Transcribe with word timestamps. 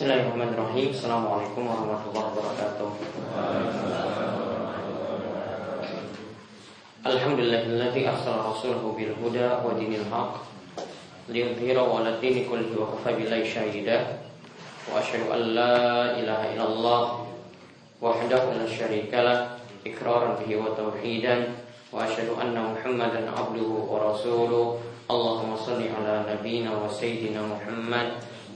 Bismillahirrahmanirrahim. 0.00 0.96
Assalamualaikum 0.96 1.60
warahmatullahi 1.68 2.32
wabarakatuh. 2.32 2.88
Alhamdulillahilladzi 7.04 8.08
arsala 8.08 8.48
rasulahu 8.48 8.96
bil 8.96 9.12
huda 9.20 9.60
wa 9.60 9.76
dinil 9.76 10.08
haq 10.08 10.40
liyudhhirahu 11.28 12.00
'ala 12.00 12.16
dini 12.16 12.48
kullihi 12.48 12.80
wa 12.80 12.96
kafa 12.96 13.12
billahi 13.12 13.44
shahida. 13.44 14.24
Wa 14.88 15.04
asyhadu 15.04 15.36
an 15.36 15.42
la 15.52 16.16
ilaha 16.16 16.48
illallah 16.48 17.02
wahdahu 18.00 18.56
la 18.56 18.64
syarika 18.64 19.20
lah 19.20 19.60
iqraran 19.84 20.40
bihi 20.40 20.56
wa 20.56 20.72
tauhidan 20.80 21.52
wa 21.92 22.08
asyhadu 22.08 22.40
anna 22.40 22.72
Muhammadan 22.72 23.28
abduhu 23.28 23.84
wa 23.84 24.16
rasuluh. 24.16 24.80
Allahumma 25.12 25.60
shalli 25.60 25.92
ala 25.92 26.24
nabiyyina 26.24 26.72
wa 26.72 26.88
sayyidina 26.88 27.44
Muhammad 27.44 28.16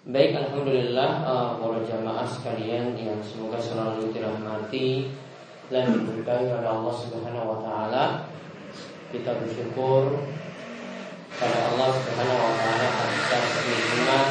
Baik, 0.00 0.32
Alhamdulillah 0.32 1.28
uh, 1.28 1.60
para 1.60 1.84
jamaah 1.84 2.24
sekalian 2.24 2.96
yang 2.96 3.20
semoga 3.20 3.60
selalu 3.60 4.08
dirahmati 4.16 5.12
dan 5.68 5.92
diberkahi 5.92 6.48
oleh 6.56 6.64
Allah 6.72 6.94
Subhanahu 6.96 7.44
wa 7.44 7.58
taala. 7.60 8.04
Kita 9.12 9.36
bersyukur 9.36 10.24
pada 11.36 11.58
Allah 11.68 11.88
Subhanahu 11.92 12.40
wa 12.48 12.54
taala 12.64 12.86
atas 13.12 13.44
nikmat 13.60 14.26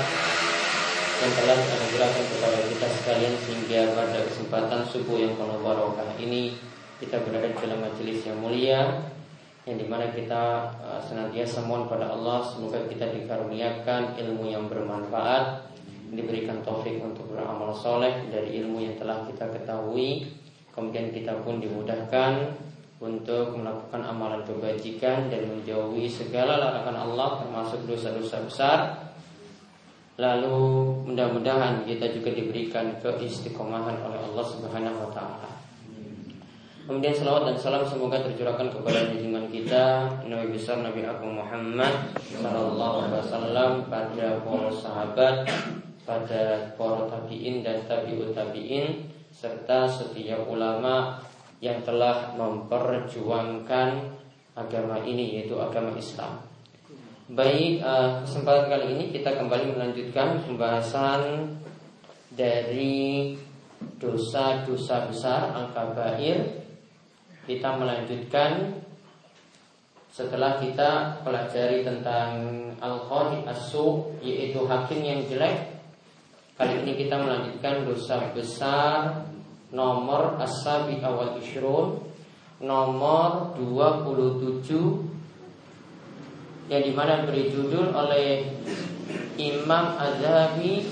yang 1.22 1.34
telah 1.38 1.58
dianugerahkan 1.62 2.26
kepada 2.34 2.60
kita 2.66 2.88
sekalian 2.90 3.34
sehingga 3.38 3.82
pada 3.94 4.26
kesempatan 4.26 4.82
subuh 4.90 5.22
yang 5.22 5.38
penuh 5.38 5.62
barokah 5.62 6.18
ini 6.18 6.58
kita 6.98 7.22
berada 7.22 7.46
dalam 7.62 7.86
majelis 7.86 8.26
yang 8.26 8.42
mulia 8.42 9.06
yang 9.70 9.78
di 9.78 9.86
mana 9.86 10.10
kita 10.10 10.74
uh, 10.82 10.98
senantiasa 10.98 11.62
mohon 11.62 11.86
pada 11.86 12.10
Allah 12.10 12.42
semoga 12.42 12.82
kita 12.90 13.14
dikaruniakan 13.14 14.18
ilmu 14.18 14.50
yang 14.50 14.66
bermanfaat 14.66 15.70
diberikan 16.10 16.66
taufik 16.66 16.98
untuk 16.98 17.30
beramal 17.30 17.70
soleh 17.70 18.26
dari 18.34 18.58
ilmu 18.66 18.82
yang 18.82 18.98
telah 18.98 19.30
kita 19.30 19.46
ketahui. 19.54 20.26
Kemudian 20.74 21.14
kita 21.14 21.46
pun 21.46 21.62
dimudahkan 21.62 22.50
untuk 22.98 23.54
melakukan 23.62 24.02
amalan 24.02 24.42
kebajikan 24.42 25.30
dan 25.30 25.46
menjauhi 25.46 26.10
segala 26.10 26.58
larangan 26.58 26.98
Allah 27.06 27.30
termasuk 27.46 27.86
dosa-dosa 27.86 28.38
besar. 28.50 28.80
Lalu 30.18 30.58
mudah-mudahan 31.14 31.86
kita 31.86 32.10
juga 32.10 32.34
diberikan 32.34 32.98
keistiqomahan 32.98 34.02
oleh 34.02 34.20
Allah 34.34 34.46
Subhanahu 34.50 34.98
wa 34.98 35.12
taala 35.14 35.69
Kemudian 36.90 37.14
salawat 37.14 37.54
dan 37.54 37.58
salam 37.62 37.86
semoga 37.86 38.18
tercurahkan 38.18 38.74
kepada 38.74 39.14
junjungan 39.14 39.46
kita 39.54 40.10
Nabi 40.26 40.58
besar 40.58 40.82
Nabi 40.82 41.06
Agung 41.06 41.38
Muhammad 41.38 42.18
Sallallahu 42.18 43.06
Alaihi 43.06 43.22
Wasallam 43.30 43.72
pada 43.94 44.42
para 44.42 44.70
sahabat, 44.74 45.36
pada 46.02 46.74
para 46.74 47.06
tabiin 47.06 47.62
dan 47.62 47.86
tabiut 47.86 48.34
tabiin 48.34 49.06
serta 49.30 49.86
setiap 49.86 50.50
ulama 50.50 51.22
yang 51.62 51.78
telah 51.86 52.34
memperjuangkan 52.34 54.10
agama 54.58 54.98
ini 55.06 55.38
yaitu 55.38 55.62
agama 55.62 55.94
Islam. 55.94 56.42
Baik 57.30 57.86
uh, 57.86 58.26
kesempatan 58.26 58.66
kali 58.66 58.98
ini 58.98 59.06
kita 59.14 59.38
kembali 59.38 59.78
melanjutkan 59.78 60.42
pembahasan 60.42 61.54
dari 62.34 63.38
dosa-dosa 64.02 65.06
besar 65.06 65.54
al-kabair 65.54 66.66
kita 67.50 67.82
melanjutkan 67.82 68.78
setelah 70.14 70.62
kita 70.62 71.18
pelajari 71.26 71.82
tentang 71.82 72.30
al-khari 72.78 73.42
asu 73.50 74.14
yaitu 74.22 74.70
hakim 74.70 75.02
yang 75.02 75.26
jelek. 75.26 75.82
Kali 76.54 76.86
ini 76.86 76.94
kita 76.94 77.18
melanjutkan 77.18 77.90
dosa 77.90 78.30
besar 78.38 79.26
nomor 79.74 80.38
asabi 80.38 81.02
awal 81.02 81.42
ishrun 81.42 82.06
nomor 82.62 83.58
27 83.58 84.70
yang 86.70 86.84
di 86.86 86.94
mana 86.94 87.26
beri 87.26 87.50
judul 87.50 87.90
oleh 87.96 88.46
Imam 89.40 89.98
Azhabi 89.98 90.86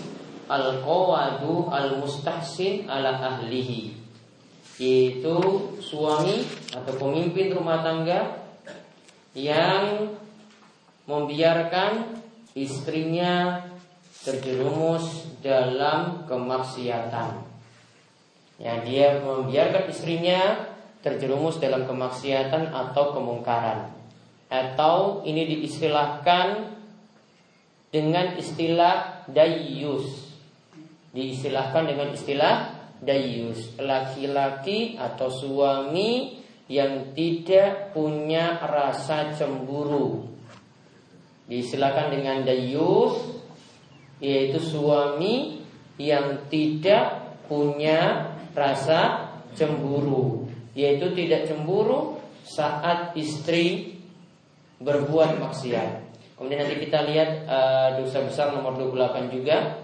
Al-Qawadu 0.48 1.68
Al-Mustahsin 1.68 2.88
ala 2.88 3.20
ahlihi 3.20 3.97
yaitu 4.78 5.38
suami 5.82 6.46
atau 6.70 6.94
pemimpin 7.02 7.50
rumah 7.54 7.82
tangga 7.82 8.46
yang 9.34 10.14
membiarkan 11.10 12.22
istrinya 12.54 13.66
terjerumus 14.22 15.30
dalam 15.42 16.26
kemaksiatan. 16.30 17.46
Ya, 18.58 18.82
dia 18.82 19.22
membiarkan 19.22 19.90
istrinya 19.90 20.66
terjerumus 21.06 21.62
dalam 21.62 21.86
kemaksiatan 21.86 22.74
atau 22.74 23.14
kemungkaran. 23.14 23.94
Atau 24.50 25.22
ini 25.24 25.46
diistilahkan 25.46 26.74
dengan 27.94 28.36
istilah 28.36 29.26
dayus. 29.30 30.34
Diistilahkan 31.14 31.88
dengan 31.88 32.12
istilah 32.12 32.77
dayus, 33.02 33.78
laki-laki 33.78 34.98
atau 34.98 35.30
suami 35.30 36.42
yang 36.68 37.16
tidak 37.16 37.96
punya 37.96 38.60
rasa 38.60 39.32
cemburu. 39.34 40.28
Disilakan 41.48 42.08
dengan 42.12 42.44
dayus 42.44 43.38
yaitu 44.18 44.58
suami 44.58 45.62
yang 46.02 46.50
tidak 46.50 47.38
punya 47.46 48.34
rasa 48.58 49.30
cemburu, 49.54 50.50
yaitu 50.74 51.14
tidak 51.14 51.46
cemburu 51.46 52.18
saat 52.42 53.14
istri 53.14 53.98
berbuat 54.82 55.42
maksiat. 55.42 56.06
Kemudian 56.38 56.66
nanti 56.66 56.78
kita 56.78 57.02
lihat 57.10 57.30
uh, 57.50 57.90
dosa 57.98 58.22
besar 58.22 58.54
nomor 58.54 58.78
28 58.78 59.34
juga 59.34 59.82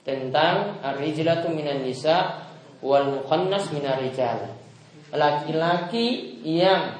tentang 0.00 0.80
ar-rijlatu 0.80 1.52
minan 1.52 1.84
nisa 1.84 2.48
wal 2.80 3.20
mukhannas 3.20 3.68
minarijal. 3.72 4.56
Laki-laki 5.10 6.38
yang 6.46 6.96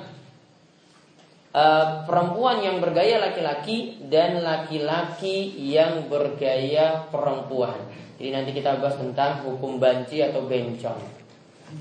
uh, 1.55 2.05
perempuan 2.05 2.61
yang 2.61 2.83
bergaya 2.83 3.23
laki-laki 3.23 3.97
dan 4.11 4.43
laki-laki 4.45 5.55
yang 5.57 6.11
bergaya 6.11 7.07
perempuan. 7.09 7.77
Jadi 8.21 8.31
nanti 8.37 8.51
kita 8.53 8.77
bahas 8.77 9.01
tentang 9.01 9.47
hukum 9.49 9.81
banci 9.81 10.21
atau 10.21 10.45
bencong. 10.45 11.01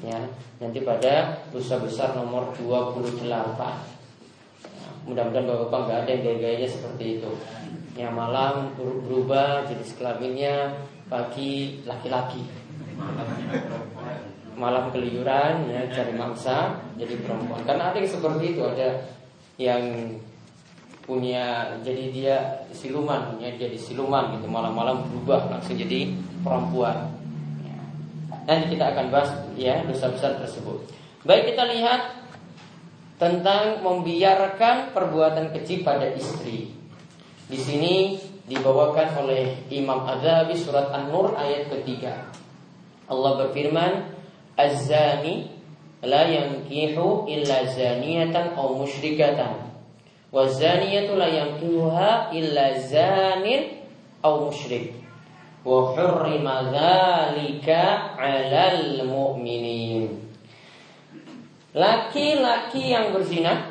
Ya, 0.06 0.22
nanti 0.62 0.86
pada 0.86 1.42
dosa 1.50 1.81
besar 1.81 2.14
nomor 2.14 2.54
28. 2.62 3.26
Mudah-mudahan 5.10 5.50
bapak-bapak 5.50 5.80
nggak 5.90 6.00
ada 6.06 6.12
yang 6.14 6.22
gaya-gayanya 6.22 6.70
seperti 6.70 7.18
itu. 7.18 7.31
Yang 7.98 8.14
malam 8.14 8.78
berubah 8.78 9.66
jenis 9.66 9.98
kelaminnya 9.98 10.78
pagi 11.10 11.81
laki-laki 11.90 12.69
malam 14.60 14.92
keluyuran 14.92 15.72
ya 15.72 15.88
cari 15.88 16.13
mangsa 16.13 16.84
jadi 17.00 17.16
perempuan. 17.24 17.63
Karena 17.63 17.96
ada 17.96 17.98
yang 17.98 18.12
seperti 18.12 18.54
itu 18.54 18.62
ada 18.68 19.07
yang 19.56 19.81
punya 21.07 21.74
jadi 21.81 22.04
dia 22.13 22.38
siluman 22.75 23.40
ya 23.40 23.56
jadi 23.56 23.80
siluman 23.80 24.36
gitu. 24.38 24.51
Malam-malam 24.51 25.07
berubah 25.10 25.48
langsung 25.48 25.80
jadi 25.80 26.12
perempuan. 26.44 27.16
Ya. 27.63 27.80
nanti 28.46 28.75
kita 28.75 28.94
akan 28.94 29.06
bahas 29.10 29.31
ya 29.56 29.81
dosa 29.88 30.12
besar 30.12 30.38
tersebut. 30.44 30.92
Baik 31.24 31.56
kita 31.56 31.63
lihat 31.72 32.19
tentang 33.19 33.84
membiarkan 33.84 34.92
perbuatan 34.95 35.52
keji 35.56 35.84
pada 35.84 36.07
istri. 36.16 36.72
Di 37.50 37.57
sini 37.57 38.16
dibawakan 38.45 39.25
oleh 39.25 39.66
Imam 39.74 40.06
Adabi 40.06 40.54
surat 40.56 40.94
An-Nur 40.94 41.34
ayat 41.36 41.68
ketiga 41.74 42.30
Allah 43.09 43.31
berfirman 43.45 43.94
Az-zani 44.59 45.50
la 46.06 46.23
yankihu 46.29 47.25
illa 47.27 47.65
zaniyatan 47.65 48.56
aw 48.56 48.75
musyrikatan. 48.75 49.67
Wa 50.29 50.45
zaniyatu 50.45 51.17
la 51.17 51.27
yankihuha 51.27 52.31
illa 52.31 52.77
zanin 52.77 53.81
aw 54.21 54.45
musyrik. 54.45 55.00
wa 55.63 55.91
hurrima 55.91 56.71
dzalika 56.71 58.15
'alal 58.15 59.03
mu'minin. 59.03 60.07
Laki-laki 61.75 62.95
yang 62.95 63.13
berzina 63.13 63.69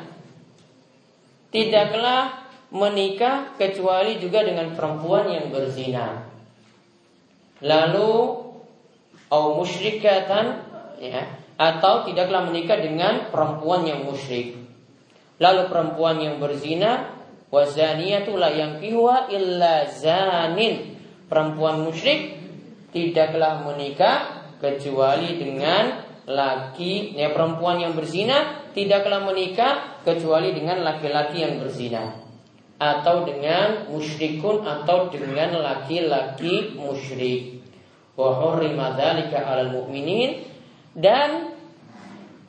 tidaklah 1.51 2.47
menikah 2.69 3.57
kecuali 3.57 4.21
juga 4.21 4.45
dengan 4.45 4.71
perempuan 4.77 5.27
yang 5.27 5.49
berzina. 5.49 6.29
Lalu 7.59 8.11
au 9.29 9.57
musyrikatan 9.61 10.65
ya 10.99 11.39
atau 11.59 12.07
tidaklah 12.07 12.47
menikah 12.47 12.79
dengan 12.79 13.27
perempuan 13.29 13.83
yang 13.83 14.07
musyrik. 14.07 14.55
Lalu 15.39 15.71
perempuan 15.71 16.19
yang 16.19 16.39
berzina 16.39 17.15
wazaniyatu 17.51 18.35
la 18.35 18.51
yankihuha 18.51 19.27
illa 19.31 19.87
zanin. 19.91 20.95
Perempuan 21.29 21.83
musyrik 21.85 22.39
tidaklah 22.89 23.61
menikah 23.67 24.49
kecuali 24.57 25.37
dengan 25.37 26.09
laki 26.29 27.17
ya 27.17 27.33
perempuan 27.33 27.81
yang 27.81 27.93
berzina 27.97 28.69
tidaklah 28.77 29.25
menikah 29.25 30.01
kecuali 30.05 30.53
dengan 30.53 30.85
laki-laki 30.85 31.41
yang 31.41 31.57
berzina 31.57 32.13
atau 32.79 33.27
dengan 33.27 33.91
musyrikun 33.91 34.63
atau 34.63 35.11
dengan 35.11 35.59
laki-laki 35.59 36.79
musyrik. 36.79 37.58
Wa 38.19 38.59
dzalika 38.99 39.47
'alal 39.47 39.71
mu'minin 39.79 40.43
dan 40.91 41.55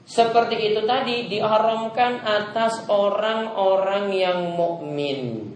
seperti 0.03 0.59
itu 0.59 0.83
tadi 0.91 1.31
diharamkan 1.31 2.27
atas 2.27 2.91
orang-orang 2.91 4.11
yang 4.11 4.59
mukmin. 4.59 5.55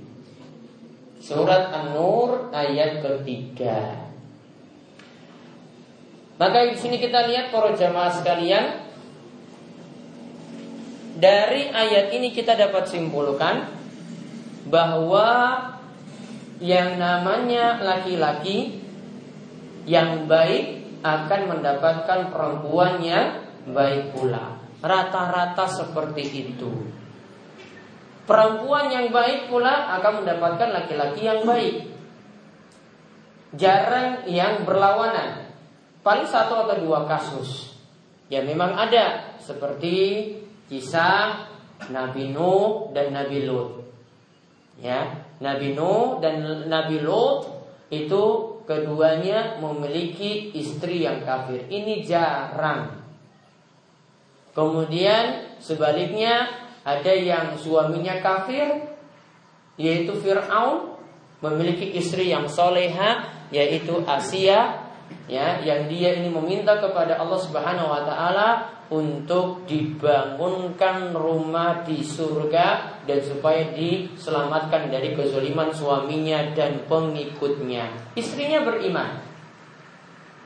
Surat 1.18 1.74
An-Nur 1.74 2.54
ayat 2.54 3.02
ketiga. 3.02 4.06
Maka 6.38 6.70
di 6.70 6.78
sini 6.78 7.02
kita 7.02 7.26
lihat 7.26 7.50
para 7.50 7.74
jamaah 7.74 8.14
sekalian 8.14 8.64
dari 11.18 11.74
ayat 11.74 12.14
ini 12.14 12.30
kita 12.30 12.54
dapat 12.54 12.86
simpulkan 12.86 13.74
bahwa 14.70 15.58
yang 16.62 16.94
namanya 17.02 17.82
laki-laki 17.82 18.83
yang 19.84 20.24
baik 20.24 20.84
akan 21.04 21.40
mendapatkan 21.56 22.32
perempuan 22.32 23.04
yang 23.04 23.44
baik 23.68 24.16
pula. 24.16 24.56
Rata-rata 24.80 25.64
seperti 25.68 26.24
itu. 26.52 26.72
Perempuan 28.24 28.88
yang 28.88 29.12
baik 29.12 29.52
pula 29.52 29.92
akan 30.00 30.24
mendapatkan 30.24 30.68
laki-laki 30.72 31.28
yang 31.28 31.44
baik. 31.44 31.92
Jarang 33.54 34.24
yang 34.28 34.64
berlawanan 34.64 35.52
paling 36.00 36.28
satu 36.28 36.64
atau 36.64 36.76
dua 36.80 37.04
kasus. 37.04 37.76
Ya 38.32 38.40
memang 38.40 38.72
ada 38.72 39.36
seperti 39.40 40.26
kisah 40.72 41.52
Nabi 41.92 42.32
Nuh 42.32 42.92
dan 42.96 43.12
Nabi 43.12 43.44
Lut. 43.44 43.84
Ya, 44.80 45.28
Nabi 45.38 45.76
Nuh 45.76 46.18
dan 46.18 46.66
Nabi 46.66 46.98
Lut 47.04 47.46
itu 47.92 48.53
keduanya 48.64 49.60
memiliki 49.60 50.52
istri 50.56 51.04
yang 51.04 51.24
kafir. 51.24 51.64
Ini 51.68 52.04
jarang. 52.04 53.00
Kemudian 54.52 55.56
sebaliknya 55.58 56.48
ada 56.84 57.12
yang 57.16 57.56
suaminya 57.56 58.20
kafir 58.20 58.92
yaitu 59.74 60.14
Fir'aun 60.20 60.94
memiliki 61.42 61.96
istri 61.98 62.30
yang 62.30 62.46
soleha 62.46 63.26
yaitu 63.50 64.04
Asia 64.06 64.83
ya 65.24 65.60
yang 65.64 65.88
dia 65.88 66.20
ini 66.20 66.28
meminta 66.28 66.76
kepada 66.76 67.16
Allah 67.16 67.40
Subhanahu 67.40 67.88
wa 67.88 68.02
taala 68.04 68.48
untuk 68.92 69.64
dibangunkan 69.64 71.16
rumah 71.16 71.80
di 71.82 72.04
surga 72.04 73.00
dan 73.08 73.18
supaya 73.24 73.72
diselamatkan 73.72 74.92
dari 74.92 75.16
kezaliman 75.16 75.72
suaminya 75.72 76.52
dan 76.52 76.84
pengikutnya. 76.84 78.12
Istrinya 78.12 78.60
beriman. 78.60 79.34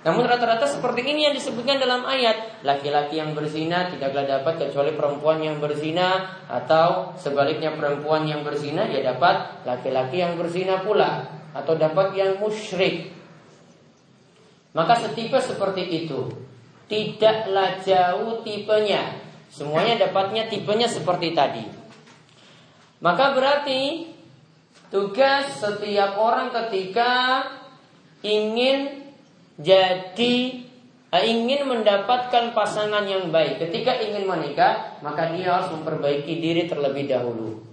Namun 0.07 0.31
rata-rata 0.31 0.71
seperti 0.71 1.03
ini 1.03 1.27
yang 1.27 1.35
disebutkan 1.35 1.83
dalam 1.83 2.07
ayat 2.07 2.63
Laki-laki 2.63 3.19
yang 3.19 3.35
berzina 3.35 3.91
tidaklah 3.91 4.31
dapat 4.31 4.55
kecuali 4.71 4.95
perempuan 4.95 5.43
yang 5.43 5.59
berzina 5.59 6.39
Atau 6.47 7.19
sebaliknya 7.19 7.75
perempuan 7.75 8.23
yang 8.23 8.47
berzina 8.47 8.87
ya 8.87 9.03
dapat 9.03 9.67
laki-laki 9.67 10.23
yang 10.23 10.39
berzina 10.39 10.87
pula 10.87 11.27
Atau 11.51 11.75
dapat 11.75 12.15
yang 12.15 12.39
musyrik 12.39 13.18
maka 14.79 14.95
setipe 14.95 15.43
seperti 15.43 16.07
itu. 16.07 16.31
Tidaklah 16.87 17.83
jauh 17.83 18.47
tipenya. 18.47 19.19
Semuanya 19.51 20.07
dapatnya 20.07 20.47
tipenya 20.47 20.87
seperti 20.87 21.35
tadi. 21.35 21.67
Maka 23.03 23.35
berarti 23.35 24.15
Tugas 24.89 25.59
setiap 25.59 26.17
orang 26.17 26.55
ketika 26.55 27.43
Ingin 28.23 29.11
Jadi 29.59 30.65
eh, 31.11 31.25
Ingin 31.27 31.67
mendapatkan 31.67 32.55
pasangan 32.55 33.03
yang 33.03 33.35
baik. 33.35 33.59
Ketika 33.59 33.99
ingin 33.99 34.31
menikah 34.31 35.03
Maka 35.03 35.35
dia 35.35 35.59
harus 35.59 35.75
memperbaiki 35.75 36.39
diri 36.39 36.71
terlebih 36.71 37.11
dahulu. 37.11 37.69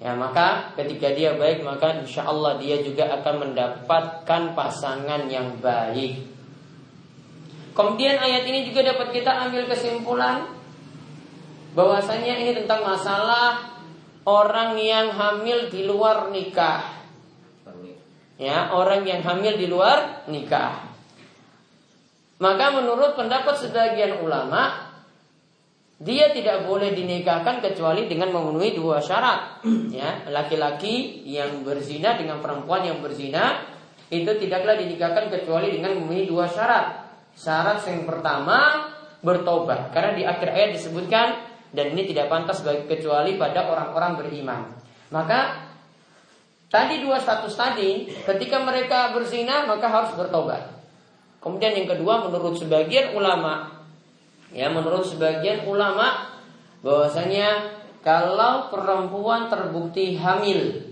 Ya 0.00 0.16
maka 0.16 0.72
ketika 0.80 1.12
dia 1.12 1.36
baik 1.36 1.60
maka 1.60 2.00
insya 2.00 2.24
Allah 2.24 2.56
dia 2.56 2.80
juga 2.80 3.20
akan 3.20 3.52
mendapatkan 3.52 4.56
pasangan 4.56 5.28
yang 5.28 5.60
baik. 5.60 6.24
Kemudian 7.80 8.20
ayat 8.20 8.44
ini 8.44 8.68
juga 8.68 8.92
dapat 8.92 9.08
kita 9.08 9.48
ambil 9.48 9.64
kesimpulan 9.64 10.52
bahwasanya 11.72 12.36
ini 12.36 12.52
tentang 12.52 12.84
masalah 12.84 13.72
orang 14.28 14.76
yang 14.76 15.08
hamil 15.08 15.72
di 15.72 15.88
luar 15.88 16.28
nikah. 16.28 17.00
Ya, 18.36 18.68
orang 18.68 19.08
yang 19.08 19.24
hamil 19.24 19.56
di 19.56 19.64
luar 19.64 20.28
nikah. 20.28 20.92
Maka 22.36 22.68
menurut 22.76 23.16
pendapat 23.16 23.56
sebagian 23.56 24.20
ulama 24.20 24.92
dia 26.00 26.36
tidak 26.36 26.68
boleh 26.68 26.92
dinikahkan 26.92 27.64
kecuali 27.64 28.12
dengan 28.12 28.28
memenuhi 28.28 28.76
dua 28.76 29.00
syarat. 29.00 29.64
Ya, 29.88 30.28
laki-laki 30.28 31.24
yang 31.24 31.64
berzina 31.64 32.20
dengan 32.20 32.44
perempuan 32.44 32.84
yang 32.84 33.00
berzina 33.00 33.64
itu 34.12 34.36
tidaklah 34.36 34.76
dinikahkan 34.76 35.32
kecuali 35.32 35.72
dengan 35.72 35.96
memenuhi 35.96 36.28
dua 36.28 36.44
syarat. 36.44 37.09
Syarat 37.40 37.80
yang 37.88 38.04
pertama 38.04 38.92
bertobat 39.24 39.96
karena 39.96 40.12
di 40.12 40.24
akhir 40.28 40.48
ayat 40.52 40.70
disebutkan 40.76 41.40
dan 41.72 41.96
ini 41.96 42.04
tidak 42.12 42.28
pantas 42.28 42.60
bagi 42.60 42.84
kecuali 42.84 43.40
pada 43.40 43.64
orang-orang 43.64 44.20
beriman. 44.20 44.60
Maka 45.08 45.72
tadi 46.68 47.00
dua 47.00 47.16
status 47.16 47.56
tadi 47.56 48.12
ketika 48.12 48.60
mereka 48.60 49.16
berzina 49.16 49.64
maka 49.64 49.88
harus 49.88 50.12
bertobat. 50.12 50.68
Kemudian 51.40 51.72
yang 51.72 51.88
kedua 51.88 52.28
menurut 52.28 52.60
sebagian 52.60 53.16
ulama 53.16 53.80
Ya, 54.50 54.66
menurut 54.66 55.06
sebagian 55.06 55.62
ulama 55.62 56.26
bahwasanya 56.82 57.70
kalau 58.02 58.66
perempuan 58.66 59.46
terbukti 59.46 60.18
hamil 60.18 60.90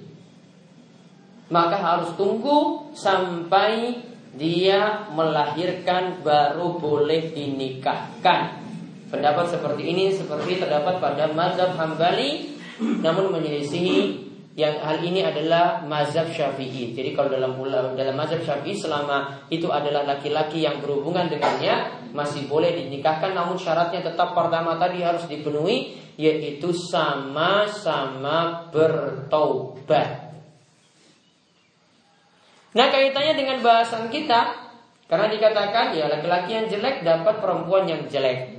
maka 1.50 1.74
harus 1.74 2.14
tunggu 2.14 2.86
sampai 2.94 3.98
dia 4.38 5.11
melahirkan 5.12 6.23
baru 6.23 6.78
boleh 6.78 7.35
dinikahkan. 7.35 8.62
Pendapat 9.11 9.50
seperti 9.50 9.83
ini 9.90 10.14
seperti 10.14 10.62
terdapat 10.62 11.02
pada 11.02 11.26
mazhab 11.35 11.75
Hambali 11.75 12.54
namun 12.78 13.35
menyelisihi 13.35 14.28
yang 14.59 14.75
hal 14.83 14.99
ini 15.02 15.23
adalah 15.23 15.83
mazhab 15.87 16.30
Syafi'i. 16.30 16.95
Jadi 16.95 17.14
kalau 17.14 17.30
dalam 17.30 17.54
dalam 17.95 18.14
mazhab 18.14 18.42
Syafi'i 18.42 18.75
selama 18.75 19.47
itu 19.50 19.71
adalah 19.71 20.02
laki-laki 20.02 20.66
yang 20.66 20.83
berhubungan 20.83 21.30
dengannya 21.30 22.07
masih 22.11 22.50
boleh 22.50 22.75
dinikahkan 22.75 23.38
namun 23.38 23.54
syaratnya 23.54 24.02
tetap 24.02 24.35
pertama 24.35 24.75
tadi 24.78 25.02
harus 25.02 25.26
dipenuhi 25.30 25.95
yaitu 26.18 26.75
sama-sama 26.90 28.66
bertaubat. 28.75 30.27
Nah 32.76 32.87
kaitannya 32.92 33.34
dengan 33.38 33.58
bahasan 33.64 34.12
kita 34.12 34.68
karena 35.08 35.26
dikatakan 35.32 35.96
ya 35.96 36.12
laki-laki 36.12 36.52
yang 36.52 36.66
jelek 36.68 37.00
dapat 37.00 37.40
perempuan 37.40 37.88
yang 37.88 38.04
jelek. 38.12 38.58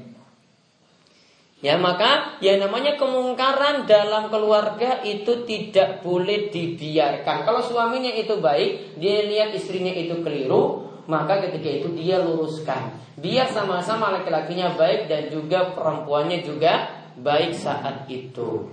Ya 1.60 1.76
maka 1.76 2.40
yang 2.40 2.64
namanya 2.64 2.96
kemungkaran 2.96 3.84
dalam 3.84 4.32
keluarga 4.32 5.04
itu 5.04 5.44
tidak 5.44 6.00
boleh 6.00 6.48
dibiarkan. 6.48 7.44
Kalau 7.44 7.60
suaminya 7.60 8.16
itu 8.16 8.40
baik, 8.40 8.96
dia 8.96 9.28
lihat 9.28 9.52
istrinya 9.52 9.92
itu 9.92 10.24
keliru, 10.24 10.88
maka 11.12 11.44
ketika 11.44 11.84
itu 11.84 11.92
dia 12.00 12.24
luruskan. 12.24 12.96
Biar 13.20 13.52
sama-sama 13.52 14.16
laki-lakinya 14.16 14.80
baik 14.80 15.12
dan 15.12 15.28
juga 15.28 15.76
perempuannya 15.76 16.48
juga 16.48 16.96
baik 17.20 17.52
saat 17.52 18.08
itu. 18.08 18.72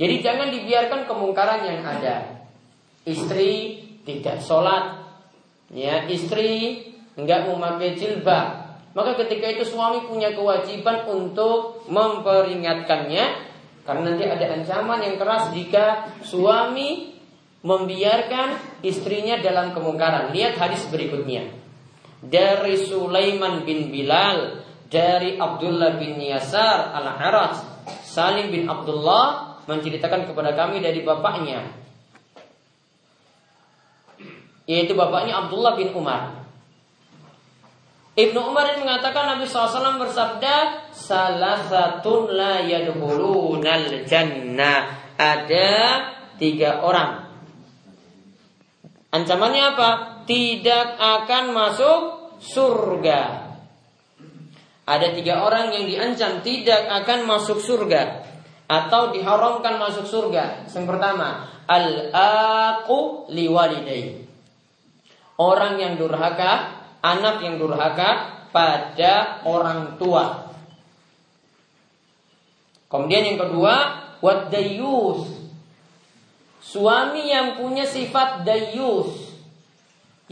Jadi 0.00 0.24
jangan 0.24 0.48
dibiarkan 0.48 1.04
kemungkaran 1.04 1.60
yang 1.68 1.84
ada. 1.84 2.40
Istri 3.04 3.83
tidak 4.04 4.40
sholat, 4.44 5.04
ya 5.72 6.04
istri 6.06 6.80
enggak 7.16 7.48
memakai 7.48 7.96
jilbab, 7.96 8.64
maka 8.94 9.18
ketika 9.26 9.50
itu 9.50 9.66
suami 9.66 10.06
punya 10.06 10.30
kewajiban 10.36 11.08
untuk 11.10 11.82
memperingatkannya 11.90 13.24
karena 13.84 14.02
nanti 14.06 14.24
ada 14.24 14.46
ancaman 14.54 15.00
yang 15.02 15.16
keras 15.20 15.52
jika 15.52 16.14
suami 16.24 17.18
membiarkan 17.64 18.80
istrinya 18.80 19.40
dalam 19.40 19.76
kemungkaran. 19.76 20.32
Lihat 20.32 20.56
hadis 20.56 20.88
berikutnya. 20.88 21.48
Dari 22.24 22.80
Sulaiman 22.80 23.68
bin 23.68 23.92
Bilal, 23.92 24.64
dari 24.88 25.36
Abdullah 25.36 26.00
bin 26.00 26.16
Yasar 26.16 26.96
al-Haraj, 26.96 27.60
Salim 28.04 28.48
bin 28.48 28.64
Abdullah 28.64 29.60
menceritakan 29.68 30.28
kepada 30.32 30.56
kami 30.56 30.80
dari 30.80 31.04
bapaknya 31.04 31.83
yaitu 34.64 34.96
bapaknya 34.96 35.44
Abdullah 35.44 35.76
bin 35.76 35.92
Umar. 35.92 36.44
Ibnu 38.14 38.38
Umar 38.46 38.70
ini 38.70 38.86
mengatakan 38.86 39.26
Nabi 39.26 39.42
SAW 39.42 39.98
bersabda 39.98 40.86
salah 40.94 41.66
satu 41.66 42.30
la 42.30 42.62
yadkhulunal 42.62 44.06
jannah 44.06 45.10
ada 45.18 45.74
tiga 46.38 46.86
orang. 46.86 47.26
Ancamannya 49.10 49.62
apa? 49.74 49.90
Tidak 50.30 50.86
akan 50.94 51.44
masuk 51.50 52.00
surga. 52.38 53.50
Ada 54.84 55.10
tiga 55.16 55.42
orang 55.42 55.74
yang 55.74 55.84
diancam 55.90 56.38
tidak 56.46 56.86
akan 57.02 57.26
masuk 57.26 57.58
surga 57.58 58.30
atau 58.70 59.10
diharamkan 59.10 59.74
masuk 59.82 60.06
surga. 60.06 60.70
Yang 60.70 60.86
pertama 60.86 61.50
al-aqu 61.66 63.26
liwalidayhi 63.32 64.23
orang 65.38 65.80
yang 65.80 65.94
durhaka 65.98 66.84
anak 67.04 67.44
yang 67.44 67.60
durhaka 67.60 68.40
pada 68.48 69.44
orang 69.44 70.00
tua. 70.00 70.48
Kemudian 72.88 73.34
yang 73.34 73.38
kedua, 73.44 73.74
wat 74.24 74.48
dayus. 74.48 75.28
Suami 76.64 77.28
yang 77.28 77.60
punya 77.60 77.84
sifat 77.84 78.46
dayus. 78.46 79.34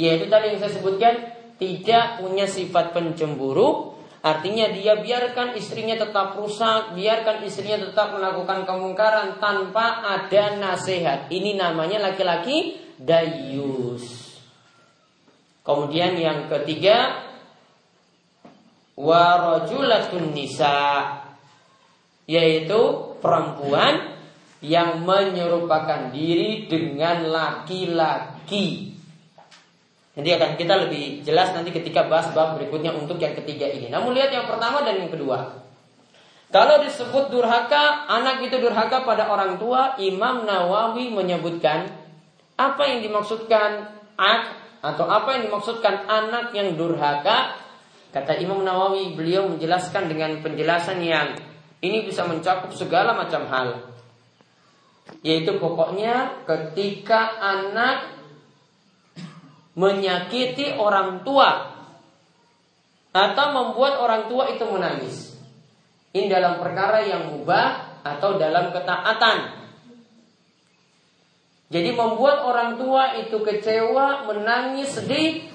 Yaitu 0.01 0.33
tadi 0.33 0.57
yang 0.57 0.59
saya 0.65 0.73
sebutkan 0.81 1.15
tidak 1.61 2.23
punya 2.25 2.49
sifat 2.49 2.97
pencemburu, 2.97 3.93
artinya 4.25 4.73
dia 4.73 4.97
biarkan 4.97 5.53
istrinya 5.59 5.99
tetap 6.01 6.39
rusak, 6.39 6.97
biarkan 6.97 7.45
istrinya 7.45 7.85
tetap 7.91 8.17
melakukan 8.17 8.65
kemungkaran 8.65 9.37
tanpa 9.43 10.01
ada 10.01 10.57
nasihat. 10.57 11.29
Ini 11.29 11.59
namanya 11.59 12.01
laki-laki 12.01 12.81
dayus. 12.97 14.22
Kemudian 15.63 16.19
yang 16.19 16.51
ketiga 16.51 17.23
warajulatun 18.99 20.35
nisa 20.35 21.07
yaitu 22.27 22.81
perempuan 23.23 24.15
yang 24.63 25.03
menyerupakan 25.03 26.15
diri 26.15 26.71
dengan 26.71 27.27
laki-laki. 27.31 28.95
Nanti 30.13 30.31
akan 30.31 30.51
kita 30.55 30.75
lebih 30.87 31.25
jelas 31.27 31.51
nanti 31.51 31.75
ketika 31.75 32.07
bahas 32.07 32.31
bab 32.31 32.61
berikutnya 32.61 32.95
untuk 32.95 33.19
yang 33.19 33.35
ketiga 33.43 33.67
ini. 33.67 33.91
Namun 33.91 34.15
lihat 34.15 34.31
yang 34.31 34.47
pertama 34.47 34.87
dan 34.87 35.03
yang 35.03 35.11
kedua. 35.11 35.63
Kalau 36.53 36.85
disebut 36.85 37.33
durhaka, 37.33 38.07
anak 38.13 38.45
itu 38.45 38.61
durhaka 38.61 39.09
pada 39.09 39.25
orang 39.33 39.57
tua, 39.57 39.97
Imam 39.97 40.45
Nawawi 40.45 41.09
menyebutkan 41.09 41.89
apa 42.61 42.83
yang 42.85 43.01
dimaksudkan 43.01 43.89
ak 44.21 44.62
atau 44.83 45.07
apa 45.07 45.39
yang 45.39 45.47
dimaksudkan 45.47 46.11
anak 46.11 46.51
yang 46.59 46.75
durhaka? 46.75 47.55
Kata 48.11 48.35
Imam 48.37 48.67
Nawawi 48.67 49.15
beliau 49.15 49.47
menjelaskan 49.47 50.11
dengan 50.11 50.43
penjelasan 50.43 51.01
yang 51.01 51.39
ini 51.79 52.03
bisa 52.03 52.27
mencakup 52.27 52.75
segala 52.75 53.15
macam 53.15 53.47
hal. 53.47 53.69
Yaitu 55.23 55.57
pokoknya 55.57 56.45
ketika 56.45 57.39
anak 57.39 58.11
menyakiti 59.79 60.77
orang 60.77 61.23
tua 61.23 61.73
atau 63.15 63.47
membuat 63.55 64.03
orang 64.03 64.27
tua 64.27 64.51
itu 64.51 64.67
menangis. 64.67 65.39
Ini 66.13 66.29
dalam 66.29 66.61
perkara 66.61 67.01
yang 67.07 67.33
mubah 67.33 68.03
atau 68.05 68.37
dalam 68.37 68.75
ketaatan 68.75 69.62
jadi 71.73 71.97
membuat 71.97 72.45
orang 72.45 72.77
tua 72.77 73.17
itu 73.17 73.41
kecewa, 73.41 74.29
menangis, 74.29 74.93
sedih, 74.93 75.49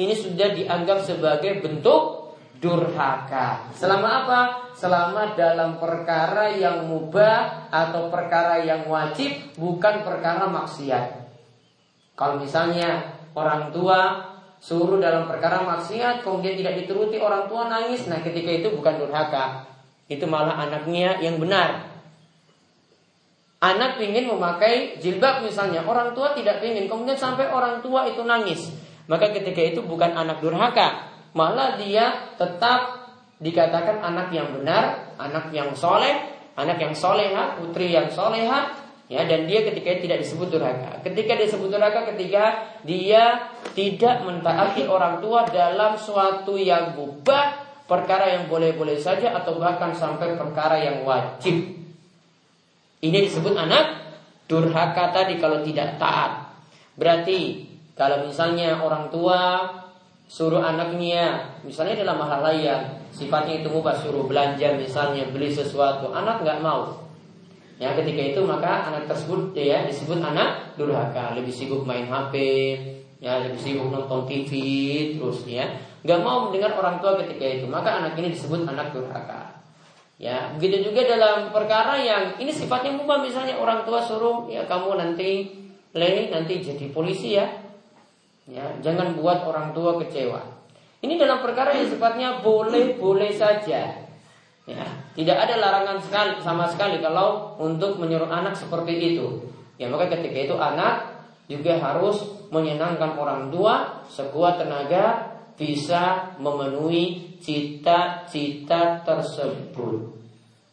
ini 0.00 0.14
sudah 0.16 0.56
dianggap 0.56 1.04
sebagai 1.04 1.60
bentuk 1.60 2.32
durhaka. 2.56 3.68
Selama 3.76 4.24
apa? 4.24 4.40
Selama 4.72 5.36
dalam 5.36 5.76
perkara 5.76 6.56
yang 6.56 6.88
mubah 6.88 7.68
atau 7.68 8.08
perkara 8.08 8.64
yang 8.64 8.88
wajib, 8.88 9.28
bukan 9.60 10.08
perkara 10.08 10.48
maksiat. 10.48 11.28
Kalau 12.16 12.40
misalnya 12.40 13.20
orang 13.36 13.68
tua 13.68 14.24
suruh 14.64 14.96
dalam 14.96 15.28
perkara 15.28 15.68
maksiat, 15.68 16.24
kemudian 16.24 16.56
tidak 16.56 16.80
dituruti 16.80 17.20
orang 17.20 17.44
tua 17.44 17.68
nangis, 17.68 18.08
nah 18.08 18.24
ketika 18.24 18.50
itu 18.56 18.72
bukan 18.72 19.04
durhaka. 19.04 19.68
Itu 20.08 20.24
malah 20.24 20.56
anaknya 20.64 21.20
yang 21.20 21.36
benar. 21.36 21.87
Anak 23.58 23.98
ingin 23.98 24.30
memakai 24.30 25.02
jilbab 25.02 25.42
misalnya, 25.42 25.82
orang 25.82 26.14
tua 26.14 26.30
tidak 26.30 26.62
ingin, 26.62 26.86
kemudian 26.86 27.18
sampai 27.18 27.50
orang 27.50 27.82
tua 27.82 28.06
itu 28.06 28.22
nangis. 28.22 28.70
Maka 29.10 29.34
ketika 29.34 29.58
itu 29.58 29.82
bukan 29.82 30.14
anak 30.14 30.38
durhaka, 30.38 31.10
malah 31.34 31.74
dia 31.74 32.34
tetap 32.38 33.10
dikatakan 33.42 33.98
anak 33.98 34.30
yang 34.30 34.54
benar, 34.54 35.14
anak 35.18 35.50
yang 35.50 35.74
soleh, 35.74 36.38
anak 36.54 36.78
yang 36.78 36.94
soleha, 36.94 37.58
putri 37.58 37.94
yang 37.94 38.06
soleha, 38.10 38.78
ya 39.10 39.24
dan 39.26 39.46
dia 39.50 39.66
ketika 39.66 39.88
itu 39.94 40.00
tidak 40.10 40.22
disebut 40.22 40.48
durhaka. 40.54 41.02
Ketika 41.02 41.34
disebut 41.38 41.70
durhaka, 41.70 42.06
ketika 42.14 42.74
dia 42.82 43.54
tidak 43.74 44.22
mentaati 44.22 44.86
orang 44.86 45.18
tua 45.22 45.46
dalam 45.50 45.98
suatu 45.98 46.54
yang 46.54 46.94
mubah, 46.98 47.66
perkara 47.88 48.38
yang 48.38 48.46
boleh-boleh 48.46 49.00
saja 49.00 49.32
atau 49.34 49.56
bahkan 49.56 49.94
sampai 49.96 50.36
perkara 50.36 50.78
yang 50.78 51.06
wajib. 51.06 51.77
Ini 52.98 53.30
disebut 53.30 53.54
anak 53.54 54.10
durhaka 54.50 55.14
tadi 55.14 55.38
kalau 55.38 55.62
tidak 55.62 56.02
taat. 56.02 56.50
Berarti 56.98 57.68
kalau 57.94 58.26
misalnya 58.26 58.82
orang 58.82 59.06
tua 59.06 59.70
suruh 60.26 60.58
anaknya, 60.58 61.54
misalnya 61.62 62.02
dalam 62.02 62.18
hal 62.26 62.42
lain 62.42 62.78
sifatnya 63.14 63.62
itu 63.62 63.70
mubah 63.70 63.94
suruh 64.02 64.26
belanja 64.26 64.74
misalnya 64.74 65.30
beli 65.30 65.54
sesuatu, 65.54 66.10
anak 66.10 66.42
nggak 66.42 66.58
mau. 66.58 67.06
Ya 67.78 67.94
ketika 67.94 68.34
itu 68.34 68.42
maka 68.42 68.90
anak 68.90 69.06
tersebut 69.06 69.54
ya 69.54 69.86
disebut 69.86 70.18
anak 70.18 70.74
durhaka, 70.74 71.38
lebih 71.38 71.54
sibuk 71.54 71.86
main 71.86 72.10
HP, 72.10 72.34
ya 73.22 73.38
lebih 73.46 73.62
sibuk 73.62 73.94
nonton 73.94 74.26
TV 74.26 74.50
terus 75.14 75.46
ya, 75.46 75.70
nggak 76.02 76.18
mau 76.18 76.50
mendengar 76.50 76.74
orang 76.74 76.98
tua 76.98 77.14
ketika 77.22 77.46
itu, 77.46 77.66
maka 77.70 78.02
anak 78.02 78.18
ini 78.18 78.34
disebut 78.34 78.66
anak 78.66 78.90
durhaka. 78.90 79.57
Ya, 80.18 80.50
begitu 80.58 80.90
juga 80.90 81.06
dalam 81.06 81.54
perkara 81.54 81.94
yang 81.94 82.34
ini 82.42 82.50
sifatnya 82.50 82.90
mubah 82.98 83.22
misalnya 83.22 83.54
orang 83.54 83.86
tua 83.86 84.02
suruh 84.02 84.50
ya 84.50 84.66
kamu 84.66 84.98
nanti 84.98 85.46
le 85.94 86.26
nanti 86.34 86.58
jadi 86.58 86.90
polisi 86.90 87.38
ya. 87.38 87.46
Ya, 88.50 88.66
jangan 88.82 89.14
buat 89.14 89.46
orang 89.46 89.70
tua 89.70 89.94
kecewa. 90.02 90.42
Ini 90.98 91.14
dalam 91.14 91.38
perkara 91.38 91.70
yang 91.70 91.86
sifatnya 91.86 92.42
boleh-boleh 92.42 93.30
saja. 93.30 93.94
Ya, 94.66 94.84
tidak 95.14 95.38
ada 95.38 95.54
larangan 95.54 96.02
sekali 96.02 96.42
sama 96.42 96.66
sekali 96.66 96.98
kalau 96.98 97.54
untuk 97.62 98.02
menyuruh 98.02 98.26
anak 98.26 98.58
seperti 98.58 99.14
itu. 99.14 99.46
Ya, 99.78 99.86
maka 99.86 100.10
ketika 100.10 100.50
itu 100.50 100.56
anak 100.58 101.14
juga 101.46 101.78
harus 101.78 102.26
menyenangkan 102.50 103.14
orang 103.14 103.54
tua 103.54 104.02
sekuat 104.10 104.58
tenaga 104.58 105.37
bisa 105.58 106.32
memenuhi 106.38 107.34
cita-cita 107.42 109.02
tersebut. 109.02 110.14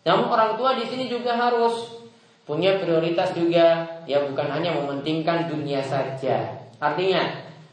Namun 0.06 0.26
orang 0.30 0.54
tua 0.56 0.78
di 0.78 0.86
sini 0.86 1.10
juga 1.10 1.34
harus 1.34 2.06
punya 2.46 2.78
prioritas 2.78 3.34
juga 3.34 3.82
ya 4.06 4.22
bukan 4.30 4.48
hanya 4.54 4.78
mementingkan 4.78 5.50
dunia 5.50 5.82
saja. 5.82 6.70
Artinya 6.78 7.26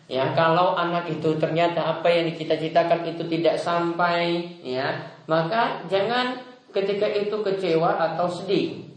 ya 0.08 0.32
kalau 0.32 0.72
anak 0.72 1.12
itu 1.12 1.36
ternyata 1.36 2.00
apa 2.00 2.08
yang 2.08 2.32
dicita-citakan 2.32 3.04
itu 3.12 3.28
tidak 3.28 3.60
sampai 3.60 4.48
ya 4.64 5.12
maka 5.28 5.84
jangan 5.92 6.40
ketika 6.72 7.06
itu 7.12 7.36
kecewa 7.44 8.00
atau 8.00 8.26
sedih. 8.26 8.88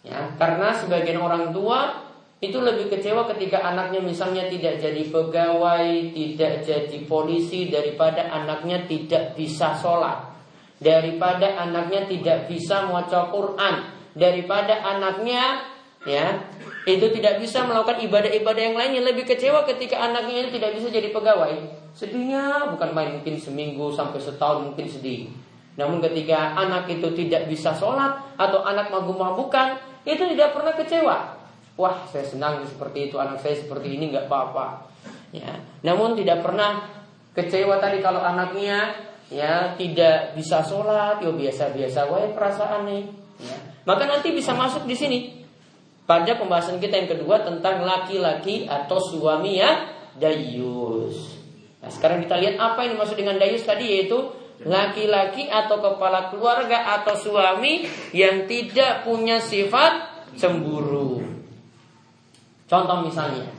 Ya, 0.00 0.32
karena 0.40 0.72
sebagian 0.72 1.20
orang 1.20 1.52
tua 1.52 2.09
itu 2.40 2.56
lebih 2.56 2.88
kecewa 2.88 3.28
ketika 3.36 3.60
anaknya 3.60 4.00
misalnya 4.00 4.48
tidak 4.48 4.80
jadi 4.80 5.12
pegawai, 5.12 5.88
tidak 6.16 6.64
jadi 6.64 6.98
polisi 7.04 7.68
daripada 7.68 8.32
anaknya 8.32 8.88
tidak 8.88 9.36
bisa 9.36 9.76
sholat, 9.76 10.24
daripada 10.80 11.60
anaknya 11.60 12.08
tidak 12.08 12.48
bisa 12.48 12.88
membaca 12.88 13.28
Quran, 13.28 13.92
daripada 14.16 14.72
anaknya 14.80 15.68
ya 16.08 16.40
itu 16.88 17.12
tidak 17.12 17.44
bisa 17.44 17.60
melakukan 17.68 18.00
ibadah-ibadah 18.08 18.62
yang 18.72 18.76
lainnya. 18.80 19.12
Lebih 19.12 19.28
kecewa 19.28 19.68
ketika 19.68 20.00
anaknya 20.00 20.48
ini 20.48 20.50
tidak 20.56 20.80
bisa 20.80 20.88
jadi 20.88 21.12
pegawai. 21.12 21.52
Sedihnya 21.92 22.72
bukan 22.72 22.96
main 22.96 23.20
mungkin 23.20 23.36
seminggu 23.36 23.92
sampai 23.92 24.16
setahun 24.16 24.64
mungkin 24.64 24.88
sedih. 24.88 25.28
Namun 25.76 26.00
ketika 26.00 26.56
anak 26.56 26.88
itu 26.88 27.12
tidak 27.12 27.52
bisa 27.52 27.76
sholat 27.76 28.16
atau 28.40 28.64
anak 28.64 28.88
mabuk-mabukan 28.88 29.76
itu 30.08 30.24
tidak 30.32 30.56
pernah 30.56 30.72
kecewa 30.72 31.39
wah 31.78 32.06
saya 32.08 32.26
senang 32.26 32.64
seperti 32.66 33.10
itu 33.10 33.16
anak 33.18 33.42
saya 33.42 33.58
seperti 33.58 33.98
ini 33.98 34.14
nggak 34.14 34.26
apa-apa 34.26 34.86
ya 35.30 35.50
namun 35.86 36.18
tidak 36.18 36.42
pernah 36.42 36.86
kecewa 37.36 37.78
tadi 37.78 38.02
kalau 38.02 38.22
anaknya 38.22 38.94
ya 39.30 39.78
tidak 39.78 40.34
bisa 40.34 40.62
sholat 40.66 41.22
yo 41.22 41.34
biasa-biasa 41.34 42.10
wae 42.10 42.34
perasaan 42.34 42.82
nih 42.90 43.04
ya. 43.38 43.56
maka 43.86 44.10
nanti 44.10 44.34
bisa 44.34 44.50
masuk 44.56 44.86
di 44.90 44.96
sini 44.98 45.18
pada 46.10 46.34
pembahasan 46.34 46.82
kita 46.82 46.98
yang 46.98 47.10
kedua 47.14 47.46
tentang 47.46 47.86
laki-laki 47.86 48.66
atau 48.66 48.98
suami 48.98 49.62
yang 49.62 49.86
dayus. 50.18 51.38
Nah, 51.78 51.86
sekarang 51.86 52.26
kita 52.26 52.34
lihat 52.42 52.58
apa 52.58 52.82
yang 52.82 52.98
dimaksud 52.98 53.14
dengan 53.14 53.38
dayus 53.38 53.62
tadi 53.62 53.86
yaitu 53.86 54.18
laki-laki 54.66 55.46
atau 55.46 55.78
kepala 55.78 56.34
keluarga 56.34 56.98
atau 56.98 57.14
suami 57.14 57.86
yang 58.10 58.50
tidak 58.50 59.06
punya 59.06 59.38
sifat 59.38 60.26
cemburu. 60.34 61.29
Contoh 62.70 63.02
misalnya, 63.02 63.50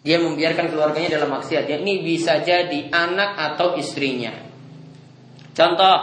dia 0.00 0.16
membiarkan 0.16 0.72
keluarganya 0.72 1.20
dalam 1.20 1.36
maksiat. 1.36 1.68
Ini 1.68 2.00
bisa 2.00 2.40
jadi 2.40 2.88
anak 2.88 3.36
atau 3.52 3.76
istrinya. 3.76 4.32
Contoh, 5.52 5.96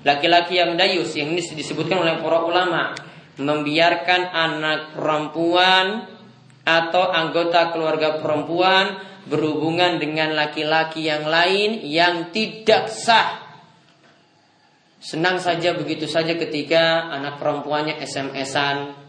laki-laki 0.00 0.56
yang 0.56 0.80
dayus 0.80 1.12
yang 1.12 1.36
ini 1.36 1.44
disebutkan 1.44 2.00
oleh 2.00 2.16
para 2.24 2.40
ulama 2.40 2.96
membiarkan 3.36 4.32
anak 4.32 4.96
perempuan 4.96 6.08
atau 6.64 7.04
anggota 7.12 7.68
keluarga 7.76 8.16
perempuan 8.24 9.04
berhubungan 9.28 10.00
dengan 10.00 10.32
laki-laki 10.32 11.04
yang 11.04 11.28
lain 11.28 11.84
yang 11.84 12.32
tidak 12.32 12.88
sah. 12.88 13.44
Senang 15.04 15.36
saja 15.36 15.76
begitu 15.76 16.08
saja 16.08 16.32
ketika 16.32 17.12
anak 17.12 17.36
perempuannya 17.36 18.00
SMS-an 18.02 19.07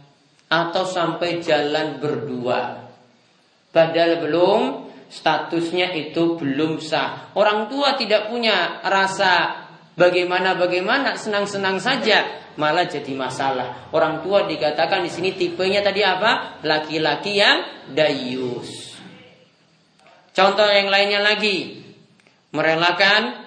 atau 0.49 0.83
sampai 0.83 1.39
jalan 1.39 2.01
berdua. 2.01 2.89
Padahal 3.69 4.25
belum 4.25 4.61
statusnya 5.09 5.93
itu 5.93 6.37
belum 6.41 6.81
sah. 6.81 7.33
Orang 7.37 7.69
tua 7.69 7.93
tidak 7.93 8.33
punya 8.33 8.81
rasa 8.81 9.65
bagaimana-bagaimana 9.93 11.13
senang-senang 11.13 11.77
saja 11.77 12.49
malah 12.57 12.89
jadi 12.89 13.13
masalah. 13.13 13.93
Orang 13.93 14.25
tua 14.25 14.49
dikatakan 14.49 15.05
di 15.05 15.13
sini 15.13 15.37
tipenya 15.37 15.85
tadi 15.85 16.01
apa? 16.01 16.61
Laki-laki 16.65 17.37
yang 17.37 17.57
dayus. 17.93 18.97
Contoh 20.33 20.65
yang 20.65 20.89
lainnya 20.89 21.21
lagi, 21.21 21.83
merelakan 22.53 23.45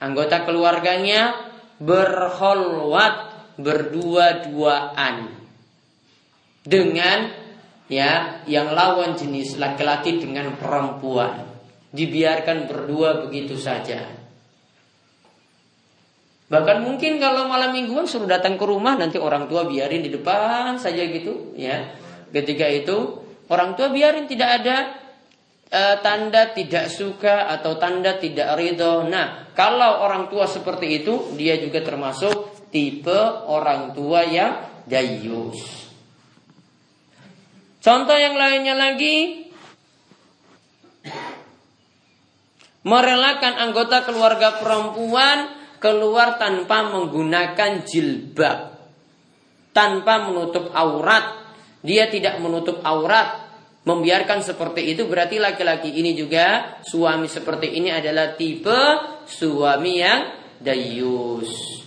anggota 0.00 0.48
keluarganya 0.48 1.36
berholwat 1.76 3.32
berdua-duaan 3.58 5.41
dengan 6.62 7.30
ya 7.90 8.42
yang 8.46 8.72
lawan 8.72 9.18
jenis 9.18 9.58
laki-laki 9.58 10.22
dengan 10.22 10.54
perempuan 10.56 11.44
dibiarkan 11.92 12.70
berdua 12.70 13.26
begitu 13.26 13.58
saja 13.58 14.22
Bahkan 16.52 16.84
mungkin 16.84 17.16
kalau 17.16 17.48
malam 17.48 17.72
mingguan 17.72 18.04
suruh 18.04 18.28
datang 18.28 18.60
ke 18.60 18.64
rumah 18.68 18.92
nanti 18.92 19.16
orang 19.16 19.48
tua 19.48 19.64
biarin 19.64 20.04
di 20.04 20.12
depan 20.12 20.76
saja 20.76 21.00
gitu 21.08 21.56
ya. 21.56 21.96
Ketika 22.28 22.68
itu 22.68 23.24
orang 23.48 23.72
tua 23.72 23.88
biarin 23.88 24.28
tidak 24.28 24.60
ada 24.60 24.76
uh, 25.72 25.96
tanda 26.04 26.52
tidak 26.52 26.92
suka 26.92 27.48
atau 27.48 27.80
tanda 27.80 28.20
tidak 28.20 28.52
ridho. 28.60 29.08
Nah, 29.08 29.48
kalau 29.56 30.04
orang 30.04 30.28
tua 30.28 30.44
seperti 30.44 31.00
itu 31.00 31.32
dia 31.40 31.56
juga 31.56 31.80
termasuk 31.80 32.68
tipe 32.68 33.16
orang 33.48 33.96
tua 33.96 34.20
yang 34.20 34.84
dayus. 34.84 35.81
Contoh 37.82 38.14
yang 38.14 38.38
lainnya 38.38 38.78
lagi 38.78 39.50
merelakan 42.86 43.58
anggota 43.58 44.06
keluarga 44.06 44.62
perempuan 44.62 45.50
keluar 45.82 46.38
tanpa 46.38 46.86
menggunakan 46.94 47.82
jilbab, 47.82 48.78
tanpa 49.74 50.30
menutup 50.30 50.70
aurat. 50.70 51.42
Dia 51.82 52.06
tidak 52.06 52.38
menutup 52.38 52.78
aurat, 52.86 53.50
membiarkan 53.82 54.46
seperti 54.46 54.94
itu 54.94 55.10
berarti 55.10 55.42
laki-laki 55.42 55.90
ini 55.90 56.14
juga 56.14 56.78
suami 56.86 57.26
seperti 57.26 57.82
ini 57.82 57.90
adalah 57.90 58.38
tipe 58.38 58.78
suami 59.26 59.98
yang 59.98 60.20
dayus. 60.62 61.82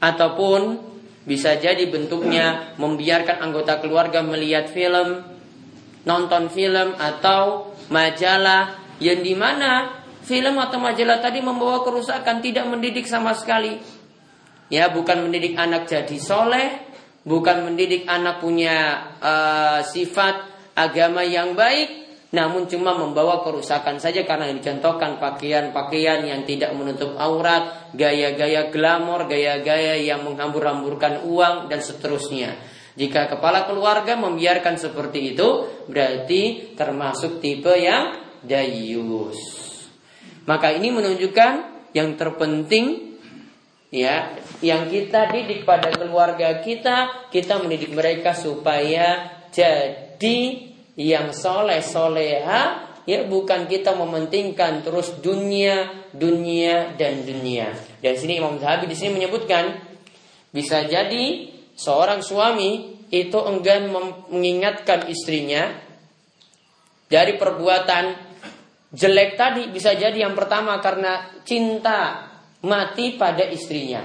Ataupun 0.00 0.95
bisa 1.26 1.58
jadi 1.58 1.90
bentuknya 1.90 2.78
membiarkan 2.78 3.42
anggota 3.42 3.82
keluarga 3.82 4.22
melihat 4.22 4.70
film, 4.70 5.26
nonton 6.06 6.46
film 6.54 6.94
atau 6.94 7.74
majalah 7.90 8.78
yang 9.02 9.20
di 9.26 9.34
mana 9.34 9.90
film 10.22 10.54
atau 10.62 10.78
majalah 10.78 11.18
tadi 11.18 11.42
membawa 11.42 11.82
kerusakan, 11.82 12.38
tidak 12.38 12.70
mendidik 12.70 13.10
sama 13.10 13.34
sekali. 13.34 13.82
Ya, 14.70 14.90
bukan 14.90 15.26
mendidik 15.26 15.58
anak 15.58 15.90
jadi 15.90 16.18
soleh, 16.18 16.86
bukan 17.26 17.66
mendidik 17.66 18.06
anak 18.06 18.38
punya 18.38 19.10
uh, 19.18 19.82
sifat 19.82 20.46
agama 20.78 21.26
yang 21.26 21.58
baik, 21.58 22.05
namun 22.34 22.66
cuma 22.66 22.98
membawa 22.98 23.46
kerusakan 23.46 24.02
saja 24.02 24.26
karena 24.26 24.50
dicontohkan 24.50 25.22
pakaian-pakaian 25.22 26.26
yang 26.26 26.42
tidak 26.42 26.74
menutup 26.74 27.14
aurat, 27.14 27.94
gaya-gaya 27.94 28.74
glamor, 28.74 29.30
gaya-gaya 29.30 29.94
yang 29.94 30.26
menghambur-hamburkan 30.26 31.22
uang 31.22 31.70
dan 31.70 31.78
seterusnya. 31.78 32.58
Jika 32.96 33.30
kepala 33.30 33.68
keluarga 33.70 34.18
membiarkan 34.18 34.74
seperti 34.74 35.36
itu, 35.36 35.48
berarti 35.86 36.74
termasuk 36.74 37.38
tipe 37.38 37.70
yang 37.78 38.18
dayus. 38.42 39.38
Maka 40.50 40.74
ini 40.74 40.90
menunjukkan 40.90 41.52
yang 41.94 42.18
terpenting 42.18 43.16
ya, 43.94 44.34
yang 44.64 44.90
kita 44.90 45.30
didik 45.30 45.62
pada 45.62 45.94
keluarga 45.94 46.58
kita, 46.58 47.30
kita 47.30 47.62
mendidik 47.62 47.94
mereka 47.94 48.34
supaya 48.34 49.30
jadi 49.54 50.72
yang 50.96 51.30
soleh 51.30 51.84
soleha 51.84 52.88
ya 53.06 53.22
bukan 53.28 53.68
kita 53.70 53.94
mementingkan 53.94 54.82
terus 54.82 55.20
dunia 55.22 56.08
dunia 56.10 56.96
dan 56.98 57.22
dunia 57.22 57.70
dan 58.02 58.14
sini 58.18 58.40
Imam 58.40 58.58
Zahabi 58.58 58.90
di 58.90 58.96
sini 58.98 59.20
menyebutkan 59.20 59.76
bisa 60.50 60.88
jadi 60.88 61.52
seorang 61.76 62.24
suami 62.24 62.96
itu 63.12 63.38
enggan 63.38 63.92
mengingatkan 64.32 65.06
istrinya 65.06 65.70
dari 67.06 67.38
perbuatan 67.38 68.04
jelek 68.90 69.38
tadi 69.38 69.62
bisa 69.70 69.94
jadi 69.94 70.26
yang 70.26 70.34
pertama 70.34 70.80
karena 70.82 71.28
cinta 71.46 72.26
mati 72.66 73.14
pada 73.14 73.46
istrinya. 73.46 74.02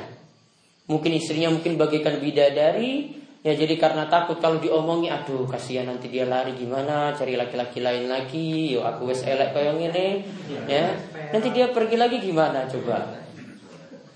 Mungkin 0.85 1.11
istrinya 1.17 1.49
mungkin 1.49 1.79
bagikan 1.79 2.19
bidadari, 2.19 3.20
ya 3.41 3.53
jadi 3.57 3.73
karena 3.77 4.05
takut 4.05 4.37
kalau 4.37 4.61
diomongi, 4.61 5.09
aduh 5.09 5.49
kasihan 5.49 5.89
nanti 5.89 6.13
dia 6.13 6.29
lari 6.29 6.53
gimana, 6.53 7.13
cari 7.17 7.33
laki-laki 7.33 7.81
lain 7.81 8.05
lagi, 8.05 8.77
yo 8.77 8.85
aku 8.85 9.09
wes 9.09 9.25
elek 9.25 9.53
kayak 9.53 9.77
ini, 9.81 10.21
ya. 10.69 10.93
Nanti 11.33 11.49
dia 11.49 11.73
pergi 11.73 11.97
lagi 11.97 12.21
gimana 12.21 12.69
coba? 12.69 13.21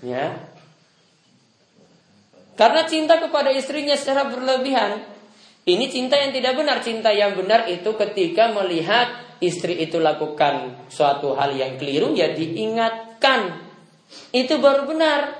Ya. 0.04 0.38
Karena 2.56 2.88
cinta 2.88 3.20
kepada 3.20 3.52
istrinya 3.52 3.92
secara 3.98 4.32
berlebihan. 4.32 5.04
Ini 5.66 5.90
cinta 5.90 6.16
yang 6.16 6.32
tidak 6.32 6.56
benar. 6.56 6.80
Cinta 6.80 7.10
yang 7.12 7.34
benar 7.36 7.68
itu 7.68 7.92
ketika 7.98 8.54
melihat 8.54 9.12
istri 9.44 9.76
itu 9.76 10.00
lakukan 10.00 10.88
suatu 10.88 11.36
hal 11.36 11.52
yang 11.52 11.76
keliru 11.76 12.16
ya 12.16 12.32
diingatkan. 12.32 13.60
Itu 14.32 14.62
baru 14.62 14.88
benar. 14.88 15.36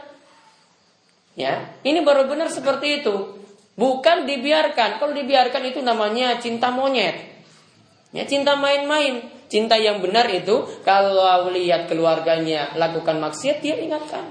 Ya, 1.36 1.76
ini 1.84 2.00
baru 2.00 2.28
benar 2.28 2.48
seperti 2.48 3.04
itu. 3.04 3.35
Bukan 3.76 4.24
dibiarkan. 4.24 4.96
Kalau 4.96 5.12
dibiarkan 5.12 5.62
itu 5.68 5.84
namanya 5.84 6.40
cinta 6.40 6.72
monyet. 6.72 7.36
Ya, 8.16 8.24
cinta 8.24 8.56
main-main. 8.56 9.28
Cinta 9.46 9.78
yang 9.78 10.02
benar 10.02 10.26
itu 10.32 10.66
kalau 10.82 11.46
lihat 11.54 11.86
keluarganya 11.86 12.74
lakukan 12.74 13.22
maksiat 13.22 13.62
dia 13.62 13.78
ingatkan. 13.78 14.26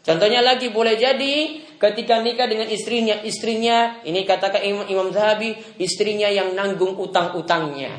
Contohnya 0.00 0.40
lagi 0.40 0.72
boleh 0.72 0.96
jadi 0.96 1.62
ketika 1.76 2.18
nikah 2.24 2.48
dengan 2.48 2.66
istrinya, 2.66 3.20
istrinya 3.22 4.00
ini 4.02 4.24
katakan 4.24 4.64
Imam, 4.64 4.88
Imam 4.88 5.08
Zahabi, 5.12 5.54
istrinya 5.78 6.26
yang 6.26 6.56
nanggung 6.56 6.96
utang-utangnya. 6.96 7.92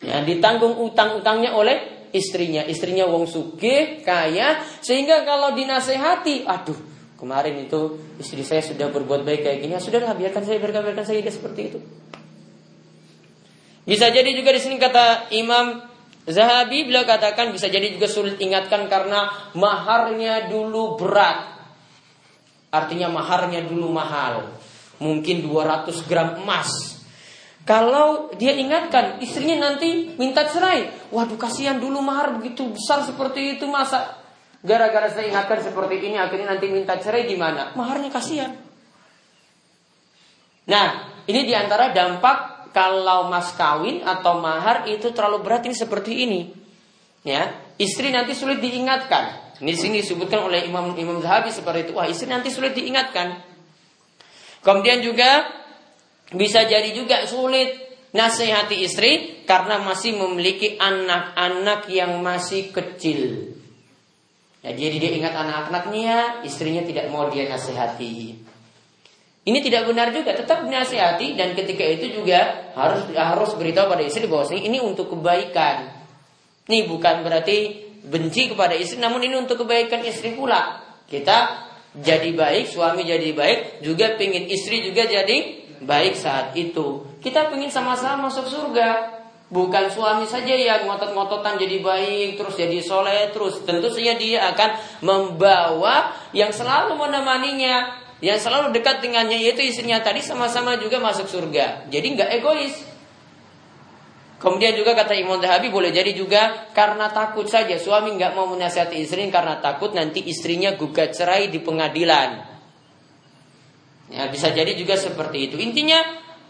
Ya, 0.00 0.24
ditanggung 0.24 0.80
utang-utangnya 0.80 1.52
oleh 1.52 2.08
istrinya. 2.16 2.64
Istrinya 2.64 3.04
wong 3.04 3.28
sugih, 3.28 4.00
kaya, 4.00 4.64
sehingga 4.80 5.22
kalau 5.28 5.52
dinasehati, 5.52 6.48
aduh, 6.48 6.80
kemarin 7.20 7.68
itu 7.68 8.00
istri 8.16 8.40
saya 8.40 8.64
sudah 8.64 8.88
berbuat 8.88 9.22
baik 9.22 9.44
kayak 9.44 9.58
gini, 9.60 9.76
ya 9.76 9.80
sudahlah 9.80 10.16
biarkan 10.16 10.42
saya 10.42 10.56
biarkan, 10.56 10.82
biarkan 10.88 11.04
saya 11.04 11.20
dia 11.20 11.30
seperti 11.30 11.60
itu. 11.68 11.78
Bisa 13.84 14.08
jadi 14.08 14.32
juga 14.32 14.56
di 14.56 14.60
sini 14.60 14.80
kata 14.80 15.28
Imam 15.36 15.90
Zahabi 16.28 16.84
beliau 16.84 17.08
katakan 17.08 17.48
bisa 17.48 17.72
jadi 17.72 17.96
juga 17.96 18.04
sulit 18.04 18.36
ingatkan 18.38 18.86
karena 18.92 19.50
maharnya 19.56 20.52
dulu 20.52 21.00
berat. 21.00 21.58
Artinya 22.70 23.08
maharnya 23.08 23.64
dulu 23.64 23.88
mahal. 23.88 24.52
Mungkin 25.00 25.42
200 25.48 26.06
gram 26.06 26.38
emas. 26.44 27.00
Kalau 27.64 28.30
dia 28.36 28.52
ingatkan 28.52 29.18
istrinya 29.24 29.72
nanti 29.72 30.12
minta 30.20 30.44
cerai. 30.44 30.92
Waduh 31.08 31.40
kasihan 31.40 31.80
dulu 31.80 32.04
mahar 32.04 32.36
begitu 32.36 32.68
besar 32.68 33.00
seperti 33.02 33.56
itu 33.56 33.64
masa 33.64 34.19
gara-gara 34.60 35.08
saya 35.08 35.32
ingatkan 35.32 35.64
seperti 35.64 36.00
ini 36.04 36.16
akhirnya 36.20 36.56
nanti 36.56 36.66
minta 36.68 36.96
cerai 37.00 37.24
gimana? 37.24 37.72
Maharnya 37.76 38.12
kasihan. 38.12 38.52
Nah, 40.68 40.88
ini 41.26 41.40
di 41.48 41.54
antara 41.56 41.90
dampak 41.90 42.70
kalau 42.70 43.26
mas 43.26 43.50
kawin 43.58 44.06
atau 44.06 44.38
mahar 44.38 44.86
itu 44.86 45.10
terlalu 45.10 45.42
berat 45.42 45.66
ini 45.66 45.74
seperti 45.74 46.12
ini. 46.28 46.40
Ya, 47.26 47.52
istri 47.76 48.08
nanti 48.14 48.32
sulit 48.32 48.62
diingatkan. 48.64 49.52
Ini 49.60 49.72
sini 49.76 50.00
disebutkan 50.00 50.40
oleh 50.40 50.64
Imam 50.64 50.96
Imam 50.96 51.20
Zahabi 51.20 51.52
seperti 51.52 51.90
itu. 51.90 51.92
Wah, 51.92 52.08
istri 52.08 52.32
nanti 52.32 52.48
sulit 52.48 52.72
diingatkan. 52.72 53.44
Kemudian 54.64 55.04
juga 55.04 55.44
bisa 56.32 56.64
jadi 56.64 56.96
juga 56.96 57.28
sulit 57.28 57.76
nasihati 58.16 58.80
istri 58.80 59.44
karena 59.44 59.82
masih 59.84 60.16
memiliki 60.16 60.80
anak-anak 60.80 61.92
yang 61.92 62.16
masih 62.24 62.72
kecil. 62.72 63.52
Ya, 64.60 64.76
jadi 64.76 64.96
dia 65.00 65.10
ingat 65.16 65.32
anak-anaknya, 65.32 66.44
istrinya 66.44 66.84
tidak 66.84 67.08
mau 67.08 67.32
dia 67.32 67.48
nasihati. 67.48 68.36
Ini 69.40 69.58
tidak 69.64 69.88
benar 69.88 70.12
juga, 70.12 70.36
tetap 70.36 70.68
dinasihati 70.68 71.32
dan 71.32 71.56
ketika 71.56 71.80
itu 71.80 72.20
juga 72.20 72.68
harus 72.76 73.08
harus 73.16 73.50
beritahu 73.56 73.88
pada 73.88 74.04
istri 74.04 74.28
bahwa 74.28 74.44
ini 74.52 74.84
untuk 74.84 75.16
kebaikan. 75.16 75.96
Ini 76.68 76.84
bukan 76.84 77.24
berarti 77.24 77.88
benci 78.04 78.52
kepada 78.52 78.76
istri, 78.76 79.00
namun 79.00 79.24
ini 79.24 79.40
untuk 79.40 79.64
kebaikan 79.64 80.04
istri 80.04 80.36
pula. 80.36 80.84
Kita 81.08 81.66
jadi 81.96 82.36
baik, 82.36 82.68
suami 82.68 83.08
jadi 83.08 83.32
baik, 83.32 83.80
juga 83.80 84.14
pingin 84.20 84.44
istri 84.44 84.84
juga 84.84 85.08
jadi 85.08 85.66
baik 85.80 86.14
saat 86.20 86.52
itu. 86.52 87.08
Kita 87.24 87.48
pingin 87.48 87.72
sama-sama 87.72 88.28
masuk 88.28 88.44
surga. 88.44 89.19
Bukan 89.50 89.90
suami 89.90 90.30
saja 90.30 90.54
yang 90.54 90.86
ngotot-ngototan 90.86 91.58
jadi 91.58 91.82
baik, 91.82 92.38
terus 92.38 92.54
jadi 92.54 92.78
soleh, 92.78 93.34
terus 93.34 93.66
tentu 93.66 93.90
saja 93.90 94.14
dia 94.14 94.46
akan 94.54 94.70
membawa 95.02 96.14
yang 96.30 96.54
selalu 96.54 96.94
menemaninya 96.94 97.98
yang 98.20 98.36
selalu 98.36 98.76
dekat 98.76 99.00
dengannya 99.00 99.40
yaitu 99.40 99.64
istrinya 99.64 99.98
tadi 100.04 100.20
sama-sama 100.20 100.76
juga 100.76 101.00
masuk 101.00 101.26
surga. 101.26 101.88
Jadi 101.88 102.06
nggak 102.14 102.30
egois. 102.36 102.76
Kemudian 104.40 104.72
juga 104.72 104.96
kata 104.96 105.12
Imam 105.20 105.36
Zahabi 105.36 105.68
boleh 105.68 105.92
jadi 105.92 106.16
juga 106.16 106.72
karena 106.72 107.12
takut 107.12 107.44
saja 107.44 107.76
suami 107.76 108.16
nggak 108.16 108.32
mau 108.32 108.48
menasihati 108.48 108.96
istri 108.96 109.28
karena 109.28 109.60
takut 109.60 109.92
nanti 109.92 110.24
istrinya 110.24 110.72
gugat 110.76 111.12
cerai 111.12 111.52
di 111.52 111.60
pengadilan. 111.60 112.48
Ya 114.08 114.28
bisa 114.32 114.48
jadi 114.52 114.72
juga 114.76 114.96
seperti 114.96 115.52
itu. 115.52 115.56
Intinya 115.60 116.00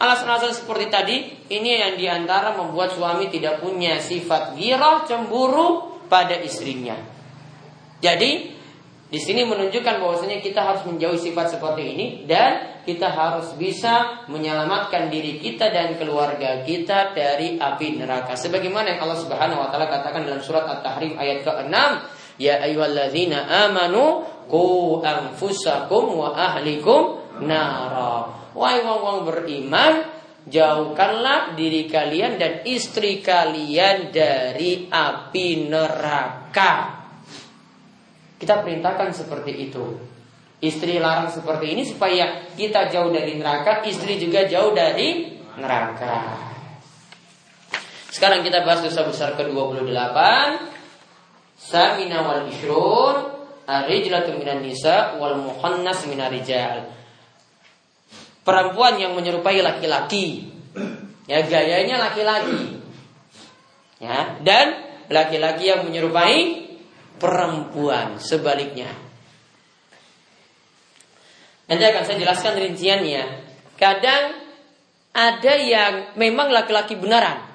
alasan-alasan 0.00 0.56
seperti 0.56 0.86
tadi 0.88 1.16
ini 1.52 1.76
yang 1.76 1.94
di 2.00 2.08
antara 2.08 2.56
membuat 2.56 2.96
suami 2.96 3.28
tidak 3.28 3.60
punya 3.60 4.00
sifat 4.00 4.56
girah 4.56 5.04
cemburu 5.04 6.00
pada 6.08 6.40
istrinya. 6.40 6.96
Jadi 8.00 8.56
di 9.10 9.18
sini 9.20 9.44
menunjukkan 9.44 10.00
bahwasanya 10.00 10.40
kita 10.40 10.64
harus 10.64 10.82
menjauhi 10.88 11.20
sifat 11.20 11.52
seperti 11.52 11.82
ini 11.82 12.06
dan 12.24 12.80
kita 12.88 13.12
harus 13.12 13.52
bisa 13.60 14.24
menyelamatkan 14.32 15.12
diri 15.12 15.36
kita 15.36 15.68
dan 15.68 16.00
keluarga 16.00 16.64
kita 16.64 17.12
dari 17.12 17.60
api 17.60 18.00
neraka. 18.00 18.38
Sebagaimana 18.40 18.96
yang 18.96 19.04
Allah 19.04 19.20
Subhanahu 19.20 19.60
wa 19.60 19.68
taala 19.68 19.90
katakan 19.92 20.24
dalam 20.24 20.40
surat 20.40 20.64
At-Tahrim 20.64 21.20
ayat 21.20 21.44
ke-6, 21.44 21.76
"Ya 22.40 22.62
ayyuhalladzina 22.64 23.68
amanu 23.68 24.24
qu 24.48 25.04
anfusakum 25.04 26.16
wa 26.16 26.32
ahlikum 26.32 27.20
nara." 27.44 28.39
Wahai 28.56 28.82
wong-wong 28.82 29.28
beriman, 29.28 30.06
jauhkanlah 30.46 31.54
diri 31.54 31.86
kalian 31.86 32.40
dan 32.40 32.66
istri 32.66 33.22
kalian 33.22 34.10
dari 34.10 34.90
api 34.90 35.70
neraka. 35.70 36.72
Kita 38.40 38.64
perintahkan 38.64 39.12
seperti 39.12 39.52
itu. 39.70 39.84
Istri 40.60 41.00
larang 41.00 41.32
seperti 41.32 41.72
ini 41.72 41.88
supaya 41.88 42.52
kita 42.52 42.92
jauh 42.92 43.08
dari 43.08 43.36
neraka, 43.36 43.80
istri 43.88 44.20
juga 44.20 44.44
jauh 44.44 44.76
dari 44.76 45.40
neraka. 45.56 46.36
Sekarang 48.12 48.44
kita 48.44 48.66
bahas 48.66 48.84
dosa 48.84 49.06
besar 49.08 49.38
ke-28. 49.40 50.18
Samina 51.60 52.24
wal 52.24 52.48
ishrun 52.48 53.40
Arijlatu 53.70 54.34
minan 54.34 54.66
nisa 54.66 55.14
wal 55.22 55.38
muhannas 55.38 56.02
minar 56.10 56.34
rijal. 56.34 56.90
Perempuan 58.42 58.96
yang 58.96 59.12
menyerupai 59.12 59.60
laki-laki. 59.60 60.48
Ya, 61.28 61.44
gayanya 61.46 62.00
laki-laki. 62.00 62.80
Ya, 64.00 64.40
dan 64.40 64.80
laki-laki 65.12 65.68
yang 65.68 65.84
menyerupai 65.84 66.70
perempuan 67.20 68.16
sebaliknya. 68.16 68.88
Nanti 71.68 71.84
akan 71.86 72.02
saya 72.02 72.18
jelaskan 72.18 72.54
rinciannya. 72.58 73.24
Kadang 73.78 74.34
ada 75.14 75.54
yang 75.54 76.18
memang 76.18 76.50
laki-laki 76.50 76.98
benaran. 76.98 77.46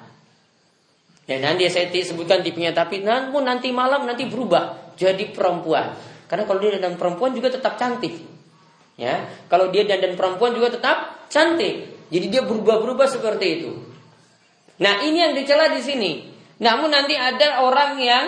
Ya 1.26 1.42
nanti 1.42 1.66
saya 1.66 1.90
sebutkan 1.90 2.46
tipenya 2.46 2.70
tapi 2.70 3.02
namun 3.02 3.42
nanti 3.42 3.74
malam 3.74 4.06
nanti 4.06 4.30
berubah 4.30 4.94
jadi 4.94 5.34
perempuan. 5.34 5.98
Karena 6.30 6.46
kalau 6.46 6.62
dia 6.62 6.78
dan 6.78 6.94
perempuan 6.94 7.34
juga 7.34 7.50
tetap 7.50 7.74
cantik. 7.74 8.35
Ya, 8.96 9.28
kalau 9.52 9.68
dia 9.68 9.84
dan 9.84 10.16
perempuan 10.16 10.56
juga 10.56 10.72
tetap 10.72 11.28
cantik. 11.28 12.08
Jadi 12.08 12.26
dia 12.32 12.42
berubah-berubah 12.48 13.04
seperti 13.04 13.46
itu. 13.60 13.72
Nah, 14.80 15.04
ini 15.04 15.20
yang 15.20 15.32
dicela 15.36 15.68
di 15.68 15.84
sini. 15.84 16.12
Namun 16.60 16.88
nanti 16.88 17.12
ada 17.12 17.60
orang 17.60 18.00
yang 18.00 18.26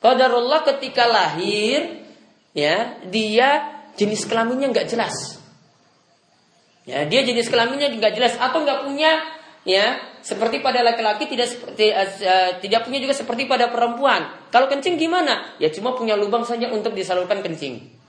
Qadarullah 0.00 0.64
ketika 0.64 1.04
lahir 1.04 2.02
ya, 2.56 2.98
dia 3.06 3.78
jenis 4.00 4.24
kelaminnya 4.26 4.72
nggak 4.72 4.88
jelas. 4.88 5.38
Ya, 6.88 7.04
dia 7.06 7.20
jenis 7.22 7.52
kelaminnya 7.52 7.92
nggak 7.92 8.16
jelas 8.16 8.34
atau 8.40 8.64
nggak 8.64 8.88
punya 8.88 9.20
ya 9.68 10.00
seperti 10.24 10.64
pada 10.64 10.80
laki-laki 10.80 11.28
tidak 11.28 11.52
seperti 11.52 11.92
uh, 11.92 12.56
tidak 12.64 12.88
punya 12.88 12.98
juga 12.98 13.12
seperti 13.12 13.44
pada 13.44 13.68
perempuan. 13.68 14.48
Kalau 14.48 14.72
kencing 14.72 14.96
gimana? 14.96 15.52
Ya 15.60 15.68
cuma 15.68 15.92
punya 15.92 16.16
lubang 16.16 16.48
saja 16.48 16.72
untuk 16.72 16.96
disalurkan 16.96 17.44
kencing. 17.44 17.99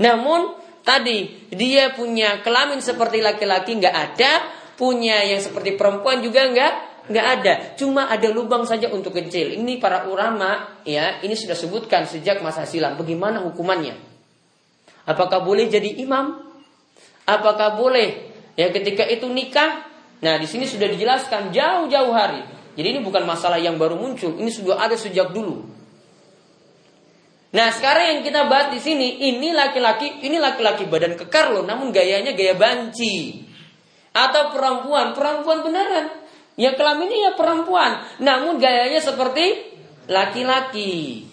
Namun 0.00 0.56
tadi 0.86 1.48
dia 1.52 1.92
punya 1.92 2.40
kelamin 2.40 2.80
seperti 2.80 3.20
laki-laki 3.20 3.76
nggak 3.76 3.96
ada, 3.96 4.32
punya 4.78 5.20
yang 5.26 5.42
seperti 5.42 5.76
perempuan 5.76 6.24
juga 6.24 6.48
nggak 6.48 6.74
nggak 7.02 7.26
ada, 7.26 7.54
cuma 7.74 8.06
ada 8.06 8.30
lubang 8.30 8.62
saja 8.62 8.86
untuk 8.86 9.18
kecil. 9.18 9.58
Ini 9.58 9.82
para 9.82 10.06
ulama 10.06 10.78
ya, 10.86 11.18
ini 11.26 11.34
sudah 11.34 11.58
sebutkan 11.58 12.06
sejak 12.06 12.38
masa 12.46 12.62
silam. 12.62 12.94
Bagaimana 12.94 13.42
hukumannya? 13.42 13.98
Apakah 15.10 15.42
boleh 15.42 15.66
jadi 15.66 15.98
imam? 15.98 16.46
Apakah 17.26 17.74
boleh 17.74 18.30
ya 18.54 18.70
ketika 18.70 19.02
itu 19.02 19.26
nikah? 19.26 19.82
Nah, 20.22 20.38
di 20.38 20.46
sini 20.46 20.70
sudah 20.70 20.86
dijelaskan 20.86 21.50
jauh-jauh 21.50 22.14
hari. 22.14 22.46
Jadi 22.78 22.86
ini 22.96 23.00
bukan 23.02 23.26
masalah 23.26 23.58
yang 23.58 23.74
baru 23.74 23.98
muncul, 23.98 24.38
ini 24.38 24.48
sudah 24.48 24.78
ada 24.78 24.94
sejak 24.94 25.34
dulu. 25.34 25.66
Nah, 27.52 27.68
sekarang 27.68 28.16
yang 28.16 28.20
kita 28.24 28.48
bahas 28.48 28.72
di 28.72 28.80
sini, 28.80 29.28
ini 29.28 29.52
laki-laki, 29.52 30.24
ini 30.24 30.40
laki-laki 30.40 30.88
badan 30.88 31.20
kekar 31.20 31.52
loh, 31.52 31.64
namun 31.68 31.92
gayanya 31.92 32.32
gaya 32.32 32.56
banci. 32.56 33.44
Atau 34.16 34.56
perempuan, 34.56 35.12
perempuan 35.12 35.60
beneran. 35.60 36.08
Ya 36.56 36.72
kelaminnya 36.72 37.28
ya 37.28 37.32
perempuan, 37.36 38.04
namun 38.24 38.56
gayanya 38.56 39.04
seperti 39.04 39.68
laki-laki. 40.08 41.28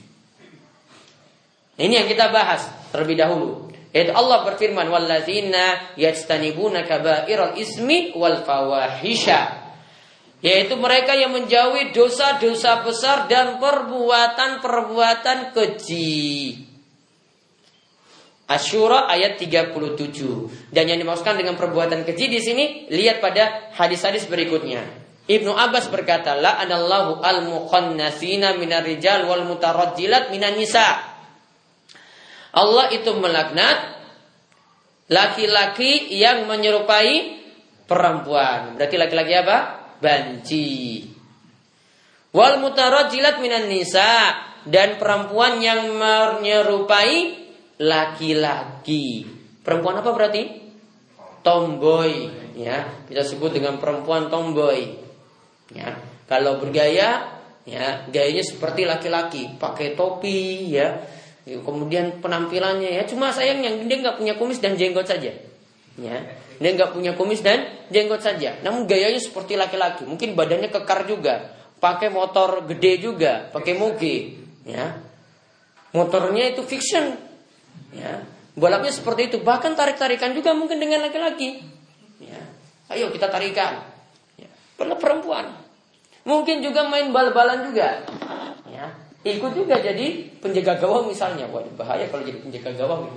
Ini 1.80 1.94
yang 2.04 2.08
kita 2.12 2.32
bahas 2.36 2.68
terlebih 2.92 3.16
dahulu. 3.16 3.72
Yaitu 3.96 4.12
Allah 4.12 4.44
berfirman, 4.44 4.92
"Walladzina 4.92 5.96
yajtanibuna 5.96 6.84
kaba'iral 6.84 7.56
ismi 7.56 8.12
wal 8.12 8.44
fawahisha." 8.44 9.69
Yaitu 10.40 10.80
mereka 10.80 11.20
yang 11.20 11.36
menjauhi 11.36 11.92
dosa-dosa 11.92 12.88
besar 12.88 13.28
dan 13.28 13.60
perbuatan-perbuatan 13.60 15.52
keji. 15.52 16.64
Asyura 18.50 19.06
ayat 19.12 19.38
37. 19.38 20.74
Dan 20.74 20.90
yang 20.90 20.98
dimaksudkan 20.98 21.38
dengan 21.38 21.54
perbuatan 21.60 22.02
keji 22.08 22.32
di 22.32 22.40
sini 22.42 22.66
lihat 22.90 23.22
pada 23.22 23.70
hadis-hadis 23.78 24.26
berikutnya. 24.26 24.82
Ibnu 25.30 25.54
Abbas 25.54 25.94
berkata, 25.94 26.34
la 26.34 26.58
anallahu 26.58 27.22
al-muqannasina 27.22 28.58
minar 28.58 28.82
rijal 28.82 29.30
wal 29.30 29.46
mutarajjilat 29.46 30.34
minan 30.34 30.58
nisa. 30.58 30.98
Allah 32.50 32.90
itu 32.90 33.14
melaknat 33.14 34.02
laki-laki 35.06 36.10
yang 36.18 36.50
menyerupai 36.50 37.38
perempuan. 37.86 38.74
Berarti 38.74 38.96
laki-laki 38.98 39.34
apa? 39.38 39.58
Banci. 40.00 41.06
Wal 42.32 42.62
mutarajjilat 42.64 43.44
minan 43.44 43.68
nisa 43.68 44.36
dan 44.68 45.00
perempuan 45.00 45.60
yang 45.60 45.96
menyerupai 45.96 47.36
laki-laki. 47.80 49.28
Perempuan 49.64 50.00
apa 50.00 50.10
berarti? 50.12 50.44
Tomboy, 51.40 52.12
ya. 52.60 53.08
Kita 53.08 53.24
sebut 53.24 53.56
dengan 53.56 53.80
perempuan 53.80 54.28
tomboy. 54.28 55.00
Ya. 55.72 55.96
Kalau 56.28 56.60
bergaya, 56.62 57.40
ya, 57.64 57.86
gayanya 58.12 58.44
seperti 58.46 58.86
laki-laki, 58.86 59.58
pakai 59.58 59.98
topi, 59.98 60.70
ya. 60.70 61.02
Kemudian 61.50 62.22
penampilannya 62.22 62.94
ya 62.94 63.04
cuma 63.10 63.34
sayangnya 63.34 63.74
dia 63.90 63.98
nggak 64.06 64.22
punya 64.22 64.38
kumis 64.38 64.62
dan 64.62 64.78
jenggot 64.78 65.10
saja. 65.10 65.34
Ya. 65.98 66.18
Dia 66.60 66.76
nggak 66.76 66.92
punya 66.92 67.16
kumis 67.16 67.40
dan 67.40 67.88
jenggot 67.88 68.20
saja. 68.20 68.60
Namun 68.62 68.84
gayanya 68.84 69.20
seperti 69.20 69.56
laki-laki. 69.56 70.04
Mungkin 70.04 70.36
badannya 70.36 70.68
kekar 70.68 71.08
juga 71.08 71.60
pakai 71.80 72.12
motor 72.12 72.68
gede 72.68 73.00
juga, 73.00 73.48
pakai 73.50 73.74
moge, 73.80 74.36
ya. 74.68 75.00
Motornya 75.96 76.54
itu 76.54 76.62
fiction, 76.62 77.18
ya. 77.96 78.22
Balapnya 78.60 78.92
seperti 78.92 79.32
itu, 79.32 79.38
bahkan 79.42 79.74
tarik-tarikan 79.74 80.36
juga 80.36 80.52
mungkin 80.52 80.78
dengan 80.78 81.08
laki-laki. 81.08 81.64
Ya. 82.20 82.44
Ayo 82.92 83.08
kita 83.10 83.32
tarikan. 83.32 83.88
Ya. 84.36 84.52
perempuan. 84.76 85.56
Mungkin 86.28 86.60
juga 86.60 86.84
main 86.86 87.16
bal-balan 87.16 87.72
juga. 87.72 88.04
Ya. 88.68 88.92
Ikut 89.24 89.56
juga 89.56 89.80
jadi 89.80 90.28
penjaga 90.44 90.76
gawang 90.80 91.08
misalnya. 91.08 91.48
Waduh 91.48 91.72
bahaya 91.80 92.08
kalau 92.12 92.28
jadi 92.28 92.40
penjaga 92.44 92.72
gawang. 92.76 93.08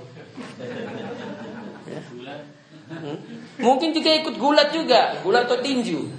Ya. 3.01 3.13
Hmm. 3.15 3.19
Mungkin 3.61 3.89
juga 3.95 4.09
ikut 4.21 4.35
gulat 4.37 4.69
juga, 4.69 5.17
gulat 5.25 5.49
atau 5.49 5.61
tinju. 5.61 6.09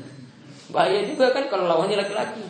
Bahaya 0.75 1.07
juga 1.07 1.31
kan 1.31 1.47
kalau 1.47 1.71
lawannya 1.71 1.99
laki-laki. 1.99 2.43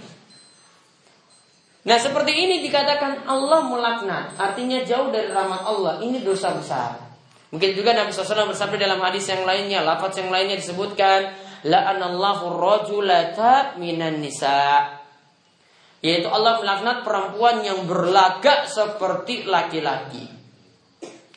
Nah 1.85 2.01
seperti 2.01 2.33
ini 2.33 2.65
dikatakan 2.65 3.29
Allah 3.29 3.61
melaknat. 3.69 4.41
Artinya 4.41 4.81
jauh 4.89 5.13
dari 5.13 5.29
rahmat 5.29 5.63
Allah. 5.69 6.01
Ini 6.01 6.25
dosa 6.25 6.57
besar. 6.57 6.97
Mungkin 7.53 7.77
juga 7.77 7.93
Nabi 7.93 8.11
SAW 8.11 8.51
bersabda 8.51 8.81
dalam 8.81 8.99
hadis 9.05 9.29
yang 9.29 9.45
lainnya. 9.45 9.85
Lafaz 9.85 10.17
yang 10.17 10.33
lainnya 10.33 10.57
disebutkan. 10.57 11.37
La'anallahu 11.69 12.57
rajulata 12.57 13.77
minan 13.77 14.25
nisa. 14.25 14.97
Yaitu 16.01 16.29
Allah 16.33 16.61
melaknat 16.61 17.05
perempuan 17.05 17.61
yang 17.61 17.85
berlagak 17.85 18.65
seperti 18.69 19.45
laki-laki. 19.45 20.25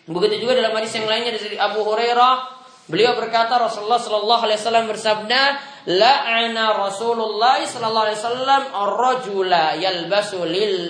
Begitu 0.08 0.48
juga 0.48 0.56
dalam 0.64 0.72
hadis 0.80 0.96
yang 0.96 1.08
lainnya 1.12 1.36
dari 1.36 1.60
Abu 1.60 1.84
Hurairah. 1.84 2.57
Beliau 2.88 3.20
berkata 3.20 3.60
Rasulullah 3.60 4.00
Shallallahu 4.00 4.42
Alaihi 4.48 4.60
Wasallam 4.64 4.88
bersabda, 4.88 5.42
la'ana 5.88 6.76
Rasulullah 6.76 7.64
sallallahu 7.64 8.06
alaihi 8.12 8.20
wasallam 8.20 8.64
ar-rajula 8.76 9.80
yalbasu 9.80 10.44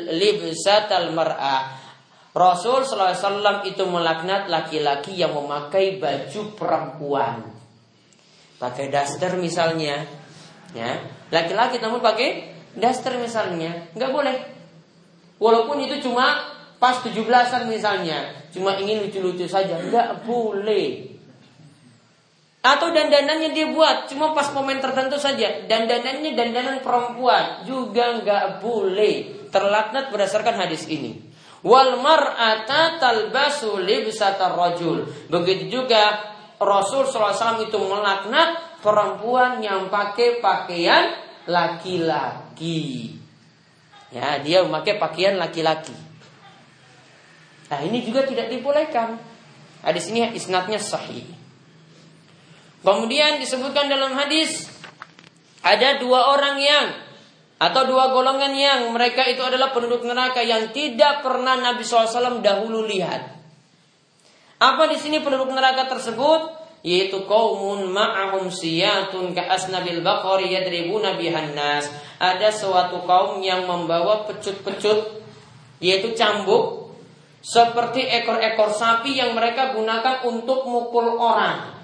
libsatal 0.09 1.13
mar'a. 1.13 1.77
Rasul 2.33 2.85
sallallahu 2.85 3.13
alaihi 3.13 3.21
wasallam 3.25 3.57
itu 3.65 3.83
melaknat 3.85 4.49
laki-laki 4.49 5.17
yang 5.17 5.37
memakai 5.37 6.01
baju 6.01 6.41
perempuan. 6.57 7.45
Pakai 8.57 8.89
daster 8.89 9.37
misalnya, 9.37 10.01
ya. 10.73 11.01
Laki-laki 11.29 11.77
namun 11.77 12.01
pakai 12.01 12.53
daster 12.73 13.17
misalnya, 13.21 13.89
nggak 13.93 14.11
boleh. 14.13 14.37
Walaupun 15.37 15.81
itu 15.85 16.09
cuma 16.09 16.45
pas 16.81 17.01
17-an 17.05 17.69
misalnya, 17.69 18.33
cuma 18.49 18.77
ingin 18.81 19.05
lucu-lucu 19.05 19.45
saja, 19.45 19.77
nggak 19.77 20.25
boleh. 20.25 21.16
Atau 22.67 22.91
dandanannya 22.91 23.55
dia 23.55 23.71
buat 23.71 24.11
cuma 24.11 24.35
pas 24.35 24.51
momen 24.51 24.83
tertentu 24.83 25.15
saja. 25.15 25.63
Dandanannya 25.71 26.35
dandanan 26.35 26.83
perempuan 26.83 27.63
juga 27.63 28.19
nggak 28.19 28.59
boleh 28.59 29.47
terlaknat 29.47 30.11
berdasarkan 30.11 30.67
hadis 30.67 30.83
ini. 30.91 31.15
Wal 31.63 31.95
mar'ata 32.03 32.99
talbasu 32.99 33.79
libsatar 33.79 34.51
rajul. 34.51 35.07
Begitu 35.31 35.79
juga 35.79 36.35
Rasul 36.59 37.07
SAW 37.07 37.63
itu 37.63 37.79
melaknat 37.79 38.81
perempuan 38.83 39.63
yang 39.63 39.87
pakai 39.87 40.43
pakaian 40.43 41.15
laki-laki. 41.47 43.15
Ya, 44.11 44.43
dia 44.43 44.67
memakai 44.67 44.99
pakaian 44.99 45.39
laki-laki. 45.39 45.95
Nah, 47.71 47.79
ini 47.83 48.03
juga 48.03 48.27
tidak 48.27 48.51
dibolehkan. 48.51 49.19
Hadis 49.83 50.11
ini 50.11 50.35
isnadnya 50.35 50.79
sahih. 50.79 51.36
Kemudian 52.87 53.35
disebutkan 53.43 53.91
dalam 53.91 54.15
hadis 54.15 54.63
ada 55.59 55.99
dua 55.99 56.31
orang 56.31 56.55
yang 56.55 56.87
atau 57.59 57.83
dua 57.83 58.15
golongan 58.15 58.55
yang 58.55 58.87
mereka 58.95 59.27
itu 59.27 59.43
adalah 59.43 59.75
penduduk 59.75 60.07
neraka 60.07 60.39
yang 60.39 60.71
tidak 60.71 61.19
pernah 61.19 61.59
Nabi 61.59 61.83
SAW 61.83 62.39
dahulu 62.39 62.87
lihat. 62.87 63.27
Apa 64.63 64.87
di 64.87 64.95
sini 64.95 65.19
penduduk 65.19 65.51
neraka 65.51 65.91
tersebut? 65.91 66.55
Yaitu 66.87 67.27
kaumun 67.27 67.91
ma'ahum 67.91 68.47
siyatun 68.47 69.35
ka'asnabil 69.35 69.99
baqari 69.99 70.55
yadribuna 70.55 71.19
bihan 71.19 71.51
nas. 71.51 71.91
Ada 72.23 72.55
suatu 72.55 73.03
kaum 73.03 73.43
yang 73.43 73.67
membawa 73.67 74.23
pecut-pecut 74.31 75.19
yaitu 75.83 76.15
cambuk 76.15 76.95
seperti 77.43 78.07
ekor-ekor 78.07 78.71
sapi 78.71 79.19
yang 79.19 79.35
mereka 79.35 79.75
gunakan 79.75 80.23
untuk 80.23 80.63
mukul 80.63 81.19
orang. 81.19 81.76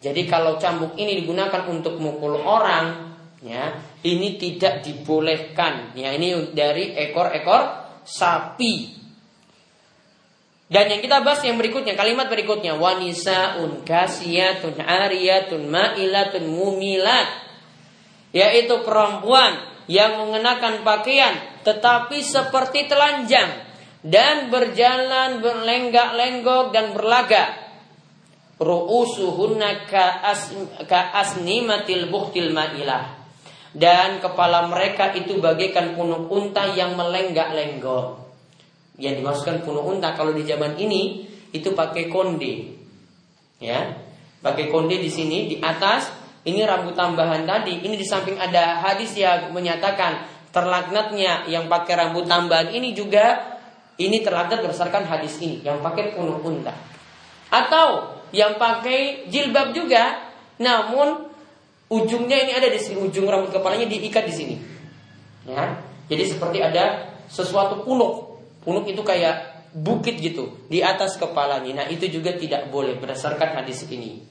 Jadi 0.00 0.28
kalau 0.28 0.60
cambuk 0.60 0.94
ini 1.00 1.24
digunakan 1.24 1.66
untuk 1.66 1.96
mukul 1.96 2.36
orang, 2.36 3.16
ya, 3.40 3.80
ini 4.04 4.36
tidak 4.36 4.84
dibolehkan. 4.84 5.96
Ya, 5.96 6.12
ini 6.12 6.52
dari 6.52 6.92
ekor-ekor 6.92 7.62
sapi. 8.04 8.92
Dan 10.66 10.90
yang 10.90 11.00
kita 11.00 11.22
bahas 11.22 11.40
yang 11.46 11.56
berikutnya, 11.56 11.94
kalimat 11.94 12.26
berikutnya, 12.26 12.74
wanisa 12.76 13.62
un 13.62 13.86
kasiyatun 13.86 14.82
ariyatun 14.82 15.70
ma'ilatun 15.70 16.44
mumilat. 16.44 17.46
Yaitu 18.34 18.84
perempuan 18.84 19.76
yang 19.86 20.18
mengenakan 20.18 20.82
pakaian 20.82 21.34
tetapi 21.62 22.22
seperti 22.22 22.86
telanjang 22.86 23.50
dan 24.06 24.50
berjalan 24.54 25.42
berlenggak-lenggok 25.42 26.70
dan 26.70 26.94
berlagak 26.94 27.65
ru'usuhunna 28.56 29.84
ka 29.88 30.24
asnimatil 31.12 32.08
buhtil 32.08 32.56
ma'ilah 32.56 33.26
dan 33.76 34.24
kepala 34.24 34.64
mereka 34.72 35.12
itu 35.12 35.36
bagaikan 35.36 35.92
punuk 35.92 36.32
unta 36.32 36.64
yang 36.72 36.96
melenggak-lenggok. 36.96 38.24
Yang 38.96 39.20
dimasukkan 39.20 39.56
punuk 39.68 39.84
unta 39.84 40.16
kalau 40.16 40.32
di 40.32 40.48
zaman 40.48 40.80
ini 40.80 41.28
itu 41.52 41.76
pakai 41.76 42.08
konde. 42.08 42.72
Ya. 43.60 44.00
Pakai 44.40 44.72
konde 44.72 44.96
di 44.96 45.12
sini 45.12 45.52
di 45.52 45.56
atas 45.60 46.08
ini 46.48 46.64
rambut 46.64 46.96
tambahan 46.96 47.44
tadi. 47.44 47.84
Ini 47.84 47.92
di 48.00 48.06
samping 48.08 48.40
ada 48.40 48.80
hadis 48.80 49.12
yang 49.12 49.52
menyatakan 49.52 50.24
terlaknatnya 50.56 51.44
yang 51.44 51.68
pakai 51.68 52.00
rambut 52.00 52.24
tambahan 52.24 52.72
ini 52.72 52.96
juga 52.96 53.60
ini 54.00 54.24
terlaknat 54.24 54.64
berdasarkan 54.64 55.04
hadis 55.04 55.36
ini 55.44 55.60
yang 55.60 55.84
pakai 55.84 56.16
punuk 56.16 56.40
unta. 56.40 56.72
Atau 57.52 58.15
yang 58.34 58.58
pakai 58.58 59.30
jilbab 59.30 59.74
juga, 59.74 60.32
namun 60.58 61.30
ujungnya 61.86 62.42
ini 62.46 62.52
ada 62.54 62.66
di 62.70 62.80
sini, 62.80 62.98
ujung 62.98 63.26
rambut 63.26 63.54
kepalanya 63.54 63.86
diikat 63.86 64.24
di 64.26 64.34
sini. 64.34 64.56
Ya, 65.46 65.78
jadi 66.10 66.26
seperti 66.26 66.58
ada 66.62 67.14
sesuatu 67.30 67.86
punuk. 67.86 68.42
Punuk 68.66 68.82
itu 68.90 69.02
kayak 69.06 69.70
bukit 69.76 70.18
gitu 70.18 70.66
di 70.66 70.82
atas 70.82 71.14
kepalanya. 71.20 71.84
Nah, 71.84 71.86
itu 71.86 72.10
juga 72.10 72.34
tidak 72.34 72.72
boleh 72.72 72.98
berdasarkan 72.98 73.62
hadis 73.62 73.86
ini. 73.86 74.24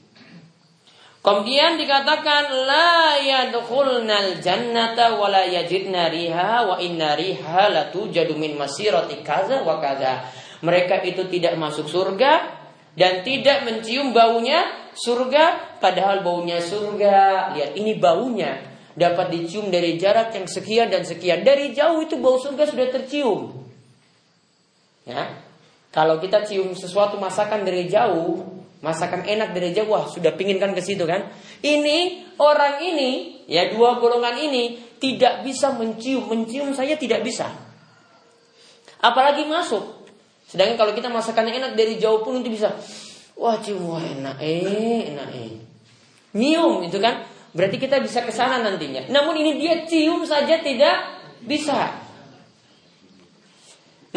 Kemudian 1.26 1.74
dikatakan 1.74 2.54
la 2.70 3.18
yadkhulnal 3.18 4.38
jannata 4.38 5.18
wa 5.18 5.26
la 5.26 5.42
yajidna 5.42 6.06
riha 6.06 6.62
wa 6.62 6.78
inna 6.78 7.18
riha 7.18 7.90
tujadu 7.90 8.38
min 8.38 8.54
masirati 8.54 9.26
kaza 9.26 9.66
wa 9.66 9.82
kaza. 9.82 10.22
Mereka 10.62 11.02
itu 11.02 11.26
tidak 11.26 11.58
masuk 11.58 11.90
surga 11.90 12.55
dan 12.96 13.20
tidak 13.20 13.68
mencium 13.68 14.16
baunya 14.16 14.88
surga 14.96 15.78
padahal 15.78 16.24
baunya 16.24 16.64
surga. 16.64 17.52
Lihat 17.52 17.72
ini 17.76 17.92
baunya. 18.00 18.74
Dapat 18.96 19.28
dicium 19.28 19.68
dari 19.68 20.00
jarak 20.00 20.32
yang 20.32 20.48
sekian 20.48 20.88
dan 20.88 21.04
sekian. 21.04 21.44
Dari 21.44 21.76
jauh 21.76 22.00
itu 22.00 22.16
bau 22.16 22.40
surga 22.40 22.64
sudah 22.64 22.88
tercium. 22.88 23.52
Ya. 25.04 25.44
Kalau 25.92 26.16
kita 26.16 26.48
cium 26.48 26.72
sesuatu 26.72 27.20
masakan 27.20 27.68
dari 27.68 27.84
jauh 27.92 28.56
masakan 28.84 29.24
enak 29.24 29.56
dari 29.56 29.72
jauh 29.72 29.88
wah 29.88 30.04
sudah 30.08 30.36
pingin 30.36 30.56
kan 30.56 30.72
ke 30.72 30.80
situ 30.80 31.04
kan? 31.04 31.28
Ini 31.60 32.28
orang 32.40 32.80
ini 32.84 33.44
ya 33.48 33.72
dua 33.72 34.00
golongan 34.00 34.36
ini 34.40 34.96
tidak 34.96 35.44
bisa 35.44 35.76
mencium. 35.76 36.32
Mencium 36.32 36.72
saya 36.72 36.96
tidak 36.96 37.20
bisa. 37.20 37.52
Apalagi 39.04 39.44
masuk 39.44 39.95
Sedangkan 40.56 40.80
kalau 40.80 40.92
kita 40.96 41.12
masakannya 41.12 41.52
enak 41.60 41.72
dari 41.76 42.00
jauh 42.00 42.24
pun 42.24 42.40
itu 42.40 42.48
bisa, 42.48 42.72
wah 43.36 43.60
cium 43.60 43.92
wah 43.92 44.00
enak 44.00 44.40
eh 44.40 45.12
enak 45.12 45.28
eh. 45.36 45.52
Nyium 46.32 46.80
itu 46.80 46.96
kan 46.96 47.28
berarti 47.52 47.76
kita 47.76 48.00
bisa 48.00 48.24
ke 48.24 48.32
sana 48.32 48.64
nantinya. 48.64 49.04
Namun 49.12 49.36
ini 49.36 49.60
dia 49.60 49.84
cium 49.84 50.24
saja 50.24 50.64
tidak 50.64 50.96
bisa. 51.44 51.92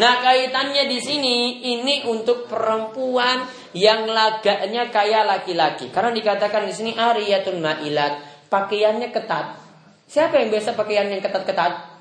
Nah 0.00 0.14
kaitannya 0.24 0.88
di 0.88 0.96
sini 0.96 1.60
ini 1.76 2.08
untuk 2.08 2.48
perempuan 2.48 3.44
yang 3.76 4.08
lagaknya 4.08 4.88
kayak 4.88 5.28
laki-laki. 5.28 5.92
Karena 5.92 6.08
dikatakan 6.08 6.64
di 6.64 6.72
sini 6.72 6.96
ariyatun 6.96 7.60
ma'ilat, 7.60 8.48
pakaiannya 8.48 9.12
ketat. 9.12 9.60
Siapa 10.08 10.40
yang 10.40 10.48
biasa 10.48 10.72
pakaian 10.72 11.04
yang 11.12 11.20
ketat-ketat? 11.20 11.99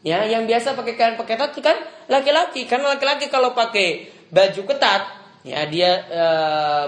Ya, 0.00 0.24
yang 0.24 0.48
biasa 0.48 0.72
pakai 0.72 0.96
kain 0.96 1.14
pakai 1.20 1.36
ketat 1.36 1.60
kan 1.60 1.76
laki-laki. 2.08 2.64
Karena 2.64 2.96
laki-laki 2.96 3.28
kalau 3.28 3.52
pakai 3.52 4.08
baju 4.32 4.62
ketat, 4.64 5.02
ya 5.44 5.68
dia 5.68 5.90
e, 6.08 6.24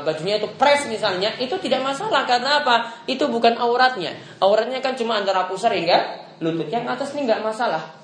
bajunya 0.00 0.40
itu 0.40 0.48
press 0.56 0.88
misalnya, 0.88 1.36
itu 1.36 1.52
tidak 1.60 1.84
masalah 1.84 2.24
karena 2.24 2.64
apa? 2.64 3.04
Itu 3.04 3.28
bukan 3.28 3.60
auratnya. 3.60 4.16
Auratnya 4.40 4.80
kan 4.80 4.96
cuma 4.96 5.20
antara 5.20 5.44
pusar 5.44 5.76
hingga 5.76 6.24
lutut. 6.40 6.72
Yang 6.72 6.84
atas 6.88 7.08
ini 7.12 7.28
nggak 7.28 7.44
masalah. 7.44 8.00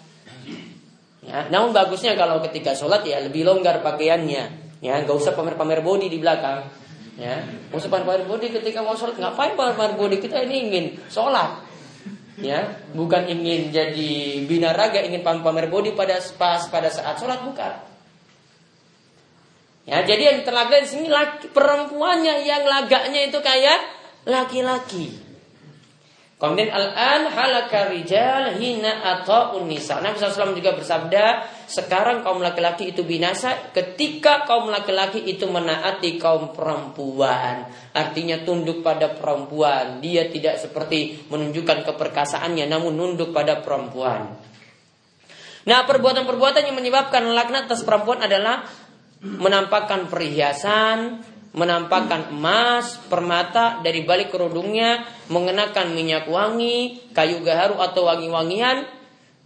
Ya, 1.24 1.48
namun 1.48 1.72
bagusnya 1.72 2.12
kalau 2.12 2.44
ketika 2.44 2.76
sholat 2.76 3.00
ya 3.08 3.24
lebih 3.24 3.48
longgar 3.48 3.80
pakaiannya. 3.80 4.44
Ya, 4.84 4.94
nggak 5.02 5.16
usah 5.16 5.32
pamer-pamer 5.32 5.80
body 5.80 6.12
di 6.12 6.20
belakang. 6.20 6.68
Ya, 7.16 7.48
nggak 7.72 7.80
usah 7.80 7.88
pamer-pamer 7.88 8.28
body 8.28 8.52
ketika 8.60 8.84
mau 8.84 8.92
sholat. 8.92 9.16
Ngapain 9.16 9.56
pamer-pamer 9.56 9.96
body? 9.96 10.20
Kita 10.20 10.44
ini 10.44 10.68
ingin 10.68 10.84
sholat. 11.08 11.67
Ya, 12.38 12.79
bukan 12.94 13.27
ingin 13.27 13.74
jadi 13.74 14.46
binaraga, 14.46 15.03
ingin 15.03 15.27
pamer-pamer 15.27 15.66
body 15.66 15.98
pada 15.98 16.22
pas 16.38 16.70
pada 16.70 16.87
saat 16.87 17.18
sholat 17.18 17.42
bukan. 17.42 17.83
Ya, 19.88 20.05
jadi 20.07 20.22
yang 20.37 20.38
terlaga 20.46 20.79
di 20.79 20.87
sini 20.87 21.09
laki, 21.11 21.51
perempuannya 21.51 22.46
yang 22.46 22.62
lagaknya 22.62 23.33
itu 23.33 23.40
kayak 23.42 23.81
laki-laki. 24.29 25.27
Kemudian 26.38 26.70
al-an 26.70 27.35
halaka 27.35 27.90
rijal 27.90 28.62
hina 28.62 29.03
atau 29.03 29.59
unisa. 29.59 29.98
Nabi 29.98 30.22
SAW 30.22 30.55
juga 30.55 30.70
bersabda, 30.79 31.51
sekarang 31.66 32.22
kaum 32.22 32.38
laki-laki 32.38 32.94
itu 32.94 33.03
binasa 33.03 33.74
ketika 33.74 34.46
kaum 34.46 34.70
laki-laki 34.70 35.18
itu 35.27 35.51
menaati 35.51 36.14
kaum 36.14 36.55
perempuan. 36.55 37.66
Artinya 37.90 38.38
tunduk 38.46 38.87
pada 38.87 39.18
perempuan. 39.18 39.98
Dia 39.98 40.31
tidak 40.31 40.62
seperti 40.62 41.27
menunjukkan 41.27 41.83
keperkasaannya 41.83 42.70
namun 42.70 42.94
nunduk 42.94 43.35
pada 43.35 43.59
perempuan. 43.59 44.38
Nah, 45.66 45.85
perbuatan-perbuatan 45.90 46.70
yang 46.70 46.79
menyebabkan 46.79 47.35
laknat 47.35 47.66
atas 47.66 47.83
perempuan 47.83 48.22
adalah 48.22 48.62
menampakkan 49.20 50.07
perhiasan, 50.07 51.18
menampakkan 51.56 52.28
emas, 52.34 53.00
permata 53.08 53.80
dari 53.80 54.04
balik 54.04 54.32
kerudungnya, 54.32 55.04
mengenakan 55.32 55.96
minyak 55.96 56.28
wangi, 56.28 57.08
kayu 57.16 57.40
gaharu 57.40 57.80
atau 57.80 58.04
wangi-wangian, 58.08 58.84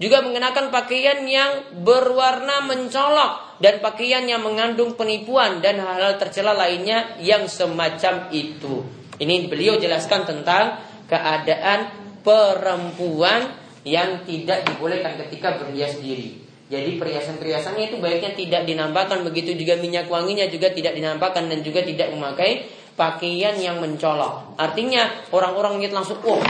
juga 0.03 0.19
mengenakan 0.19 0.75
pakaian 0.75 1.23
yang 1.23 1.79
berwarna 1.87 2.67
mencolok 2.67 3.63
dan 3.63 3.79
pakaian 3.79 4.27
yang 4.27 4.43
mengandung 4.43 4.99
penipuan 4.99 5.63
dan 5.63 5.79
hal-hal 5.79 6.19
tercela 6.19 6.59
lainnya 6.59 7.15
yang 7.23 7.47
semacam 7.47 8.27
itu. 8.35 8.83
Ini 9.23 9.47
beliau 9.47 9.79
jelaskan 9.79 10.27
tentang 10.27 10.83
keadaan 11.07 11.87
perempuan 12.27 13.55
yang 13.87 14.27
tidak 14.27 14.67
dibolehkan 14.67 15.15
ketika 15.23 15.63
berhias 15.63 16.03
diri. 16.03 16.42
Jadi 16.73 16.97
perhiasan-perhiasannya 16.97 17.93
itu 17.93 18.01
baiknya 18.01 18.33
tidak 18.33 18.65
dinampakkan 18.65 19.21
begitu 19.29 19.53
juga 19.53 19.77
minyak 19.77 20.09
wanginya 20.09 20.49
juga 20.49 20.73
tidak 20.73 20.97
dinampakkan 20.97 21.45
dan 21.53 21.61
juga 21.61 21.85
tidak 21.85 22.09
memakai 22.09 22.65
pakaian 22.97 23.61
yang 23.61 23.77
mencolok. 23.77 24.57
Artinya 24.57 25.05
orang-orang 25.37 25.85
lihat 25.85 25.93
langsung, 25.93 26.17
oh, 26.25 26.41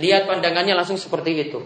lihat 0.00 0.24
pandangannya 0.24 0.72
langsung 0.72 0.96
seperti 0.96 1.36
itu. 1.36 1.60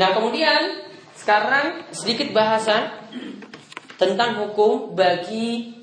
Nah 0.00 0.16
kemudian 0.16 0.80
sekarang 1.12 1.92
sedikit 1.92 2.32
bahasa 2.32 3.04
tentang 4.00 4.40
hukum 4.48 4.96
bagi 4.96 5.79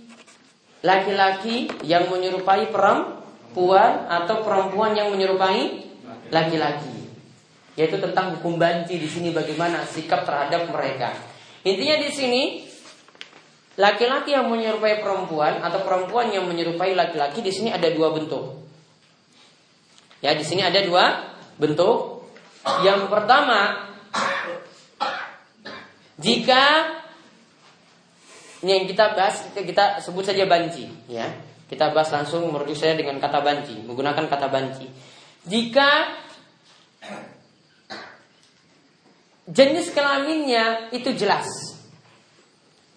laki-laki 0.86 1.72
yang 1.86 2.10
menyerupai 2.12 2.70
perempuan 2.70 4.06
atau 4.06 4.46
perempuan 4.46 4.94
yang 4.94 5.10
menyerupai 5.10 5.88
laki-laki. 6.30 7.10
Yaitu 7.78 8.02
tentang 8.02 8.38
hukum 8.38 8.58
banci 8.58 8.98
di 8.98 9.06
sini 9.06 9.30
bagaimana 9.30 9.86
sikap 9.86 10.26
terhadap 10.26 10.70
mereka. 10.70 11.14
Intinya 11.62 11.98
di 12.02 12.10
sini 12.10 12.42
laki-laki 13.78 14.34
yang 14.34 14.50
menyerupai 14.50 15.02
perempuan 15.02 15.62
atau 15.62 15.86
perempuan 15.86 16.34
yang 16.34 16.50
menyerupai 16.50 16.98
laki-laki 16.98 17.46
di 17.46 17.54
sini 17.54 17.70
ada 17.70 17.90
dua 17.94 18.14
bentuk. 18.14 18.66
Ya, 20.26 20.34
di 20.34 20.42
sini 20.42 20.66
ada 20.66 20.82
dua 20.82 21.38
bentuk. 21.62 22.26
Yang 22.82 23.08
pertama 23.14 23.88
jika 26.18 26.97
ini 28.66 28.72
yang 28.74 28.86
kita 28.90 29.14
bahas 29.14 29.46
kita 29.54 30.02
sebut 30.02 30.26
saja 30.26 30.50
banci 30.50 30.90
ya. 31.06 31.30
Kita 31.68 31.92
bahas 31.94 32.10
langsung 32.10 32.48
menurut 32.48 32.74
saya 32.74 32.98
dengan 32.98 33.22
kata 33.22 33.44
banci 33.44 33.78
menggunakan 33.86 34.26
kata 34.26 34.48
banci. 34.50 34.88
Jika 35.46 35.90
jenis 39.46 39.94
kelaminnya 39.94 40.90
itu 40.90 41.14
jelas 41.14 41.46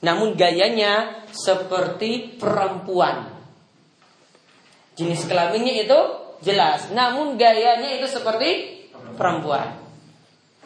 namun 0.01 0.33
gayanya 0.33 1.27
seperti 1.29 2.40
perempuan. 2.40 3.37
Jenis 4.96 5.29
kelaminnya 5.29 5.85
itu 5.85 5.99
jelas 6.40 6.88
namun 6.96 7.37
gayanya 7.37 8.01
itu 8.01 8.09
seperti 8.09 8.81
perempuan. 9.12 9.77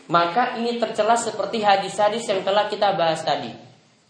Maka 0.07 0.55
ini 0.63 0.79
tercela 0.79 1.19
seperti 1.19 1.65
hadis-hadis 1.67 2.23
yang 2.31 2.47
telah 2.47 2.71
kita 2.71 2.95
bahas 2.95 3.25
tadi 3.27 3.64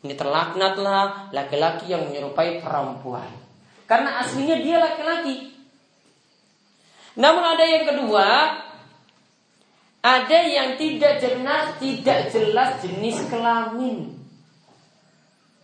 ini 0.05 0.13
terlaknatlah 0.13 1.33
laki-laki 1.33 1.89
yang 1.89 2.05
menyerupai 2.05 2.61
perempuan. 2.61 3.25
Karena 3.89 4.21
aslinya 4.21 4.61
dia 4.61 4.77
laki-laki. 4.77 5.57
Namun 7.17 7.41
ada 7.41 7.65
yang 7.65 7.85
kedua, 7.89 8.29
ada 10.05 10.39
yang 10.45 10.77
tidak 10.77 11.17
jelas, 11.25 11.81
tidak 11.81 12.29
jelas 12.29 12.85
jenis 12.85 13.17
kelamin. 13.33 14.13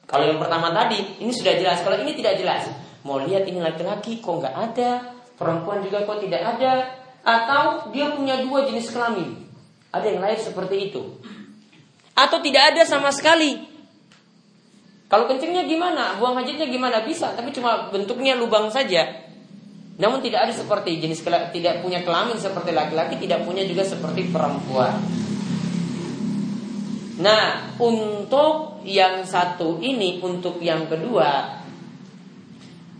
Kalau 0.09 0.24
yang 0.24 0.40
pertama 0.40 0.72
tadi, 0.72 1.20
ini 1.20 1.31
sudah 1.37 1.55
jelas. 1.61 1.85
Kalau 1.85 2.00
ini 2.00 2.16
tidak 2.16 2.40
jelas, 2.40 2.64
mau 3.05 3.20
lihat 3.20 3.44
ini 3.44 3.61
laki-laki 3.61 4.24
kok 4.24 4.40
nggak 4.40 4.57
ada, 4.57 5.20
perempuan 5.37 5.85
juga 5.85 6.09
kok 6.09 6.24
tidak 6.24 6.42
ada, 6.57 6.96
atau 7.20 7.92
dia 7.92 8.09
punya 8.16 8.40
dua 8.40 8.64
jenis 8.64 8.88
kelamin. 8.88 9.37
Ada 9.92 10.07
yang 10.16 10.24
lain 10.24 10.40
seperti 10.40 10.76
itu. 10.88 11.03
Atau 12.16 12.40
tidak 12.40 12.74
ada 12.74 12.83
sama 12.88 13.12
sekali. 13.12 13.69
Kalau 15.11 15.27
kencingnya 15.27 15.66
gimana? 15.66 16.14
Buang 16.23 16.38
hajatnya 16.38 16.70
gimana? 16.70 17.03
Bisa, 17.03 17.35
tapi 17.35 17.51
cuma 17.51 17.90
bentuknya 17.90 18.38
lubang 18.38 18.70
saja. 18.70 19.27
Namun 19.99 20.23
tidak 20.23 20.49
ada 20.49 20.55
seperti 20.55 21.03
jenis 21.03 21.20
tidak 21.27 21.83
punya 21.83 22.01
kelamin 22.07 22.38
seperti 22.38 22.70
laki-laki, 22.70 23.18
tidak 23.18 23.42
punya 23.42 23.66
juga 23.66 23.83
seperti 23.83 24.31
perempuan. 24.31 24.96
Nah, 27.20 27.77
untuk 27.77 28.81
yang 28.88 29.29
satu 29.29 29.77
ini, 29.83 30.25
untuk 30.25 30.57
yang 30.64 30.88
kedua, 30.88 31.61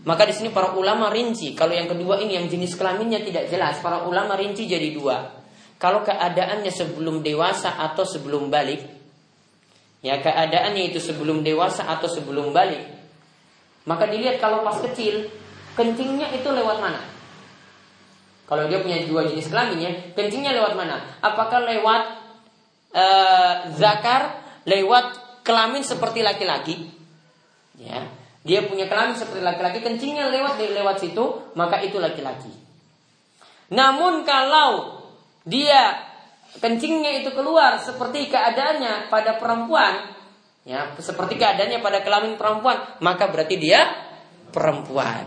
maka 0.05 0.23
di 0.29 0.33
sini 0.35 0.53
para 0.53 0.77
ulama 0.77 1.09
rinci. 1.09 1.57
Kalau 1.57 1.73
yang 1.73 1.89
kedua 1.89 2.21
ini 2.21 2.37
yang 2.37 2.45
jenis 2.45 2.77
kelaminnya 2.77 3.25
tidak 3.25 3.49
jelas, 3.49 3.81
para 3.81 4.05
ulama 4.05 4.37
rinci 4.37 4.69
jadi 4.69 4.93
dua. 4.93 5.41
Kalau 5.81 6.05
keadaannya 6.05 6.69
sebelum 6.69 7.25
dewasa 7.25 7.81
atau 7.81 8.05
sebelum 8.05 8.53
balik, 8.53 9.00
ya 10.01 10.17
keadaannya 10.17 10.93
itu 10.93 10.97
sebelum 10.97 11.45
dewasa 11.45 11.85
atau 11.85 12.09
sebelum 12.09 12.49
balik, 12.53 12.81
maka 13.85 14.09
dilihat 14.09 14.37
kalau 14.41 14.61
pas 14.65 14.77
kecil 14.81 15.29
kencingnya 15.77 16.29
itu 16.35 16.49
lewat 16.49 16.77
mana? 16.81 17.01
Kalau 18.45 18.67
dia 18.67 18.83
punya 18.83 18.99
dua 19.07 19.23
jenis 19.31 19.47
kelaminnya, 19.47 20.11
kencingnya 20.11 20.51
lewat 20.51 20.75
mana? 20.75 20.99
Apakah 21.23 21.63
lewat 21.63 22.03
uh, 22.91 23.53
zakar, 23.79 24.43
lewat 24.67 25.39
kelamin 25.47 25.87
seperti 25.87 26.19
laki-laki? 26.19 26.91
Ya, 27.79 28.11
dia 28.43 28.67
punya 28.67 28.91
kelamin 28.91 29.15
seperti 29.15 29.39
laki-laki, 29.39 29.79
kencingnya 29.79 30.27
lewat 30.27 30.59
lewat 30.59 30.99
situ, 30.99 31.55
maka 31.55 31.79
itu 31.79 31.95
laki-laki. 31.95 32.51
Namun 33.71 34.27
kalau 34.27 34.99
dia 35.47 36.10
kencingnya 36.59 37.23
itu 37.23 37.31
keluar 37.31 37.79
seperti 37.79 38.27
keadaannya 38.27 39.07
pada 39.07 39.39
perempuan, 39.39 40.11
ya, 40.67 40.91
seperti 40.99 41.39
keadaannya 41.39 41.79
pada 41.79 42.03
kelamin 42.03 42.35
perempuan, 42.35 42.99
maka 42.99 43.31
berarti 43.31 43.55
dia 43.55 43.87
perempuan. 44.51 45.23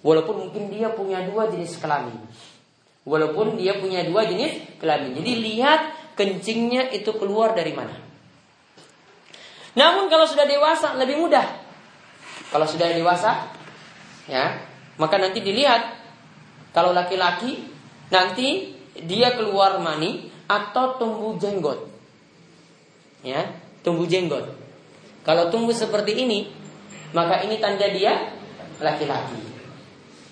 Walaupun 0.00 0.48
mungkin 0.48 0.72
dia 0.72 0.94
punya 0.94 1.26
dua 1.26 1.50
jenis 1.50 1.76
kelamin. 1.76 2.16
Walaupun 3.04 3.58
dia 3.58 3.76
punya 3.76 4.06
dua 4.06 4.24
jenis 4.24 4.80
kelamin. 4.80 5.18
Jadi 5.18 5.32
lihat 5.40 5.80
kencingnya 6.16 6.88
itu 6.94 7.10
keluar 7.18 7.52
dari 7.52 7.74
mana. 7.76 7.92
Namun 9.76 10.08
kalau 10.08 10.24
sudah 10.24 10.48
dewasa 10.48 10.96
lebih 10.96 11.20
mudah. 11.20 11.44
Kalau 12.50 12.66
sudah 12.66 12.90
dewasa, 12.90 13.46
ya, 14.26 14.58
maka 14.98 15.16
nanti 15.20 15.38
dilihat 15.38 16.00
kalau 16.74 16.90
laki-laki 16.90 17.70
nanti 18.10 18.74
dia 19.06 19.38
keluar 19.38 19.78
mani 19.78 20.29
atau 20.50 20.98
tumbuh 20.98 21.38
jenggot. 21.38 21.86
Ya, 23.22 23.54
tumbuh 23.86 24.10
jenggot. 24.10 24.50
Kalau 25.22 25.46
tumbuh 25.54 25.76
seperti 25.76 26.26
ini, 26.26 26.50
maka 27.14 27.46
ini 27.46 27.62
tanda 27.62 27.86
dia 27.86 28.34
laki-laki. 28.82 29.38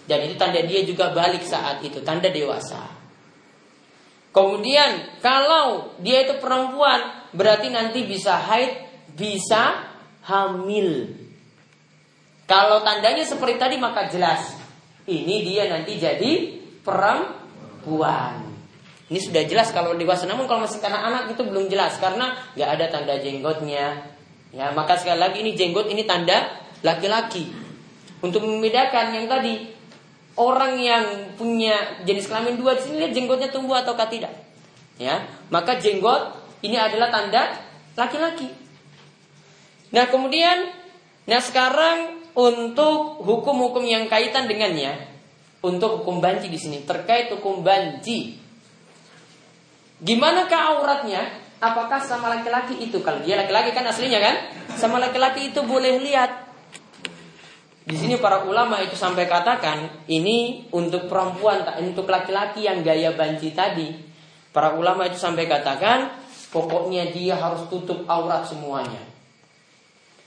Dan 0.09 0.27
itu 0.27 0.35
tanda 0.35 0.59
dia 0.65 0.83
juga 0.83 1.15
balik 1.15 1.47
saat 1.47 1.85
itu, 1.87 2.03
tanda 2.03 2.33
dewasa. 2.33 2.99
Kemudian 4.33 5.21
kalau 5.23 5.95
dia 6.03 6.27
itu 6.27 6.41
perempuan, 6.41 7.31
berarti 7.37 7.69
nanti 7.71 8.09
bisa 8.09 8.41
haid, 8.41 8.89
bisa 9.15 9.85
hamil. 10.25 11.13
Kalau 12.49 12.81
tandanya 12.81 13.29
seperti 13.29 13.61
tadi 13.61 13.77
maka 13.77 14.09
jelas 14.09 14.57
ini 15.05 15.45
dia 15.45 15.69
nanti 15.69 16.01
jadi 16.01 16.33
perempuan. 16.81 18.48
Ini 19.09 19.21
sudah 19.25 19.43
jelas 19.49 19.73
kalau 19.73 19.97
dewasa. 19.97 20.29
Namun 20.29 20.45
kalau 20.45 20.69
masih 20.69 20.85
anak-anak 20.85 21.33
itu 21.33 21.43
belum 21.45 21.73
jelas 21.73 21.97
karena 21.97 22.37
nggak 22.53 22.71
ada 22.77 22.85
tanda 22.93 23.15
jenggotnya. 23.17 24.05
Ya 24.53 24.73
maka 24.73 24.97
sekali 25.01 25.21
lagi 25.21 25.41
ini 25.41 25.57
jenggot 25.57 25.89
ini 25.89 26.05
tanda 26.05 26.61
laki-laki. 26.85 27.49
Untuk 28.21 28.45
membedakan 28.45 29.15
yang 29.15 29.27
tadi 29.31 29.79
orang 30.39 30.79
yang 30.79 31.05
punya 31.35 32.03
jenis 32.07 32.31
kelamin 32.31 32.55
dua 32.55 32.79
di 32.79 32.83
sini 32.87 33.11
jenggotnya 33.11 33.51
tumbuh 33.51 33.83
atau 33.83 33.99
tidak. 34.07 34.31
Ya, 34.99 35.27
maka 35.51 35.79
jenggot 35.79 36.35
ini 36.63 36.75
adalah 36.75 37.11
tanda 37.11 37.55
laki-laki. 37.95 38.51
Nah, 39.95 40.11
kemudian 40.11 40.75
nah 41.29 41.39
sekarang 41.39 42.19
untuk 42.35 43.23
hukum-hukum 43.23 43.87
yang 43.87 44.11
kaitan 44.11 44.51
dengannya, 44.51 44.95
untuk 45.63 46.03
hukum 46.03 46.19
banci 46.23 46.51
di 46.51 46.59
sini 46.59 46.79
terkait 46.87 47.31
hukum 47.35 47.63
banci. 47.63 48.48
Gimana 49.99 50.47
auratnya? 50.47 51.47
Apakah 51.59 51.99
sama 51.99 52.31
laki-laki 52.31 52.79
itu 52.79 53.03
kalau 53.03 53.19
dia 53.27 53.35
laki-laki 53.35 53.75
kan 53.75 53.83
aslinya 53.83 54.23
kan? 54.23 54.35
Sama 54.79 55.03
laki-laki 55.03 55.51
itu 55.51 55.59
boleh 55.67 55.99
lihat 55.99 56.49
di 57.89 57.97
sini 57.97 58.21
para 58.21 58.45
ulama 58.45 58.85
itu 58.85 58.93
sampai 58.93 59.25
katakan 59.25 60.05
ini 60.13 60.69
untuk 60.77 61.09
perempuan, 61.09 61.65
untuk 61.81 62.05
laki-laki 62.05 62.69
yang 62.69 62.85
gaya 62.85 63.17
banci 63.17 63.57
tadi. 63.57 63.89
Para 64.53 64.77
ulama 64.77 65.09
itu 65.09 65.17
sampai 65.17 65.49
katakan 65.49 66.13
pokoknya 66.53 67.09
dia 67.17 67.41
harus 67.41 67.65
tutup 67.73 68.05
aurat 68.05 68.45
semuanya. 68.45 69.01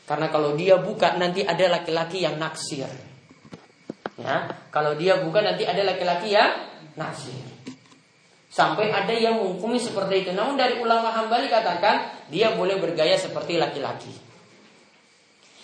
Karena 0.10 0.34
kalau 0.34 0.58
dia 0.58 0.82
buka 0.82 1.22
nanti 1.22 1.46
ada 1.46 1.70
laki-laki 1.70 2.26
yang 2.26 2.42
naksir. 2.42 2.90
Ya, 4.18 4.50
kalau 4.74 4.98
dia 4.98 5.22
buka 5.22 5.46
nanti 5.46 5.62
ada 5.62 5.86
laki-laki 5.86 6.34
yang 6.34 6.66
naksir. 6.98 7.46
Sampai 8.52 8.92
ada 8.92 9.16
yang 9.16 9.40
menghukumi 9.40 9.80
seperti 9.80 10.28
itu. 10.28 10.32
Namun 10.36 10.60
dari 10.60 10.76
ulama 10.84 11.08
hambali 11.08 11.48
katakan 11.48 12.28
dia 12.28 12.52
boleh 12.52 12.84
bergaya 12.84 13.16
seperti 13.16 13.56
laki-laki. 13.56 14.12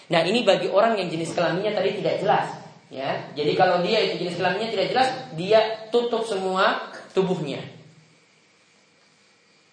Nah 0.07 0.23
ini 0.23 0.47
bagi 0.47 0.71
orang 0.71 0.95
yang 0.95 1.11
jenis 1.11 1.35
kelaminnya 1.35 1.75
tadi 1.75 1.99
tidak 1.99 2.23
jelas. 2.23 2.47
Ya, 2.88 3.27
jadi 3.35 3.51
kalau 3.59 3.83
dia 3.83 3.99
itu 3.99 4.23
jenis 4.23 4.39
kelaminnya 4.39 4.71
tidak 4.71 4.88
jelas, 4.95 5.07
dia 5.35 5.91
tutup 5.91 6.23
semua 6.23 6.88
tubuhnya. 7.11 7.59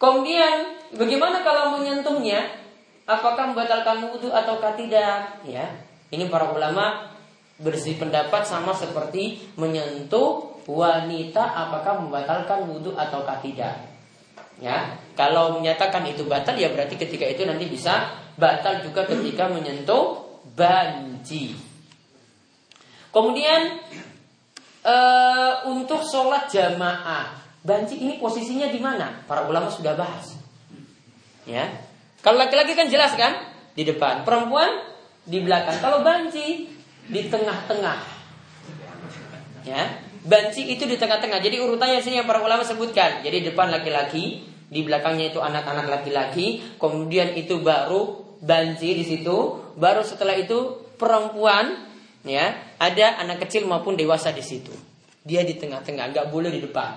Kemudian 0.02 0.82
bagaimana 0.98 1.46
kalau 1.46 1.78
menyentuhnya? 1.78 2.50
Apakah 3.06 3.52
membatalkan 3.52 4.10
wudhu 4.10 4.32
atau 4.34 4.58
tidak? 4.74 5.38
Ya, 5.46 5.70
ini 6.10 6.26
para 6.26 6.50
ulama 6.50 7.14
bersih 7.60 7.94
pendapat 7.94 8.48
sama 8.48 8.74
seperti 8.74 9.38
menyentuh 9.54 10.53
wanita 10.64 11.42
apakah 11.42 12.00
membatalkan 12.00 12.64
wudhu 12.68 12.96
atau 12.96 13.24
tidak. 13.44 13.94
Ya, 14.62 14.94
kalau 15.18 15.58
menyatakan 15.58 16.06
itu 16.06 16.24
batal 16.30 16.54
ya 16.54 16.70
berarti 16.70 16.94
ketika 16.94 17.26
itu 17.26 17.42
nanti 17.42 17.66
bisa 17.66 18.14
batal 18.38 18.86
juga 18.86 19.02
ketika 19.02 19.50
menyentuh 19.50 20.22
banci. 20.54 21.58
Kemudian 23.10 23.82
e, 24.82 24.96
untuk 25.70 26.06
sholat 26.06 26.46
jamaah, 26.50 27.34
banci 27.66 27.98
ini 27.98 28.22
posisinya 28.22 28.70
di 28.70 28.78
mana? 28.78 29.26
Para 29.26 29.46
ulama 29.50 29.66
sudah 29.70 29.98
bahas. 29.98 30.38
Ya, 31.44 31.68
kalau 32.22 32.38
laki-laki 32.38 32.78
kan 32.78 32.86
jelas 32.86 33.18
kan 33.18 33.42
di 33.74 33.82
depan, 33.82 34.22
perempuan 34.22 34.86
di 35.26 35.42
belakang. 35.42 35.82
Kalau 35.82 36.06
banci 36.06 36.70
di 37.10 37.20
tengah-tengah. 37.26 38.00
Ya, 39.64 40.03
banci 40.24 40.72
itu 40.72 40.88
di 40.88 40.96
tengah-tengah. 40.96 41.38
Jadi 41.38 41.60
urutannya 41.60 42.00
sini 42.00 42.24
yang 42.24 42.28
para 42.28 42.40
ulama 42.40 42.64
sebutkan. 42.64 43.20
Jadi 43.20 43.52
depan 43.52 43.68
laki-laki, 43.68 44.42
di 44.66 44.80
belakangnya 44.80 45.30
itu 45.30 45.38
anak-anak 45.38 45.86
laki-laki, 45.86 46.64
kemudian 46.80 47.36
itu 47.36 47.60
baru 47.60 48.24
banci 48.40 48.96
di 48.96 49.04
situ, 49.04 49.60
baru 49.76 50.00
setelah 50.02 50.34
itu 50.34 50.88
perempuan 50.96 51.92
ya, 52.24 52.56
ada 52.80 53.20
anak 53.20 53.46
kecil 53.46 53.68
maupun 53.68 53.94
dewasa 53.94 54.32
di 54.32 54.40
situ. 54.40 54.72
Dia 55.24 55.44
di 55.44 55.56
tengah-tengah, 55.60 56.12
nggak 56.12 56.26
boleh 56.32 56.50
di 56.52 56.60
depan. 56.64 56.96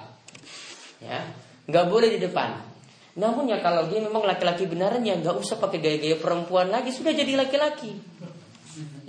Ya, 1.04 1.28
nggak 1.68 1.86
boleh 1.92 2.10
di 2.16 2.20
depan. 2.24 2.64
Namun 3.18 3.50
ya 3.50 3.60
kalau 3.60 3.90
dia 3.90 3.98
memang 4.00 4.24
laki-laki 4.24 4.70
benaran 4.70 5.02
ya 5.02 5.18
nggak 5.18 5.36
usah 5.42 5.58
pakai 5.58 5.82
gaya-gaya 5.84 6.18
perempuan 6.18 6.72
lagi, 6.72 6.96
sudah 6.96 7.12
jadi 7.12 7.36
laki-laki. 7.36 7.98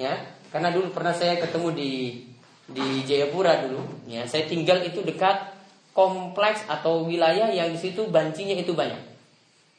Ya, 0.00 0.32
karena 0.48 0.72
dulu 0.72 0.94
pernah 0.94 1.12
saya 1.12 1.36
ketemu 1.40 1.68
di 1.76 1.90
di 2.68 3.02
Jayapura 3.08 3.64
dulu, 3.64 3.80
ya 4.04 4.28
saya 4.28 4.44
tinggal 4.44 4.84
itu 4.84 5.00
dekat 5.00 5.56
kompleks 5.96 6.62
atau 6.68 7.08
wilayah 7.08 7.48
yang 7.48 7.72
di 7.72 7.80
situ 7.80 8.06
bancinya 8.12 8.54
itu 8.54 8.76
banyak. 8.76 9.00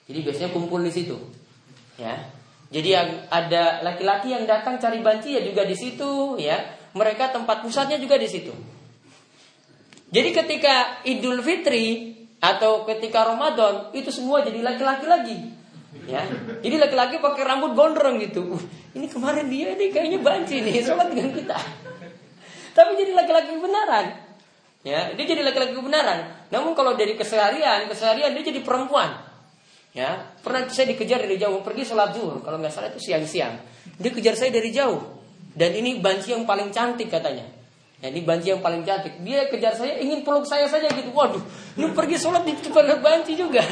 Jadi 0.09 0.19
biasanya 0.25 0.49
kumpul 0.49 0.81
di 0.81 0.89
situ. 0.89 1.15
Ya, 2.01 2.17
jadi 2.69 2.89
yang 3.01 3.09
ada 3.33 3.81
laki-laki 3.81 4.29
yang 4.33 4.45
datang 4.45 4.77
cari 4.77 5.01
banci 5.01 5.33
ya 5.33 5.41
juga 5.41 5.65
di 5.65 5.73
situ 5.73 6.37
ya. 6.37 6.77
Mereka 6.89 7.29
tempat 7.29 7.61
pusatnya 7.61 8.01
juga 8.01 8.17
di 8.17 8.25
situ. 8.25 8.49
Jadi 10.09 10.29
ketika 10.33 11.05
Idul 11.05 11.45
Fitri 11.45 12.17
atau 12.41 12.85
ketika 12.89 13.29
Ramadan 13.29 13.93
itu 13.93 14.09
semua 14.09 14.41
jadi 14.41 14.65
laki-laki 14.65 15.05
lagi. 15.05 15.37
Ya. 16.09 16.25
Jadi 16.65 16.75
laki-laki 16.81 17.21
pakai 17.21 17.45
rambut 17.45 17.77
gondrong 17.77 18.17
gitu. 18.21 18.57
Uh, 18.57 18.63
ini 18.97 19.05
kemarin 19.05 19.49
dia 19.49 19.73
nih 19.77 19.89
kayaknya 19.93 20.19
banci 20.21 20.61
nih 20.61 20.81
sholat 20.81 21.13
dengan 21.13 21.33
kita. 21.33 21.57
Tapi 22.73 22.91
jadi 22.97 23.11
laki-laki 23.13 23.57
benaran. 23.57 24.29
Ya, 24.79 25.11
dia 25.11 25.25
jadi 25.27 25.43
laki-laki 25.43 25.75
benaran. 25.75 26.47
Namun 26.55 26.71
kalau 26.71 26.95
dari 26.95 27.19
keseharian, 27.19 27.91
keseharian 27.91 28.31
dia 28.31 28.43
jadi 28.47 28.63
perempuan. 28.63 29.27
Ya, 29.91 30.37
pernah 30.45 30.69
saya 30.69 30.93
dikejar 30.93 31.25
dari 31.25 31.35
jauh 31.35 31.59
pergi 31.65 31.83
sholat 31.83 32.15
zuhur. 32.15 32.39
Kalau 32.45 32.61
nggak 32.61 32.71
salah 32.71 32.93
itu 32.93 33.11
siang-siang. 33.11 33.59
Dia 33.99 34.11
kejar 34.13 34.37
saya 34.37 34.53
dari 34.53 34.71
jauh. 34.71 35.19
Dan 35.51 35.75
ini 35.75 35.99
banci 35.99 36.31
yang 36.31 36.47
paling 36.47 36.71
cantik 36.71 37.11
katanya. 37.11 37.43
Ya, 37.99 38.07
ini 38.07 38.23
banci 38.23 38.55
yang 38.55 38.63
paling 38.63 38.87
cantik. 38.87 39.19
Dia 39.25 39.51
kejar 39.51 39.75
saya 39.75 39.99
ingin 39.99 40.23
peluk 40.23 40.47
saya 40.47 40.69
saja 40.71 40.87
gitu. 40.93 41.11
Waduh, 41.11 41.41
ini 41.75 41.91
pergi 41.91 42.15
sholat 42.15 42.47
di 42.47 42.55
depan 42.55 43.03
banci 43.03 43.35
juga. 43.35 43.59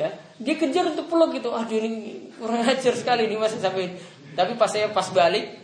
ya, 0.00 0.12
dia 0.36 0.54
kejar 0.60 0.92
untuk 0.92 1.08
peluk 1.08 1.40
gitu. 1.40 1.48
Aduh 1.54 1.80
ini 1.80 2.28
kurang 2.36 2.60
ajar 2.68 2.92
sekali 2.92 3.24
ini 3.24 3.40
masih 3.40 3.62
sampai. 3.62 3.96
Tapi 4.36 4.60
pas 4.60 4.68
saya 4.68 4.92
pas 4.92 5.08
balik, 5.08 5.59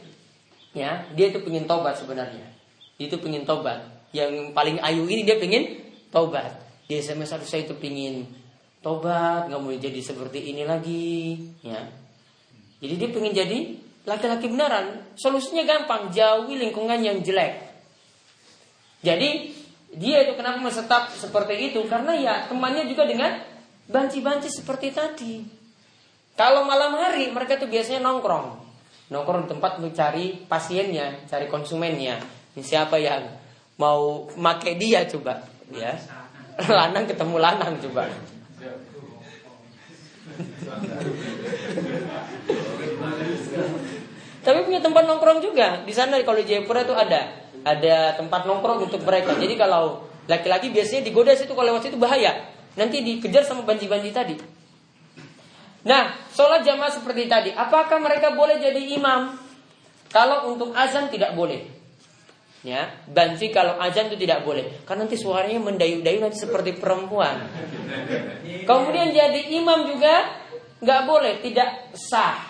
ya 0.77 1.09
dia 1.17 1.33
itu 1.33 1.41
pengen 1.41 1.65
tobat 1.65 1.97
sebenarnya. 1.97 2.45
Dia 3.01 3.09
itu 3.09 3.17
pengen 3.17 3.49
tobat. 3.49 3.81
Yang 4.13 4.53
paling 4.53 4.77
ayu 4.85 5.09
ini 5.09 5.25
dia 5.25 5.41
pengen 5.41 5.81
tobat. 6.13 6.53
Di 6.85 7.01
SMS 7.01 7.33
harus 7.33 7.49
saya 7.49 7.65
itu 7.65 7.75
pingin 7.81 8.29
tobat, 8.85 9.49
nggak 9.49 9.59
mau 9.59 9.75
jadi 9.75 9.99
seperti 9.99 10.55
ini 10.55 10.63
lagi, 10.63 11.35
ya. 11.65 11.81
Jadi 12.79 12.95
dia 12.95 13.09
pengen 13.11 13.33
jadi 13.35 13.59
laki-laki 14.07 14.47
benaran. 14.47 15.03
Solusinya 15.19 15.67
gampang, 15.67 16.15
jauhi 16.15 16.55
lingkungan 16.55 17.03
yang 17.03 17.19
jelek. 17.25 17.67
Jadi 19.03 19.57
dia 19.97 20.23
itu 20.23 20.39
kenapa 20.39 20.63
mesetap 20.63 21.11
seperti 21.17 21.73
itu? 21.73 21.81
Karena 21.91 22.15
ya 22.15 22.35
temannya 22.47 22.87
juga 22.87 23.09
dengan 23.09 23.43
banci-banci 23.91 24.51
seperti 24.51 24.95
tadi. 24.95 25.35
Kalau 26.37 26.69
malam 26.69 26.95
hari 27.01 27.33
mereka 27.33 27.57
tuh 27.57 27.67
biasanya 27.71 28.05
nongkrong. 28.05 28.66
Nongkrong 29.07 29.47
di 29.47 29.49
tempat 29.55 29.79
untuk 29.79 29.95
cari 29.95 30.35
pasiennya, 30.51 31.27
cari 31.31 31.47
konsumennya. 31.47 32.19
Ini 32.59 32.63
siapa 32.65 32.99
yang 32.99 33.23
mau 33.79 34.27
make 34.35 34.75
dia 34.75 35.07
coba, 35.07 35.47
ya. 35.71 35.95
lanang 36.81 37.05
ketemu 37.07 37.37
lanang 37.39 37.77
coba. 37.79 38.09
Tapi 44.47 44.59
punya 44.63 44.79
tempat 44.79 45.03
nongkrong 45.07 45.43
juga. 45.43 45.83
Di 45.83 45.91
sana 45.95 46.19
kalau 46.23 46.39
di 46.39 46.47
Jayapura 46.47 46.87
itu 46.87 46.95
ada 46.95 47.35
ada 47.67 48.15
tempat 48.15 48.47
nongkrong 48.47 48.87
untuk 48.87 49.03
mereka. 49.03 49.35
Jadi 49.35 49.59
kalau 49.59 50.07
laki-laki 50.31 50.71
biasanya 50.71 51.03
digoda 51.07 51.35
situ 51.35 51.51
kalau 51.55 51.75
lewat 51.75 51.91
situ 51.91 51.99
bahaya. 51.99 52.47
Nanti 52.79 53.03
dikejar 53.03 53.43
sama 53.43 53.67
banci-banci 53.67 54.11
tadi. 54.15 54.56
Nah, 55.87 56.19
sholat 56.35 56.67
jamaah 56.67 56.91
seperti 56.91 57.31
tadi, 57.31 57.55
apakah 57.55 58.03
mereka 58.03 58.35
boleh 58.35 58.59
jadi 58.59 58.99
imam? 58.99 59.39
Kalau 60.11 60.51
untuk 60.51 60.75
azan 60.75 61.07
tidak 61.07 61.39
boleh. 61.39 61.63
Ya, 62.67 62.91
banci 63.07 63.55
kalau 63.55 63.79
azan 63.79 64.11
itu 64.11 64.27
tidak 64.27 64.43
boleh, 64.43 64.83
karena 64.83 65.07
nanti 65.07 65.15
suaranya 65.15 65.63
mendayu-dayu 65.63 66.19
nanti 66.19 66.43
seperti 66.43 66.75
perempuan. 66.75 67.47
Kemudian 68.67 69.15
jadi 69.15 69.55
imam 69.63 69.87
juga 69.87 70.27
nggak 70.83 71.03
boleh, 71.07 71.39
tidak 71.47 71.95
sah. 71.95 72.43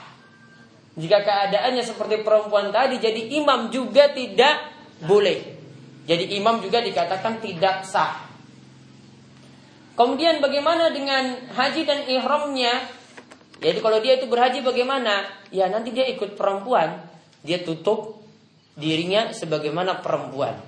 Jika 0.96 1.20
keadaannya 1.20 1.84
seperti 1.84 2.24
perempuan 2.24 2.72
tadi, 2.72 2.96
jadi 2.96 3.20
imam 3.36 3.68
juga 3.68 4.08
tidak 4.16 4.72
boleh. 5.04 5.44
Jadi 6.08 6.32
imam 6.40 6.64
juga 6.64 6.80
dikatakan 6.80 7.44
tidak 7.44 7.84
sah. 7.84 8.24
Kemudian 9.92 10.40
bagaimana 10.40 10.88
dengan 10.88 11.36
haji 11.52 11.82
dan 11.84 12.08
ihramnya? 12.08 12.95
Jadi 13.56 13.78
kalau 13.80 13.98
dia 14.04 14.20
itu 14.20 14.28
berhaji 14.28 14.60
bagaimana? 14.60 15.24
Ya 15.48 15.72
nanti 15.72 15.92
dia 15.92 16.04
ikut 16.04 16.36
perempuan, 16.36 17.08
dia 17.40 17.64
tutup 17.64 18.20
dirinya 18.76 19.32
sebagaimana 19.32 20.04
perempuan. 20.04 20.60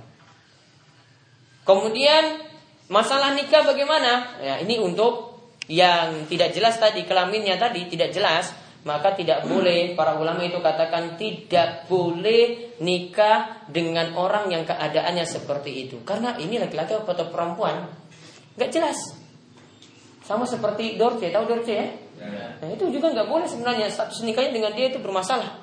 Kemudian 1.68 2.40
masalah 2.88 3.36
nikah 3.36 3.60
bagaimana? 3.68 4.40
Ya, 4.40 4.54
ini 4.64 4.80
untuk 4.80 5.36
yang 5.68 6.24
tidak 6.32 6.56
jelas 6.56 6.80
tadi 6.80 7.04
kelaminnya 7.04 7.60
tadi 7.60 7.84
tidak 7.92 8.16
jelas, 8.16 8.56
maka 8.88 9.12
tidak 9.12 9.44
boleh 9.44 9.92
para 9.92 10.16
ulama 10.16 10.40
itu 10.40 10.56
katakan 10.64 11.20
tidak 11.20 11.84
boleh 11.92 12.72
nikah 12.80 13.68
dengan 13.68 14.16
orang 14.16 14.48
yang 14.48 14.64
keadaannya 14.64 15.28
seperti 15.28 15.84
itu. 15.84 16.00
Karena 16.08 16.40
ini 16.40 16.56
laki-laki 16.56 16.96
atau 16.96 17.28
perempuan 17.28 17.84
nggak 18.56 18.72
jelas. 18.72 18.96
Sama 20.24 20.48
seperti 20.48 20.96
Dorce, 20.96 21.28
tahu 21.28 21.44
Dorce 21.44 21.72
ya? 21.76 22.07
Ya? 22.26 22.46
Nah 22.58 22.68
itu 22.74 22.90
juga 22.90 23.14
nggak 23.14 23.28
boleh 23.28 23.46
sebenarnya 23.46 23.86
status 23.86 24.26
nikahnya 24.26 24.50
dengan 24.50 24.72
dia 24.74 24.90
itu 24.90 24.98
bermasalah. 24.98 25.62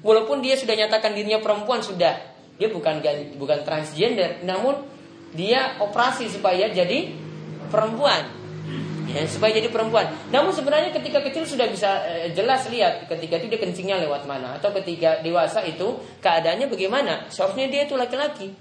Walaupun 0.00 0.40
dia 0.40 0.56
sudah 0.56 0.72
nyatakan 0.72 1.12
dirinya 1.12 1.42
perempuan 1.44 1.84
sudah, 1.84 2.16
dia 2.56 2.68
bukan 2.72 3.04
bukan 3.36 3.58
transgender, 3.66 4.40
namun 4.48 4.80
dia 5.36 5.76
operasi 5.82 6.26
supaya 6.32 6.72
jadi 6.72 7.12
perempuan. 7.68 8.40
Ya, 9.10 9.26
supaya 9.26 9.50
jadi 9.50 9.66
perempuan. 9.74 10.06
Namun 10.30 10.54
sebenarnya 10.54 10.94
ketika 10.94 11.18
kecil 11.26 11.42
sudah 11.42 11.66
bisa 11.66 11.98
e, 12.06 12.30
jelas 12.30 12.62
lihat 12.70 13.10
ketika 13.10 13.42
itu 13.42 13.50
dia 13.50 13.58
kencingnya 13.58 13.98
lewat 14.06 14.22
mana 14.22 14.54
atau 14.54 14.70
ketika 14.70 15.18
dewasa 15.18 15.66
itu 15.66 15.98
keadaannya 16.22 16.70
bagaimana. 16.70 17.26
Seharusnya 17.26 17.66
dia 17.66 17.90
itu 17.90 17.98
laki-laki. 17.98 18.54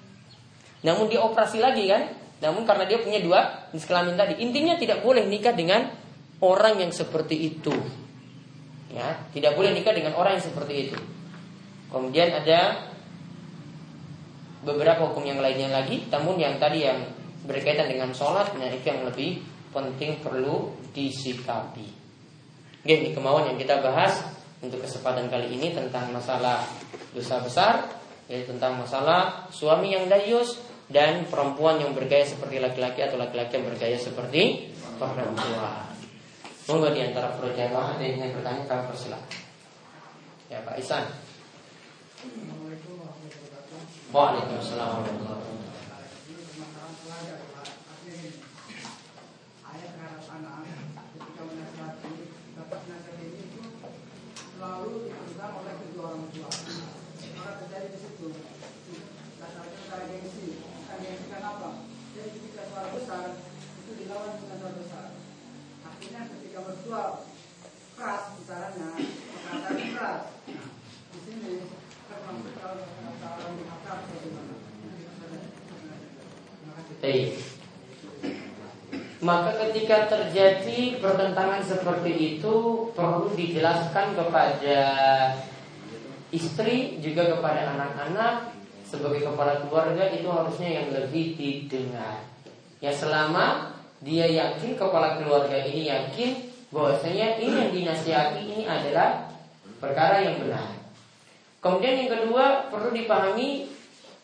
Namun 0.82 1.06
dia 1.06 1.22
operasi 1.22 1.62
lagi 1.62 1.86
kan? 1.86 2.10
Namun 2.42 2.66
karena 2.66 2.90
dia 2.90 2.98
punya 2.98 3.22
dua 3.22 3.70
kelamin 3.76 4.18
tadi, 4.18 4.42
intinya 4.42 4.74
tidak 4.80 5.06
boleh 5.06 5.28
nikah 5.28 5.54
dengan 5.54 5.92
orang 6.40 6.80
yang 6.80 6.92
seperti 6.92 7.56
itu. 7.56 7.76
Ya, 8.90 9.22
tidak 9.36 9.54
boleh 9.54 9.76
nikah 9.76 9.94
dengan 9.94 10.18
orang 10.18 10.42
yang 10.42 10.46
seperti 10.50 10.90
itu. 10.90 10.98
Kemudian 11.94 12.34
ada 12.34 12.90
beberapa 14.66 15.08
hukum 15.10 15.24
yang 15.24 15.40
lainnya 15.40 15.70
lagi, 15.70 16.10
namun 16.10 16.42
yang 16.42 16.58
tadi 16.58 16.84
yang 16.84 17.00
berkaitan 17.46 17.88
dengan 17.88 18.12
sholat, 18.12 18.52
nah 18.58 18.68
itu 18.68 18.86
yang 18.86 19.06
lebih 19.08 19.40
penting 19.70 20.20
perlu 20.20 20.74
disikapi. 20.92 21.88
Oke, 22.80 22.94
ini 22.96 23.10
kemauan 23.14 23.54
yang 23.54 23.58
kita 23.62 23.80
bahas 23.80 24.26
untuk 24.60 24.84
kesempatan 24.84 25.32
kali 25.32 25.56
ini 25.56 25.72
tentang 25.72 26.12
masalah 26.12 26.66
dosa 27.14 27.40
besar, 27.42 27.74
yaitu 28.30 28.54
tentang 28.54 28.78
masalah 28.78 29.48
suami 29.54 29.96
yang 29.96 30.06
dayus 30.10 30.60
dan 30.90 31.26
perempuan 31.30 31.78
yang 31.82 31.94
bergaya 31.94 32.26
seperti 32.26 32.58
laki-laki 32.58 33.06
atau 33.06 33.18
laki-laki 33.18 33.62
yang 33.62 33.66
bergaya 33.70 33.98
seperti 33.98 34.74
perempuan. 34.98 35.89
Monggo 36.70 36.94
di 36.94 37.02
antara 37.02 37.34
perjalanan 37.34 37.98
ada 37.98 38.06
yang 38.06 38.30
bertanya 38.30 38.62
kami 38.70 38.94
persilakan. 38.94 39.42
Ya 40.54 40.62
Pak 40.62 40.78
Isan. 40.78 41.02
Waalaikumsalam 44.14 45.02
warahmatullahi 45.02 45.50
selalu 54.54 55.10
dipegang 55.10 55.54
oleh 55.58 55.74
kedua 55.74 56.06
orang 56.14 56.30
tua. 56.38 56.52
Maka 57.34 57.52
terjadi 57.66 57.88
di 57.90 57.98
situ. 57.98 58.30
Dasarnya 59.42 59.80
cara 59.90 60.06
gengsi. 60.06 60.62
Bukan 60.62 60.98
gengsi 61.02 61.26
kan 61.34 61.42
apa? 61.50 61.70
Jadi 62.14 62.30
ketika 62.38 62.62
suara 62.70 62.94
besar 62.94 63.42
itu 63.82 63.92
dilawan 63.98 64.38
dengan 64.38 64.58
suara 64.62 64.76
besar. 64.78 65.06
Ketika 66.60 66.76
mertua 66.76 67.04
keras 67.96 68.24
bicaranya, 68.36 68.90
perkataan 69.48 69.80
keras. 69.96 70.22
Di 71.08 71.20
sini 71.24 71.54
termasuk 72.04 72.52
kalau 72.60 72.84
kata 72.84 73.28
orang 73.32 73.56
akar 73.64 73.98
bagaimana? 74.12 74.56
Baik. 77.00 77.32
Maka 79.24 79.52
ketika 79.56 79.98
terjadi 80.12 80.80
pertentangan 81.00 81.64
seperti 81.64 82.12
itu 82.36 82.56
perlu 82.92 83.32
dijelaskan 83.40 84.20
kepada 84.20 84.80
istri 86.36 87.00
juga 87.00 87.40
kepada 87.40 87.72
anak-anak 87.72 88.52
sebagai 88.84 89.24
kepala 89.24 89.64
keluarga 89.64 90.12
itu 90.12 90.28
harusnya 90.28 90.84
yang 90.84 90.88
lebih 90.92 91.40
didengar. 91.40 92.20
Ya 92.84 92.92
selama 92.92 93.80
dia 94.04 94.28
yakin 94.28 94.76
kepala 94.76 95.20
keluarga 95.20 95.56
ini 95.56 95.88
yakin 95.88 96.49
bahwasanya 96.70 97.42
ini 97.42 97.56
yang 97.66 97.72
dinasihati 97.74 98.42
ini 98.46 98.60
adalah 98.70 99.30
perkara 99.82 100.22
yang 100.22 100.46
benar. 100.46 100.78
Kemudian 101.60 102.06
yang 102.06 102.12
kedua 102.14 102.72
perlu 102.72 102.94
dipahami 102.94 103.68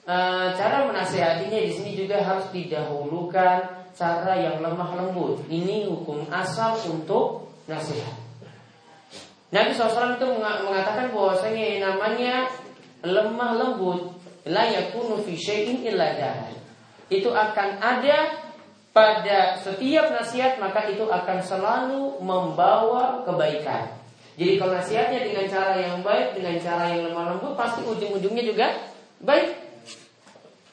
e, 0.05 0.15
cara 0.55 0.87
menasihatinya 0.87 1.59
di 1.59 1.71
sini 1.73 1.91
juga 1.99 2.21
harus 2.21 2.47
didahulukan 2.53 3.89
cara 3.95 4.33
yang 4.37 4.61
lemah 4.61 4.91
lembut. 4.95 5.43
Ini 5.49 5.89
hukum 5.89 6.27
asal 6.31 6.79
untuk 6.87 7.51
nasihat. 7.65 8.13
Nabi 9.51 9.71
SAW 9.71 10.19
itu 10.19 10.27
mengatakan 10.35 11.15
bahwasanya 11.15 11.63
yang 11.63 11.81
namanya 11.91 12.51
lemah 13.05 13.51
lembut 13.55 14.15
la 14.45 14.67
yakunu 14.67 15.21
fi 15.23 15.33
syai'in 15.33 15.81
Itu 17.09 17.29
akan 17.31 17.69
ada 17.79 18.44
pada 18.95 19.59
setiap 19.59 20.07
nasihat 20.15 20.55
maka 20.55 20.87
itu 20.87 21.03
akan 21.03 21.43
selalu 21.43 22.23
membawa 22.23 23.27
kebaikan. 23.27 23.91
Jadi 24.39 24.55
kalau 24.55 24.79
nasihatnya 24.79 25.19
dengan 25.19 25.45
cara 25.51 25.75
yang 25.75 25.99
baik, 25.99 26.39
dengan 26.39 26.55
cara 26.63 26.95
yang 26.95 27.11
lemah 27.11 27.35
lembut, 27.35 27.59
pasti 27.59 27.83
ujung-ujungnya 27.83 28.43
juga 28.47 28.67
baik. 29.19 29.51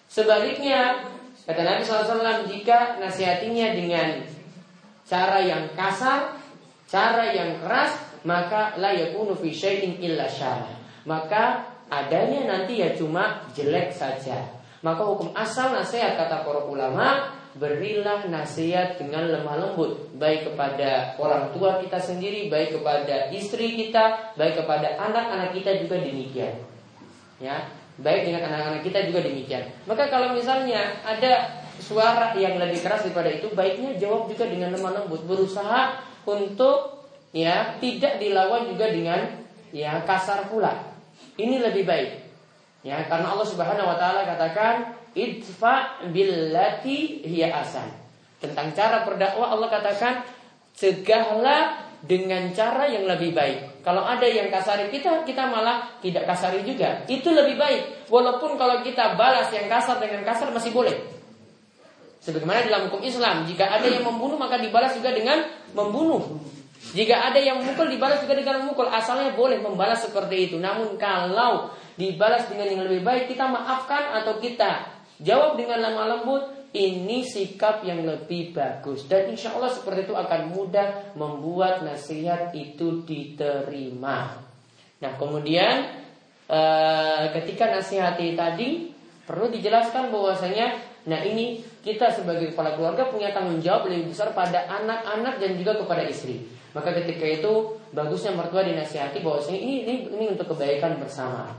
Sebaliknya, 0.07 1.03
Kata 1.43 1.66
Nabi 1.66 1.83
SAW 1.83 2.47
jika 2.47 3.03
nasihatinya 3.03 3.75
dengan 3.75 4.23
cara 5.03 5.43
yang 5.43 5.75
kasar, 5.75 6.39
cara 6.87 7.35
yang 7.35 7.59
keras, 7.59 7.99
maka 8.23 8.79
la 8.79 8.95
yakunu 8.95 9.35
fi 9.35 9.51
syai'in 9.51 9.99
illa 9.99 10.31
syara. 10.31 10.70
Maka 11.03 11.66
adanya 11.91 12.47
nanti 12.47 12.79
ya 12.79 12.95
cuma 12.95 13.43
jelek 13.59 13.91
saja. 13.91 14.39
Maka 14.87 15.03
hukum 15.03 15.35
asal 15.35 15.75
nasihat 15.75 16.14
kata 16.14 16.47
para 16.47 16.62
ulama 16.62 17.35
berilah 17.53 18.24
nasihat 18.32 18.96
dengan 18.96 19.28
lemah 19.28 19.57
lembut 19.61 20.12
baik 20.16 20.53
kepada 20.53 21.16
orang 21.20 21.53
tua 21.53 21.80
kita 21.84 22.00
sendiri, 22.00 22.48
baik 22.48 22.80
kepada 22.80 23.28
istri 23.28 23.76
kita, 23.76 24.34
baik 24.40 24.64
kepada 24.64 24.96
anak-anak 24.96 25.53
kita 25.53 25.84
juga 25.84 26.00
demikian. 26.00 26.57
Ya, 27.42 27.68
Baik 28.00 28.24
dengan 28.24 28.48
anak-anak 28.48 28.80
kita 28.88 29.05
juga 29.12 29.20
demikian. 29.20 29.68
Maka 29.84 30.09
kalau 30.09 30.32
misalnya 30.32 30.96
ada 31.05 31.61
suara 31.76 32.32
yang 32.40 32.57
lebih 32.57 32.80
keras 32.80 33.05
daripada 33.05 33.28
itu, 33.28 33.53
baiknya 33.53 34.00
jawab 34.00 34.32
juga 34.32 34.48
dengan 34.48 34.72
lemah 34.72 35.05
lembut, 35.05 35.28
berusaha 35.28 36.00
untuk 36.24 37.05
ya 37.36 37.76
tidak 37.84 38.16
dilawan 38.16 38.72
juga 38.72 38.88
dengan 38.88 39.44
ya 39.76 40.00
kasar 40.09 40.48
pula. 40.48 40.88
Ini 41.36 41.61
lebih 41.61 41.84
baik. 41.84 42.11
Ya, 42.80 43.05
karena 43.05 43.36
Allah 43.36 43.46
Subhanahu 43.46 43.92
wa 43.92 43.96
taala 44.00 44.24
katakan 44.24 44.96
idfa 45.12 46.04
billati 46.08 47.24
hiya 47.24 47.52
asan. 47.62 47.88
Tentang 48.42 48.74
cara 48.74 49.06
berdakwah 49.06 49.54
Allah 49.54 49.68
katakan 49.70 50.26
cegahlah 50.74 51.92
dengan 52.02 52.50
cara 52.50 52.90
yang 52.90 53.06
lebih 53.06 53.30
baik. 53.30 53.86
Kalau 53.86 54.02
ada 54.02 54.26
yang 54.26 54.50
kasari 54.50 54.90
kita, 54.90 55.22
kita 55.22 55.46
malah 55.46 55.86
tidak 56.02 56.26
kasari 56.26 56.66
juga. 56.66 57.06
Itu 57.06 57.30
lebih 57.30 57.54
baik. 57.54 58.10
Walaupun 58.10 58.58
kalau 58.58 58.82
kita 58.82 59.14
balas 59.14 59.50
yang 59.54 59.70
kasar 59.70 60.02
dengan 60.02 60.26
kasar 60.26 60.50
masih 60.50 60.74
boleh. 60.74 60.94
Sebagaimana 62.22 62.62
dalam 62.66 62.86
hukum 62.90 63.02
Islam, 63.02 63.46
jika 63.46 63.66
ada 63.66 63.86
yang 63.86 64.06
membunuh 64.06 64.38
maka 64.38 64.58
dibalas 64.58 64.94
juga 64.94 65.10
dengan 65.10 65.42
membunuh. 65.74 66.22
Jika 66.90 67.30
ada 67.30 67.38
yang 67.38 67.62
memukul 67.62 67.86
dibalas 67.90 68.18
juga 68.22 68.34
dengan 68.34 68.62
memukul, 68.62 68.90
asalnya 68.90 69.34
boleh 69.38 69.62
membalas 69.62 70.02
seperti 70.02 70.50
itu. 70.50 70.56
Namun 70.58 70.98
kalau 70.98 71.70
dibalas 71.94 72.46
dengan 72.50 72.66
yang 72.66 72.82
lebih 72.86 73.06
baik, 73.06 73.30
kita 73.30 73.46
maafkan 73.46 74.22
atau 74.22 74.38
kita 74.42 75.01
jawab 75.20 75.60
dengan 75.60 75.84
lemah 75.84 76.06
lembut, 76.16 76.42
ini 76.72 77.20
sikap 77.26 77.84
yang 77.84 78.06
lebih 78.08 78.56
bagus. 78.56 79.04
Dan 79.04 79.28
insya 79.28 79.52
Allah 79.52 79.68
seperti 79.68 80.08
itu 80.08 80.14
akan 80.16 80.56
mudah 80.56 81.12
membuat 81.18 81.84
nasihat 81.84 82.54
itu 82.56 83.04
diterima. 83.04 84.40
Nah 85.04 85.12
kemudian 85.20 86.00
eh, 86.48 87.24
ketika 87.36 87.68
nasihati 87.68 88.32
tadi 88.32 88.88
perlu 89.28 89.52
dijelaskan 89.52 90.08
bahwasanya 90.08 90.92
Nah 91.02 91.18
ini 91.26 91.58
kita 91.82 92.14
sebagai 92.14 92.54
kepala 92.54 92.78
keluarga 92.78 93.10
punya 93.10 93.34
tanggung 93.34 93.58
jawab 93.58 93.90
lebih 93.90 94.14
besar 94.14 94.30
pada 94.30 94.70
anak-anak 94.70 95.42
dan 95.42 95.58
juga 95.58 95.74
kepada 95.82 96.06
istri. 96.06 96.46
Maka 96.72 96.94
ketika 96.94 97.26
itu 97.26 97.52
bagusnya 97.90 98.32
mertua 98.32 98.62
dinasihati 98.62 99.18
bahwasanya 99.20 99.58
ini, 99.58 99.74
ini 99.82 99.94
ini 100.14 100.24
untuk 100.30 100.54
kebaikan 100.54 101.02
bersama. 101.02 101.50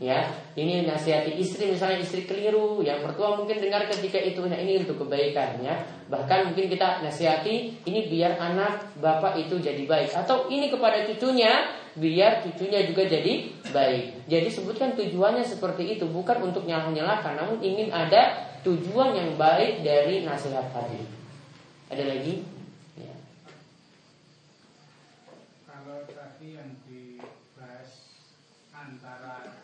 Ya, 0.00 0.32
ini 0.56 0.88
nasihati 0.88 1.36
istri 1.36 1.76
misalnya 1.76 2.00
istri 2.00 2.24
keliru, 2.24 2.80
yang 2.80 3.04
mertua 3.04 3.36
mungkin 3.36 3.60
dengar 3.60 3.84
ketika 3.84 4.16
itu 4.16 4.40
nah 4.48 4.56
ini 4.56 4.80
untuk 4.80 5.04
kebaikan 5.04 5.60
ya. 5.60 5.76
Bahkan 6.08 6.48
mungkin 6.48 6.72
kita 6.72 7.04
nasihati 7.04 7.84
ini 7.84 8.08
biar 8.08 8.40
anak 8.40 8.96
bapak 8.96 9.36
itu 9.36 9.60
jadi 9.60 9.84
baik 9.84 10.08
atau 10.16 10.48
ini 10.48 10.72
kepada 10.72 11.04
cucunya 11.04 11.68
biar 12.00 12.40
cucunya 12.40 12.88
juga 12.88 13.12
jadi 13.12 13.52
baik. 13.76 14.24
Jadi 14.24 14.48
sebutkan 14.48 14.96
tujuannya 14.96 15.44
seperti 15.44 16.00
itu 16.00 16.08
bukan 16.08 16.48
untuk 16.48 16.64
nyalah-nyalahkan 16.64 17.36
namun 17.36 17.60
ingin 17.60 17.92
ada 17.92 18.48
tujuan 18.64 19.12
yang 19.12 19.36
baik 19.36 19.84
dari 19.84 20.24
nasihat 20.24 20.72
tadi. 20.72 21.04
Ada 21.92 22.04
lagi? 22.08 22.40
Ya. 22.96 23.14
Kalau 25.68 26.08
tadi 26.08 26.48
yang 26.56 26.72
dibahas 26.88 28.16
antara 28.70 29.60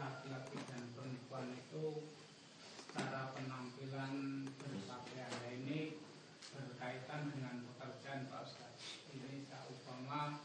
laki-laki 0.00 0.56
dan 0.70 0.82
perempuan 0.96 1.52
itu 1.52 2.08
cara 2.96 3.36
penampilan 3.36 4.46
berpakaian 4.56 5.34
ini 5.60 6.00
berkaitan 6.56 7.28
dengan 7.36 7.68
pekerjaan 7.68 8.24
Pak 8.32 8.48
Ustaz. 8.48 8.74
Ini 9.12 9.44
seumpama 9.44 10.40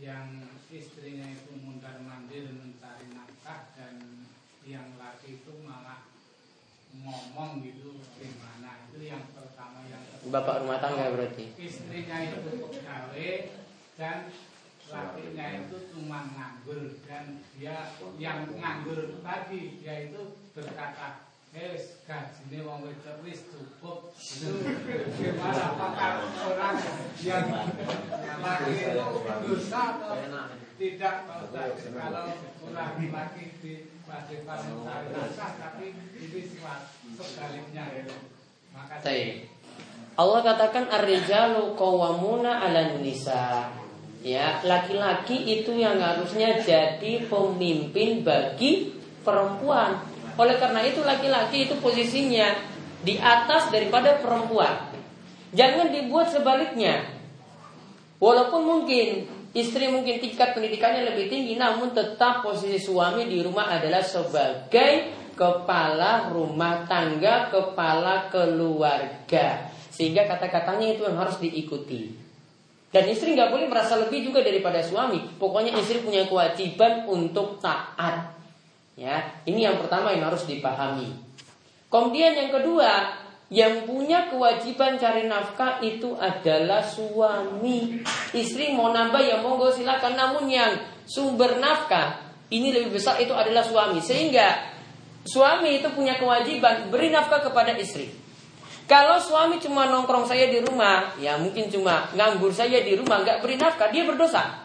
yang 0.00 0.46
istrinya 0.72 1.28
itu 1.28 1.52
mundar 1.60 2.00
mandir 2.00 2.48
mencari 2.52 3.12
nafkah 3.12 3.76
dan 3.76 4.24
yang 4.64 4.96
laki 4.96 5.40
itu 5.44 5.52
malah 5.60 6.08
ngomong 7.06 7.62
gitu 7.62 8.02
gimana 8.18 8.90
itu 8.90 8.98
yang 9.06 9.22
pertama 9.30 9.86
yang 9.86 10.02
kedua. 10.10 10.30
bapak 10.34 10.54
rumah 10.66 10.78
tangga 10.82 11.14
berarti? 11.14 11.54
Istrinya 11.54 12.16
itu 12.26 12.66
pegawai 12.66 13.32
dan 13.94 14.18
lakinya 14.86 15.46
itu 15.62 15.76
cuma 15.94 16.18
nganggur 16.34 16.98
dan 17.06 17.42
dia 17.54 17.94
yang 18.18 18.50
nganggur 18.58 19.22
tadi 19.22 19.78
dia 19.78 20.10
itu 20.10 20.34
berkata 20.50 21.26
eh 21.56 21.78
gajinya 22.04 22.58
wong 22.68 22.78
wedok 22.84 23.16
wis 23.24 23.48
cukup. 23.48 24.12
Gimana? 25.16 25.62
Apakah 25.72 26.12
orang 26.44 26.76
yang 27.22 27.46
laki 28.42 28.74
itu 28.76 29.06
dosa 29.46 29.80
atau 29.96 30.12
tidak 30.76 31.24
kalau 31.24 32.28
orang 32.68 32.92
laki 33.00 33.44
di 33.64 33.72
kewajiban 34.04 34.58
mencari 34.60 35.08
nafkah 35.08 35.50
tapi 35.56 35.86
ini 35.96 36.40
sebaliknya 37.16 37.84
Makasih. 38.76 39.48
Allah 40.20 40.40
katakan 40.44 40.84
ar-rijalu 40.92 41.72
qawwamuna 41.76 42.60
'alan 42.60 43.00
nisa. 43.00 43.72
Ya, 44.20 44.60
laki-laki 44.64 45.38
itu 45.38 45.76
yang 45.76 45.96
harusnya 45.96 46.60
jadi 46.60 47.24
pemimpin 47.24 48.20
bagi 48.20 48.96
perempuan. 49.24 50.02
Oleh 50.36 50.60
karena 50.60 50.84
itu 50.84 51.00
laki-laki 51.00 51.68
itu 51.68 51.78
posisinya 51.80 52.52
di 53.00 53.16
atas 53.16 53.72
daripada 53.72 54.20
perempuan. 54.20 54.92
Jangan 55.56 55.88
dibuat 55.88 56.28
sebaliknya. 56.28 57.06
Walaupun 58.20 58.60
mungkin 58.64 59.28
Istri 59.56 59.88
mungkin 59.88 60.20
tingkat 60.20 60.52
pendidikannya 60.52 61.08
lebih 61.08 61.32
tinggi 61.32 61.56
namun 61.56 61.96
tetap 61.96 62.44
posisi 62.44 62.76
suami 62.76 63.24
di 63.24 63.40
rumah 63.40 63.72
adalah 63.72 64.04
sebagai 64.04 65.16
kepala 65.32 66.28
rumah 66.28 66.84
tangga, 66.84 67.48
kepala 67.48 68.28
keluarga. 68.28 69.72
Sehingga 69.88 70.28
kata-katanya 70.28 70.92
itu 70.92 71.08
yang 71.08 71.16
harus 71.16 71.40
diikuti. 71.40 72.12
Dan 72.92 73.08
istri 73.08 73.32
nggak 73.32 73.48
boleh 73.48 73.68
merasa 73.68 73.96
lebih 73.96 74.28
juga 74.28 74.44
daripada 74.44 74.84
suami. 74.84 75.24
Pokoknya 75.40 75.72
istri 75.80 76.04
punya 76.04 76.28
kewajiban 76.28 77.08
untuk 77.08 77.56
taat. 77.56 78.36
Ya, 78.96 79.40
ini 79.48 79.64
yang 79.64 79.80
pertama 79.80 80.12
yang 80.12 80.28
harus 80.28 80.44
dipahami. 80.44 81.12
Kemudian 81.88 82.32
yang 82.32 82.52
kedua, 82.52 83.24
yang 83.46 83.86
punya 83.86 84.26
kewajiban 84.26 84.98
cari 84.98 85.30
nafkah 85.30 85.78
itu 85.78 86.18
adalah 86.18 86.82
suami. 86.82 88.02
Istri 88.34 88.74
mau 88.74 88.90
nambah 88.90 89.22
ya 89.22 89.38
monggo 89.38 89.70
silakan. 89.70 90.18
Namun 90.18 90.50
yang 90.50 90.74
sumber 91.06 91.62
nafkah 91.62 92.26
ini 92.50 92.74
lebih 92.74 92.98
besar 92.98 93.22
itu 93.22 93.30
adalah 93.30 93.62
suami. 93.62 94.02
Sehingga 94.02 94.74
suami 95.22 95.78
itu 95.78 95.86
punya 95.94 96.18
kewajiban 96.18 96.90
beri 96.90 97.14
nafkah 97.14 97.38
kepada 97.38 97.70
istri. 97.78 98.10
Kalau 98.86 99.18
suami 99.18 99.58
cuma 99.58 99.90
nongkrong 99.90 100.30
saya 100.30 100.46
di 100.46 100.62
rumah, 100.62 101.18
ya 101.18 101.34
mungkin 101.38 101.66
cuma 101.66 102.06
nganggur 102.14 102.54
saya 102.54 102.86
di 102.86 102.94
rumah, 102.94 103.18
nggak 103.26 103.42
beri 103.42 103.58
nafkah, 103.58 103.90
dia 103.90 104.06
berdosa. 104.06 104.62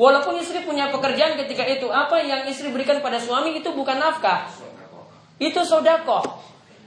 Walaupun 0.00 0.40
istri 0.40 0.64
punya 0.64 0.88
pekerjaan 0.88 1.36
ketika 1.44 1.60
itu, 1.68 1.92
apa 1.92 2.24
yang 2.24 2.48
istri 2.48 2.72
berikan 2.72 3.04
pada 3.04 3.20
suami 3.20 3.60
itu 3.60 3.68
bukan 3.68 4.00
nafkah, 4.00 4.48
itu 5.36 5.60
sodako. 5.60 6.24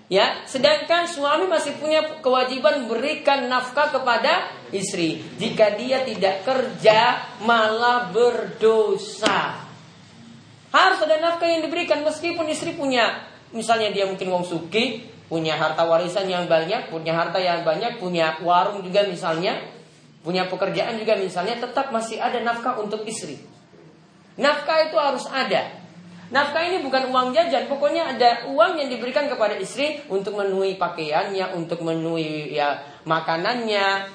Ya, 0.08 0.48
sedangkan 0.48 1.04
suami 1.04 1.52
masih 1.52 1.76
punya 1.84 2.00
kewajiban 2.24 2.88
berikan 2.88 3.52
nafkah 3.52 3.92
kepada 3.92 4.56
istri. 4.72 5.20
Jika 5.36 5.76
dia 5.76 6.08
tidak 6.08 6.48
kerja, 6.48 7.28
malah 7.44 8.08
berdosa. 8.16 9.68
Harus 10.72 11.00
ada 11.04 11.20
nafkah 11.20 11.52
yang 11.52 11.60
diberikan 11.60 12.08
meskipun 12.08 12.48
istri 12.48 12.72
punya, 12.72 13.28
misalnya 13.52 13.92
dia 13.92 14.08
mungkin 14.08 14.32
wong 14.32 14.48
suki, 14.48 15.04
punya 15.28 15.60
harta 15.60 15.84
warisan 15.84 16.32
yang 16.32 16.48
banyak, 16.48 16.88
punya 16.88 17.12
harta 17.12 17.40
yang 17.44 17.68
banyak, 17.68 18.00
punya 18.00 18.40
warung 18.40 18.80
juga 18.88 19.04
misalnya, 19.12 19.60
punya 20.24 20.48
pekerjaan 20.48 20.96
juga 21.04 21.20
misalnya, 21.20 21.60
tetap 21.60 21.92
masih 21.92 22.24
ada 22.24 22.40
nafkah 22.40 22.80
untuk 22.80 23.04
istri. 23.04 23.44
Nafkah 24.40 24.88
itu 24.88 24.96
harus 24.96 25.28
ada. 25.28 25.87
Nafkah 26.28 26.60
ini 26.60 26.84
bukan 26.84 27.08
uang 27.08 27.32
jajan, 27.32 27.72
pokoknya 27.72 28.20
ada 28.20 28.52
uang 28.52 28.76
yang 28.76 28.92
diberikan 28.92 29.32
kepada 29.32 29.56
istri 29.56 30.04
untuk 30.12 30.36
memenuhi 30.36 30.76
pakaiannya, 30.76 31.56
untuk 31.56 31.80
memenuhi 31.80 32.52
ya 32.52 32.84
makanannya, 33.08 34.12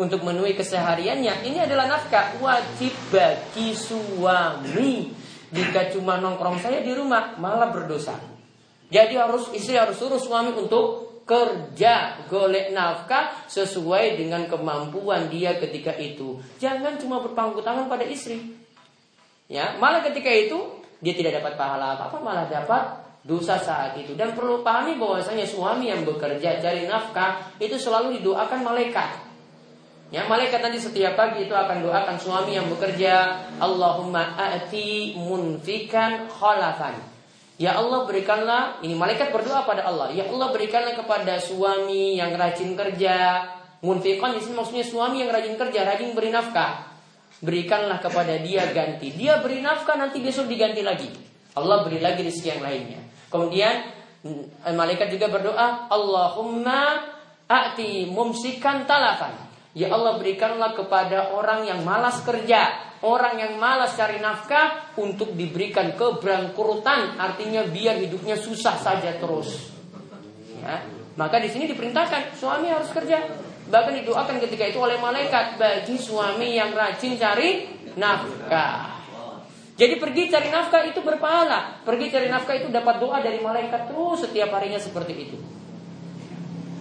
untuk 0.00 0.24
memenuhi 0.24 0.56
kesehariannya. 0.56 1.44
Ini 1.44 1.68
adalah 1.68 1.92
nafkah 1.92 2.40
wajib 2.40 2.96
bagi 3.12 3.76
suami. 3.76 5.12
Jika 5.52 5.92
cuma 5.92 6.16
nongkrong 6.16 6.56
saya 6.56 6.80
di 6.80 6.96
rumah, 6.96 7.36
malah 7.36 7.68
berdosa. 7.68 8.16
Jadi 8.88 9.20
harus 9.20 9.52
istri 9.52 9.76
harus 9.76 10.00
suruh 10.00 10.16
suami 10.16 10.56
untuk 10.56 11.20
kerja 11.28 12.24
golek 12.32 12.72
nafkah 12.72 13.44
sesuai 13.44 14.16
dengan 14.16 14.48
kemampuan 14.48 15.28
dia 15.28 15.60
ketika 15.60 15.92
itu. 16.00 16.40
Jangan 16.56 16.96
cuma 16.96 17.20
berpangku 17.20 17.60
tangan 17.60 17.92
pada 17.92 18.08
istri. 18.08 18.56
Ya, 19.52 19.76
malah 19.76 20.00
ketika 20.00 20.32
itu 20.32 20.81
dia 21.02 21.18
tidak 21.18 21.42
dapat 21.42 21.58
pahala 21.58 21.98
apa-apa 21.98 22.16
malah 22.22 22.46
dapat 22.46 23.02
dosa 23.26 23.58
saat 23.58 23.98
itu. 23.98 24.14
Dan 24.14 24.38
perlu 24.38 24.62
pahami 24.62 24.94
bahwasanya 24.94 25.42
suami 25.42 25.90
yang 25.90 26.06
bekerja 26.06 26.62
cari 26.62 26.86
nafkah 26.86 27.58
itu 27.58 27.74
selalu 27.74 28.22
didoakan 28.22 28.62
malaikat. 28.62 29.10
Ya 30.14 30.28
malaikat 30.30 30.62
nanti 30.62 30.78
setiap 30.78 31.18
pagi 31.18 31.48
itu 31.48 31.54
akan 31.56 31.82
doakan 31.82 32.16
suami 32.20 32.54
yang 32.54 32.68
bekerja 32.68 33.42
Allahumma 33.58 34.38
ati 34.38 35.18
munfikan 35.18 36.30
khalafan. 36.30 37.00
Ya 37.56 37.74
Allah 37.74 38.06
berikanlah 38.06 38.78
ini 38.86 38.94
malaikat 38.94 39.34
berdoa 39.34 39.66
pada 39.66 39.88
Allah. 39.88 40.14
Ya 40.14 40.30
Allah 40.30 40.54
berikanlah 40.54 40.94
kepada 40.94 41.40
suami 41.42 42.14
yang 42.20 42.36
rajin 42.38 42.78
kerja. 42.78 43.48
Munfikan 43.82 44.38
di 44.38 44.40
maksudnya 44.54 44.86
suami 44.86 45.26
yang 45.26 45.34
rajin 45.34 45.58
kerja 45.58 45.82
rajin 45.82 46.14
beri 46.14 46.30
nafkah 46.30 46.91
berikanlah 47.42 47.98
kepada 47.98 48.38
dia 48.38 48.70
ganti. 48.70 49.10
Dia 49.12 49.42
beri 49.42 49.58
nafkah 49.60 49.98
nanti 49.98 50.22
besok 50.22 50.46
diganti 50.46 50.80
lagi. 50.80 51.10
Allah 51.58 51.84
beri 51.84 51.98
lagi 51.98 52.22
rezeki 52.22 52.48
yang 52.48 52.62
lainnya. 52.62 53.00
Kemudian 53.28 53.74
mm, 54.24 54.72
malaikat 54.72 55.10
juga 55.10 55.28
berdoa, 55.28 55.90
Allahumma 55.90 57.02
a'ti 57.50 58.08
mumsikan 58.08 58.86
talafan. 58.86 59.34
Ya 59.74 59.90
Allah 59.92 60.16
berikanlah 60.20 60.76
kepada 60.76 61.32
orang 61.34 61.64
yang 61.64 61.80
malas 61.82 62.20
kerja, 62.22 62.92
orang 63.02 63.40
yang 63.40 63.54
malas 63.56 63.96
cari 63.96 64.20
nafkah 64.20 64.94
untuk 65.00 65.32
diberikan 65.32 65.96
keberangkurutan, 65.96 67.16
artinya 67.16 67.64
biar 67.64 67.98
hidupnya 68.00 68.36
susah 68.36 68.76
saja 68.76 69.16
terus. 69.16 69.72
Ya. 70.60 71.01
Maka 71.18 71.36
di 71.40 71.48
sini 71.52 71.68
diperintahkan 71.68 72.36
suami 72.36 72.72
harus 72.72 72.88
kerja. 72.92 73.20
Bahkan 73.68 73.92
didoakan 74.04 74.36
ketika 74.42 74.64
itu 74.68 74.78
oleh 74.80 74.96
malaikat 75.00 75.60
bagi 75.60 75.96
suami 75.96 76.56
yang 76.56 76.72
rajin 76.72 77.16
cari 77.16 77.68
nafkah. 77.96 78.92
Jadi 79.72 79.96
pergi 79.96 80.28
cari 80.28 80.48
nafkah 80.52 80.84
itu 80.84 81.00
berpahala. 81.00 81.80
Pergi 81.82 82.12
cari 82.12 82.28
nafkah 82.28 82.54
itu 82.54 82.68
dapat 82.68 83.00
doa 83.00 83.18
dari 83.24 83.40
malaikat 83.40 83.88
terus 83.88 84.24
setiap 84.24 84.52
harinya 84.52 84.78
seperti 84.78 85.12
itu. 85.28 85.36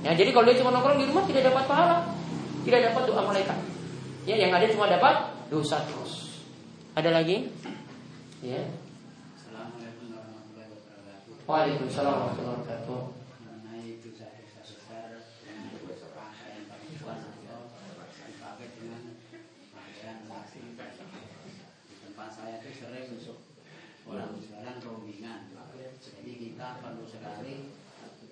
Ya, 0.01 0.17
jadi 0.17 0.33
kalau 0.33 0.49
dia 0.49 0.57
cuma 0.57 0.73
nongkrong 0.73 0.97
di 0.97 1.05
rumah 1.05 1.23
tidak 1.29 1.53
dapat 1.53 1.63
pahala, 1.69 2.09
tidak 2.65 2.89
dapat 2.89 3.03
doa 3.05 3.21
malaikat. 3.21 3.57
Ya, 4.25 4.35
yang 4.37 4.49
ada 4.49 4.65
cuma 4.69 4.89
dapat 4.89 5.29
dosa 5.49 5.81
terus. 5.85 6.41
Ada 6.97 7.09
lagi? 7.21 7.53
Ya. 8.41 8.65
Assalamualaikum 9.37 10.09
warahmatullahi 10.11 10.69
wabarakatuh. 10.73 11.45
Waalaikumsalam 11.45 12.13
warahmatullahi 12.17 12.57
wabarakatuh. 12.65 12.99
Mengenai 13.45 14.01
dosa-dosa 14.01 14.59
besar 14.65 15.21
yang 15.45 15.69
pakaian 16.17 16.65
perempuan 16.65 17.17
atau 17.21 17.61
dipakai 18.25 18.67
dengan 18.77 19.01
pakaian 19.69 20.17
laki. 20.25 20.61
Di 21.85 21.95
tempat 22.01 22.29
sering 22.91 23.15
masuk 23.15 23.39
orang 24.03 24.35
jualan 24.35 24.77
rombongan. 24.83 25.47
Jadi 26.03 26.31
kita 26.35 26.83
perlu 26.83 27.07
sekali 27.07 27.71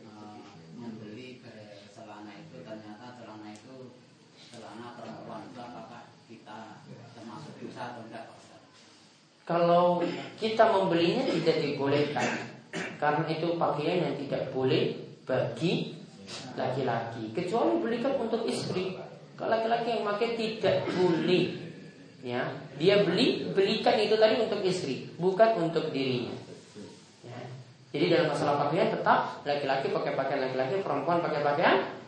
eh, 0.03 0.38
membeli 0.76 1.39
ke 1.39 1.80
celana 1.95 2.36
itu 2.36 2.60
ternyata 2.68 3.16
celana 3.16 3.55
itu 3.55 3.95
celana 4.51 4.99
perempuan 4.99 5.47
itu 5.47 5.60
apakah 5.64 6.12
kita 6.28 6.84
termasuk 7.16 7.55
dosa 7.64 7.95
atau 7.95 8.03
enggak? 8.03 8.26
Kalau 9.47 10.03
kita 10.38 10.62
membelinya 10.70 11.26
tidak 11.26 11.57
dibolehkan 11.57 12.62
Karena 13.01 13.26
itu 13.34 13.57
pakaian 13.57 14.05
yang 14.05 14.16
tidak 14.22 14.53
boleh 14.53 14.93
bagi 15.26 15.97
laki-laki 16.53 17.34
Kecuali 17.34 17.82
belikan 17.82 18.14
untuk 18.22 18.45
istri 18.45 18.93
Kalau 19.34 19.49
laki-laki 19.49 19.89
yang 19.89 20.05
pakai 20.05 20.38
tidak 20.38 20.86
boleh 20.93 21.68
ya. 22.24 22.41
Dia 22.80 23.03
beli, 23.03 23.51
belikan 23.51 23.95
itu 23.99 24.15
tadi 24.15 24.36
untuk 24.39 24.59
istri 24.63 25.11
Bukan 25.20 25.70
untuk 25.70 25.91
dirinya. 25.91 26.36
Ya. 27.24 27.39
Jadi 27.95 28.05
dalam 28.11 28.28
masalah 28.32 28.55
pakaian 28.67 28.91
tetap 28.91 29.43
Laki-laki 29.43 29.91
pakai 29.91 30.13
pakaian 30.15 30.41
laki-laki 30.43 30.84
Perempuan 30.84 31.20
pakai 31.24 31.41
pakaian 31.43 31.99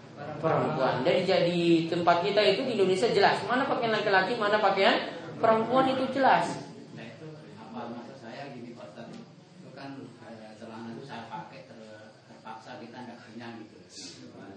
perempuan. 0.42 1.02
Dan 1.06 1.26
jadi 1.26 1.62
tempat 1.90 2.26
kita 2.26 2.42
itu 2.42 2.62
di 2.66 2.74
Indonesia 2.78 3.10
jelas. 3.10 3.42
Mana 3.46 3.66
pakaian 3.66 3.94
laki-laki, 3.94 4.38
mana 4.38 4.58
pakaian 4.62 5.18
perempuan 5.38 5.90
itu 5.90 6.06
jelas. 6.14 6.70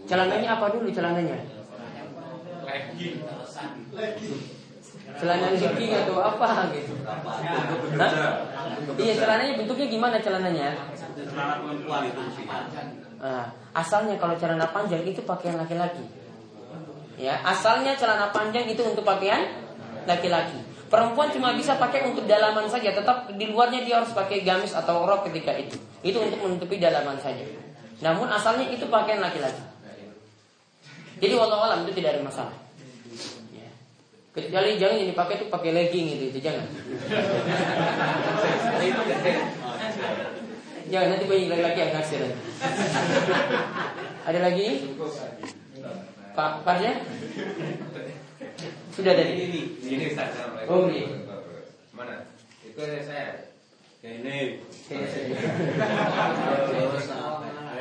Celananya 0.05 0.61
apa 0.61 0.69
dulu 0.69 0.93
celananya? 0.93 1.39
Legging 3.95 4.64
Celana 5.15 5.55
legging 5.55 5.93
atau 5.95 6.17
apa 6.19 6.75
gitu? 6.75 6.95
Hah? 7.99 8.13
Iya 8.99 9.13
celananya 9.15 9.53
bentuknya 9.59 9.87
gimana 9.87 10.17
celananya? 10.19 10.69
Celana 11.15 11.55
perempuan 11.63 12.03
itu 12.11 12.21
Ah, 13.25 13.49
asalnya 13.73 14.21
kalau 14.21 14.37
celana 14.37 14.69
panjang 14.75 15.01
itu 15.07 15.23
pakaian 15.25 15.57
laki-laki. 15.57 16.05
Ya, 17.15 17.39
asalnya 17.47 17.95
celana 17.95 18.35
panjang 18.35 18.67
itu 18.67 18.83
untuk 18.83 19.07
pakaian 19.07 19.49
laki-laki. 20.05 20.61
Perempuan 20.93 21.33
cuma 21.33 21.57
bisa 21.57 21.79
pakai 21.81 22.05
untuk 22.07 22.29
dalaman 22.29 22.69
saja, 22.69 22.93
tetap 22.93 23.31
di 23.33 23.49
luarnya 23.49 23.83
dia 23.83 24.03
harus 24.03 24.13
pakai 24.13 24.45
gamis 24.45 24.77
atau 24.77 25.09
rok 25.09 25.27
ketika 25.31 25.57
itu. 25.57 25.79
Itu 26.05 26.21
untuk 26.21 26.39
menutupi 26.43 26.77
dalaman 26.77 27.17
saja. 27.17 27.43
Namun 28.05 28.29
asalnya 28.29 28.69
itu 28.69 28.85
pakaian 28.93 29.23
laki-laki. 29.23 29.63
Jadi 31.23 31.35
walau 31.39 31.63
alam 31.65 31.87
itu 31.87 32.03
tidak 32.03 32.19
ada 32.19 32.23
masalah. 32.27 32.64
Kecuali 34.35 34.75
jangan 34.83 34.99
yang 34.99 35.15
dipakai 35.15 35.39
itu 35.39 35.47
pakai 35.47 35.71
legging 35.71 36.11
gitu, 36.11 36.25
itu 36.35 36.43
jangan. 36.43 36.67
jangan 40.91 41.09
nanti 41.15 41.25
banyak 41.31 41.49
laki-laki 41.55 41.79
yang 41.79 41.93
ngasih 41.95 42.17
nanti. 42.19 42.39
Ada 44.27 44.39
lagi? 44.43 44.67
Pak 46.35 46.67
Parja? 46.67 46.99
Sudah 48.91 49.13
tadi. 49.15 49.33
Ini, 49.39 49.59
ini. 49.87 50.07
Oh, 50.67 50.91
iya. 50.91 51.07
Mana? 51.95 52.27
Itu 52.67 52.83
saya. 52.83 53.55
Ini. 54.03 54.67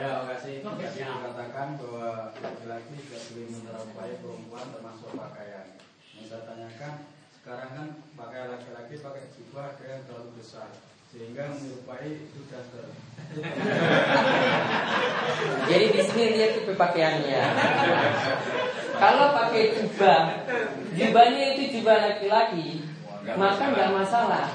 Ya, 0.04 0.10
makasih. 0.26 0.66
Yang 0.98 1.18
katakan 1.18 1.68
bahwa 1.82 2.34
laki-laki 2.34 2.94
tidak 2.98 3.22
boleh 3.30 3.48
menyerupai 3.50 4.12
perempuan 4.22 4.66
termasuk 4.70 5.10
pakaian. 5.18 5.53
Saya 6.34 6.50
tanyakan, 6.50 6.94
sekarang 7.30 7.70
kan 7.78 7.88
pakaian 8.18 8.58
laki-laki 8.58 8.98
pakai 9.06 9.30
jubah 9.38 9.70
ada 9.70 9.86
yang 9.86 10.02
terlalu 10.10 10.42
besar 10.42 10.66
sehingga 11.14 11.54
menyerupai 11.54 12.10
itu 12.10 12.42
daster. 12.50 12.90
Jadi 15.70 15.86
di 15.94 16.02
sini 16.02 16.26
lihat 16.34 16.58
tipe 16.58 16.74
pakaiannya. 16.74 17.42
Kalau 18.98 19.30
pakai 19.30 19.78
jubah, 19.78 20.42
jubahnya 20.98 21.44
itu 21.54 21.64
jubah 21.78 22.02
laki-laki, 22.02 22.82
maka 23.38 23.64
nggak 23.70 23.94
masalah. 23.94 24.50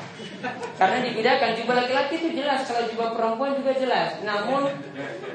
Karena 0.75 0.99
dibedakan 1.07 1.63
jubah 1.63 1.87
laki-laki 1.87 2.15
itu 2.19 2.43
jelas, 2.43 2.67
kalau 2.67 2.91
jubah 2.91 3.15
perempuan 3.15 3.55
juga 3.55 3.79
jelas. 3.79 4.19
Namun 4.27 4.67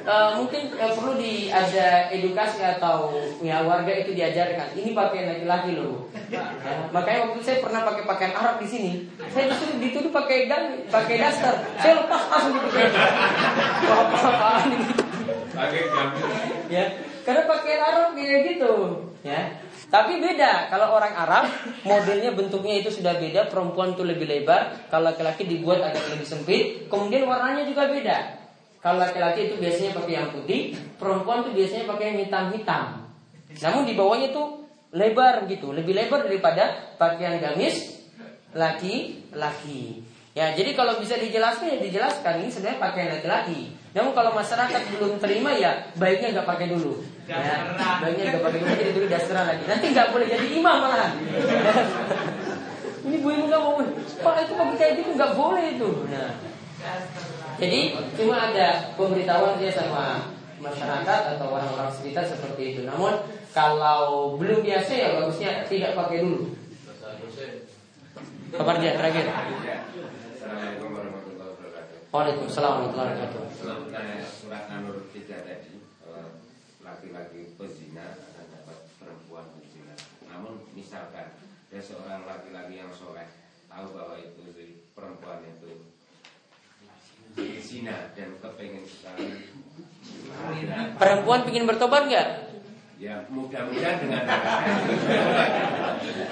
eh, 0.03 0.29
mungkin 0.37 0.61
eh, 0.75 0.91
perlu 0.91 1.13
di 1.15 1.47
ada 1.49 2.11
edukasi 2.11 2.59
atau 2.61 3.15
ya 3.39 3.63
warga 3.63 3.91
itu 3.91 4.11
diajarkan. 4.13 4.75
Ini 4.75 4.91
pakaian 4.91 5.27
laki-laki 5.33 5.71
loh. 5.79 6.07
Ya, 6.27 6.43
makanya 6.89 7.29
waktu 7.29 7.41
saya 7.45 7.57
pernah 7.61 7.85
pakai 7.85 8.03
pakaian 8.09 8.33
Arab 8.33 8.55
di 8.57 8.67
sini, 8.67 8.91
saya 9.31 9.49
disuruh 9.49 9.77
dituduh 9.77 10.11
pakai 10.11 10.49
dan 10.49 10.83
pakai 10.89 11.15
daster. 11.21 11.55
Saya 11.77 11.93
lepas 12.03 12.21
langsung 12.29 12.53
gitu 12.57 12.69
apa-apaan 13.83 14.69
ini 14.71 14.85
Pakai 15.53 15.81
ya 16.67 16.85
karena 17.23 17.41
pakaian 17.47 17.81
Arab 17.81 18.07
kayak 18.17 18.41
gitu 18.55 18.73
ya 19.23 19.41
tapi 19.87 20.17
beda 20.17 20.73
kalau 20.73 20.97
orang 20.97 21.13
Arab 21.13 21.45
modelnya 21.85 22.33
bentuknya 22.33 22.81
itu 22.81 22.89
sudah 22.89 23.15
beda 23.21 23.47
perempuan 23.47 23.93
itu 23.93 24.03
lebih 24.03 24.25
lebar 24.25 24.89
kalau 24.89 25.13
laki-laki 25.13 25.45
dibuat 25.45 25.85
agak 25.85 26.03
lebih 26.11 26.27
sempit 26.27 26.89
kemudian 26.89 27.29
warnanya 27.29 27.63
juga 27.63 27.87
beda 27.87 28.42
kalau 28.83 28.99
laki-laki 28.99 29.47
itu 29.47 29.55
biasanya 29.57 29.91
pakai 29.95 30.13
yang 30.13 30.29
putih 30.35 30.75
perempuan 30.99 31.47
itu 31.47 31.51
biasanya 31.55 31.85
pakai 31.87 32.05
yang 32.11 32.19
hitam-hitam 32.27 32.83
namun 33.63 33.81
di 33.87 33.93
bawahnya 33.95 34.35
itu 34.35 34.43
lebar 34.93 35.47
gitu 35.47 35.71
lebih 35.71 35.95
lebar 35.95 36.27
daripada 36.27 36.93
pakaian 36.99 37.39
gamis 37.39 38.03
laki-laki 38.51 40.03
ya 40.35 40.51
jadi 40.51 40.75
kalau 40.75 40.99
bisa 40.99 41.15
dijelaskan 41.15 41.73
ya 41.73 41.77
dijelaskan 41.79 42.43
ini 42.43 42.49
sebenarnya 42.51 42.79
pakaian 42.83 43.09
laki-laki 43.15 43.73
namun 43.93 44.11
kalau 44.17 44.33
masyarakat 44.33 44.81
belum 44.97 45.21
terima 45.21 45.53
ya 45.53 45.85
baiknya 46.01 46.33
nggak 46.33 46.49
pakai 46.49 46.65
dulu. 46.73 46.97
Ya, 47.29 47.37
baiknya 48.01 48.33
nggak 48.33 48.43
pakai 48.43 48.59
dulu 48.65 48.73
jadi 48.73 48.91
dulu 48.97 49.05
dasar 49.05 49.45
lagi. 49.45 49.63
Nanti 49.69 49.85
nggak 49.93 50.09
boleh 50.09 50.25
jadi 50.25 50.45
imam 50.49 50.77
malahan. 50.81 51.11
Ini 53.05 53.19
bu 53.21 53.27
ibu 53.35 53.45
nggak 53.51 53.61
mau, 53.61 53.83
pak 54.23 54.47
itu 54.47 54.53
pakai 54.55 54.75
kayak 54.79 54.93
gitu 55.03 55.09
nggak 55.19 55.35
boleh 55.35 55.75
itu. 55.75 55.89
Nah, 56.07 56.31
jadi 57.63 57.95
cuma 58.19 58.51
ada 58.51 58.91
pemberitahuan 58.99 59.55
dia 59.55 59.71
sama 59.71 60.27
masyarakat 60.59 61.21
atau 61.39 61.47
orang-orang 61.47 61.87
sekitar 61.95 62.27
seperti 62.27 62.75
itu. 62.75 62.81
Namun 62.83 63.23
kalau 63.55 64.35
belum 64.35 64.67
biasa 64.67 64.91
ya 64.91 65.15
bagusnya 65.15 65.63
tidak 65.71 65.95
pakai 65.95 66.27
dulu. 66.27 66.51
Kabar 68.51 68.75
dia 68.83 68.99
terakhir. 68.99 69.31
Assalamualaikum 69.31 70.91
warahmatullahi 70.91 71.49
wabarakatuh. 71.55 71.95
Waalaikumsalam 72.11 72.71
warahmatullahi 72.75 73.09
wabarakatuh. 73.15 73.41
Selamat 73.55 74.27
surat 74.27 74.63
An-Nur 74.67 75.07
tadi 75.07 75.79
laki-laki 76.83 77.55
pezina 77.55 78.19
akan 78.19 78.45
dapat 78.59 78.77
perempuan 78.99 79.47
pezina. 79.55 79.95
Namun 80.27 80.67
misalkan 80.75 81.31
ada 81.71 81.79
seorang 81.79 82.27
laki-laki 82.27 82.83
yang 82.83 82.91
soleh 82.91 83.31
tahu 83.71 83.95
bahwa 83.95 84.19
itu 84.19 84.51
perempuan 84.91 85.47
itu 85.47 85.92
zina 87.61 88.13
dan 88.13 88.29
kepengen 88.39 88.83
sekali 88.85 89.29
Perempuan 91.01 91.45
ingin 91.49 91.65
bertobat 91.69 92.09
nggak? 92.09 92.27
Ya 93.01 93.25
mudah-mudahan 93.27 93.97
dengan 93.99 94.23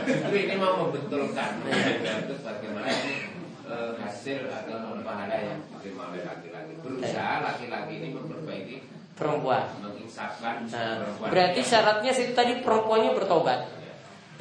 Justru 0.07 0.35
ini 0.37 0.55
mau 0.55 0.87
membetulkan 0.87 1.51
Itu 1.67 2.35
bagaimana 2.39 2.89
eh, 3.67 3.91
hasil 3.99 4.39
atau 4.47 5.01
pahala 5.03 5.37
yang 5.37 5.59
diterima 5.67 6.13
oleh 6.13 6.23
laki-laki 6.23 6.71
Berusaha 6.79 7.33
laki-laki 7.43 7.93
ini 7.99 8.07
memperbaiki 8.15 8.77
Perempuan. 9.21 9.63
Menginsafkan 9.83 10.65
Nah, 10.65 10.97
perempuan 10.97 11.27
berarti 11.29 11.61
syaratnya 11.61 12.11
situ 12.15 12.33
tadi 12.33 12.63
perempuannya 12.65 13.13
bertobat. 13.13 13.80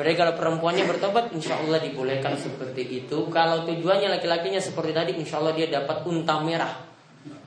Berarti 0.00 0.16
kalau 0.16 0.32
perempuannya 0.32 0.88
bertobat, 0.88 1.28
insya 1.36 1.60
Allah 1.60 1.76
dibolehkan 1.76 2.32
seperti 2.32 3.04
itu. 3.04 3.28
Kalau 3.28 3.68
tujuannya 3.68 4.08
laki-lakinya 4.08 4.56
seperti 4.56 4.96
tadi, 4.96 5.12
insya 5.20 5.44
Allah 5.44 5.52
dia 5.52 5.68
dapat 5.68 6.08
unta 6.08 6.40
merah. 6.40 6.72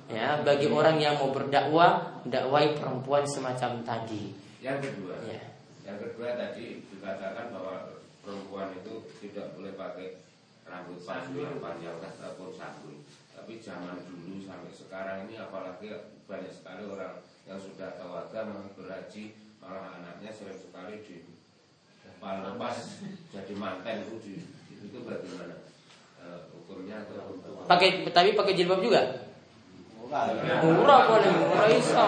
Ya, 0.06 0.38
bagi 0.45 0.70
orang 0.70 1.01
yang 1.01 1.18
mau 1.18 1.34
berdakwah, 1.34 2.22
dakwai 2.30 2.78
perempuan 2.78 3.26
semacam 3.26 3.82
tadi. 3.82 4.38
Yang 4.62 4.86
kedua 4.86 5.18
Ya. 5.26 5.41
Yang 5.82 5.97
kedua 6.06 6.38
tadi 6.38 6.86
dikatakan 6.93 7.49
bahwa 7.49 7.89
perempuan 8.22 8.70
itu 8.78 9.01
tidak 9.18 9.58
boleh 9.58 9.74
pakai 9.74 10.22
rambut 10.70 11.01
panjang 11.01 11.58
yang 11.58 11.58
panjang 11.58 11.97
ataupun 12.06 12.54
sabun. 12.54 13.01
Tapi 13.34 13.58
zaman 13.66 13.97
dulu 14.06 14.45
sampai 14.45 14.70
sekarang 14.70 15.26
ini 15.26 15.41
apalagi 15.41 15.89
banyak 16.30 16.54
sekali 16.54 16.86
orang 16.86 17.18
yang 17.49 17.58
sudah 17.58 17.97
tahu 17.97 18.14
agama 18.14 18.70
berhaji 18.78 19.34
malah 19.58 19.97
anaknya 19.97 20.30
sering 20.30 20.56
sekali 20.56 21.01
di 21.01 21.33
lepas 22.24 22.76
jadi 23.36 23.53
manten 23.59 23.95
itu 24.07 24.15
di, 24.24 24.34
itu 24.80 24.97
bagaimana 25.03 25.63
Eh, 26.24 26.39
hukumnya 26.55 27.03
atau 27.03 27.36
Pakai 27.67 28.07
tapi 28.15 28.32
pakai 28.32 28.55
jilbab 28.55 28.80
juga? 28.80 29.28
Murah 30.63 31.09
boleh, 31.09 31.32
murah 31.36 31.67
iso. 31.74 32.05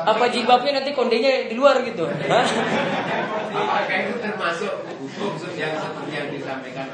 Apa 0.00 0.24
jilbabnya 0.32 0.80
nanti 0.80 0.90
kondenya 0.92 1.48
di 1.48 1.54
luar 1.54 1.80
gitu? 1.86 2.04
Apakah 2.10 3.96
itu 4.04 4.14
termasuk 4.18 4.72
hukum 4.90 5.32
yang 5.54 5.76
seperti 5.76 6.12
yang 6.12 6.28
disampaikan? 6.34 6.86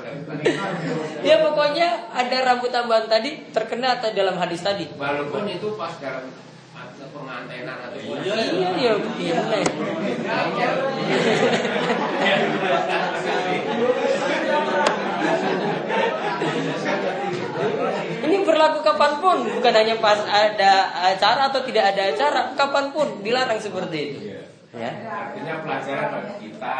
Ya 1.22 1.36
pokoknya 1.42 1.88
ada 2.12 2.36
rambut 2.44 2.70
tambahan 2.70 3.06
tadi 3.08 3.50
terkena 3.50 3.98
atau 3.98 4.10
dalam 4.12 4.36
hadis 4.36 4.60
tadi. 4.60 4.90
Walaupun 4.94 5.48
itu 5.48 5.74
pas 5.78 5.94
dalam 6.02 6.28
pengantenan 7.16 7.76
atau 7.88 7.98
Iya, 7.98 8.34
iya, 8.76 8.92
iya. 9.16 9.38
Ini 18.26 18.36
berlaku 18.42 18.78
kapan 18.84 19.12
pun, 19.22 19.38
bukan 19.58 19.74
hanya 19.74 19.96
pas 19.98 20.20
ada 20.26 20.72
acara 21.14 21.48
atau 21.50 21.60
tidak 21.64 21.94
ada 21.94 22.02
acara, 22.12 22.40
kapan 22.54 22.92
pun 22.92 23.08
dilarang 23.22 23.58
seperti 23.58 23.98
itu. 24.12 24.18
Ya. 24.76 24.92
Artinya 24.92 25.64
pelajaran 25.64 26.08
bagi 26.12 26.34
kita. 26.52 26.72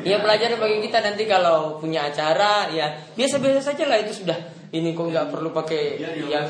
Ya 0.00 0.16
pelajaran 0.24 0.56
bagi 0.56 0.78
kita 0.88 0.98
nanti 1.04 1.24
kalau 1.28 1.76
punya 1.76 2.08
acara 2.08 2.72
ya 2.72 2.88
biasa-biasa 3.12 3.60
saja 3.60 3.84
lah 3.84 4.00
itu 4.00 4.24
sudah. 4.24 4.38
Ini 4.72 4.96
kok 4.96 5.12
nggak 5.12 5.28
perlu 5.28 5.52
pakai 5.52 6.00
yang 6.24 6.48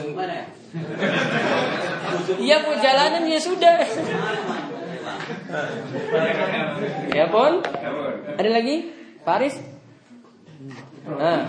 Iya 2.45 2.57
mau 2.67 2.75
jalanan 2.79 3.23
ya 3.31 3.41
sudah. 3.41 3.77
ya 7.15 7.27
pun. 7.31 7.63
Ada 8.35 8.51
lagi? 8.51 8.91
Paris? 9.23 9.55
Nah. 11.07 11.41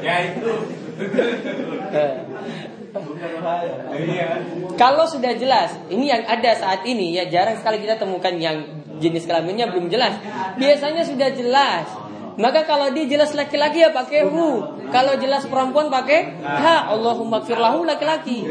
Ya 0.00 0.16
itu. 0.32 0.52
Kalau 4.74 5.04
sudah 5.06 5.32
jelas, 5.36 5.76
ini 5.92 6.10
yang 6.10 6.24
ada 6.24 6.56
saat 6.56 6.82
ini 6.88 7.14
ya 7.14 7.28
jarang 7.28 7.60
sekali 7.60 7.84
kita 7.84 8.00
temukan 8.00 8.34
yang 8.40 8.79
jenis 9.00 9.24
kelaminnya 9.24 9.72
belum 9.72 9.88
jelas. 9.88 10.20
Biasanya 10.60 11.02
sudah 11.02 11.28
jelas. 11.32 11.88
Maka 12.40 12.64
kalau 12.64 12.88
dia 12.94 13.04
jelas 13.04 13.36
laki-laki 13.36 13.84
ya 13.84 13.90
pakai 13.92 14.24
hu. 14.24 14.64
Kalau 14.88 15.12
jelas 15.20 15.44
perempuan 15.44 15.92
pakai 15.92 16.40
ha. 16.40 16.88
Allahumma 16.88 17.44
firlahu 17.44 17.84
laki-laki. 17.84 18.48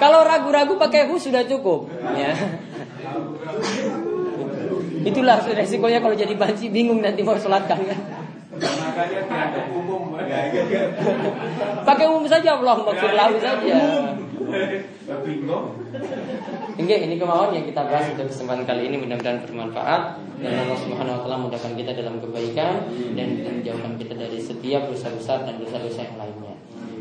Kalau 0.00 0.20
ragu-ragu 0.24 0.74
pakai 0.76 1.08
hu 1.08 1.16
sudah 1.16 1.44
cukup. 1.48 1.88
Ya. 2.16 2.32
Itulah 5.00 5.40
resikonya 5.40 6.04
kalau 6.04 6.12
jadi 6.12 6.36
banci 6.36 6.68
bingung 6.68 7.00
nanti 7.00 7.24
mau 7.24 7.36
sholatkan 7.40 7.80
kan. 7.80 8.19
Makanya 8.60 9.20
dianggap 9.24 9.66
umum. 9.72 10.02
Pakai 11.88 12.06
umum 12.06 12.24
saja 12.28 12.60
Allah 12.60 12.76
maghfir 12.84 13.12
lahu 13.16 13.36
saja. 13.40 13.78
Bingung. 15.24 15.66
Oke, 16.80 16.96
ini 16.96 17.14
kemauan 17.20 17.52
yang 17.52 17.66
kita 17.68 17.82
bahas 17.86 18.08
untuk 18.16 18.32
kesempatan 18.32 18.64
kali 18.64 18.88
ini 18.88 18.96
mudah-mudahan 18.98 19.44
bermanfaat 19.44 20.02
dan 20.40 20.52
Allah 20.64 20.78
Subhanahu 20.80 21.12
wa 21.12 21.20
taala 21.22 21.38
mudahkan 21.44 21.72
kita 21.76 21.92
dalam 21.92 22.18
kebaikan 22.24 22.88
dan 23.14 23.28
menjauhkan 23.44 23.94
kita 24.00 24.14
dari 24.16 24.38
setiap 24.40 24.88
dosa 24.88 25.12
besar 25.12 25.44
dan 25.44 25.60
dosa-dosa 25.60 26.08
yang 26.08 26.16
lainnya. 26.18 26.54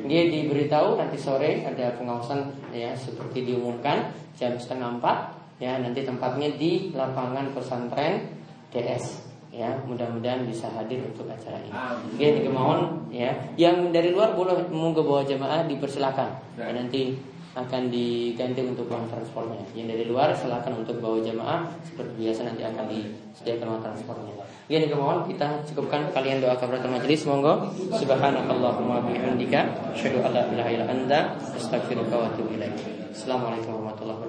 Dia 0.10 0.22
diberitahu 0.30 0.99
nanti 0.99 1.16
sore 1.16 1.64
ada 1.64 1.95
pengawasan 1.95 2.51
ya 2.76 2.91
seperti 2.97 3.45
diumumkan 3.45 4.12
jam 4.36 4.57
setengah 4.60 4.99
empat 4.99 5.18
ya 5.64 5.80
nanti 5.80 6.03
tempatnya 6.03 6.55
di 6.55 6.91
lapangan 6.95 7.51
pesantren 7.51 8.32
DS 8.72 9.28
ya 9.50 9.74
mudah-mudahan 9.86 10.45
bisa 10.45 10.70
hadir 10.70 11.02
untuk 11.02 11.26
acara 11.26 11.58
ini. 11.62 11.74
Oke, 12.14 12.26
ini 12.26 12.41
kemauan 12.45 13.10
ya 13.10 13.34
yang 13.58 13.89
dari 13.89 14.14
luar 14.14 14.38
boleh 14.38 14.70
mau 14.70 14.93
ke 14.93 15.02
bawah 15.02 15.26
jamaah 15.26 15.66
dipersilakan 15.66 16.30
ya, 16.58 16.70
nanti 16.70 17.18
akan 17.58 17.89
diganti 17.89 18.62
untuk 18.62 18.86
uang 18.88 19.10
transportnya. 19.10 19.60
Yang 19.74 19.88
dari 19.97 20.04
luar 20.06 20.30
silakan 20.32 20.86
untuk 20.86 21.02
bawa 21.02 21.18
jamaah 21.20 21.66
seperti 21.82 22.14
biasa 22.22 22.45
nanti 22.45 22.62
akan 22.62 22.86
disediakan 22.88 23.66
uang 23.74 23.82
transportnya. 23.84 24.34
Ini 24.70 24.86
kemauan 24.86 25.26
kita 25.26 25.66
cukupkan 25.66 26.14
kalian 26.14 26.45
doa 26.45 26.54
kafaratul 26.54 26.93
majelis 26.93 27.26
monggo. 27.26 27.74
Subhanakallahumma 27.89 29.02
bihamdika 29.02 29.91
asyhadu 29.97 30.22
an 30.22 30.32
la 30.38 30.45
ilaha 30.45 30.70
illa 30.70 30.86
anta 30.86 31.20
astaghfiruka 31.58 32.14
wa 32.14 32.30
atubu 32.30 32.54
ilaik. 32.54 32.78
Assalamualaikum 33.10 33.82
warahmatullahi 33.82 34.18
wabarakatuh. 34.22 34.28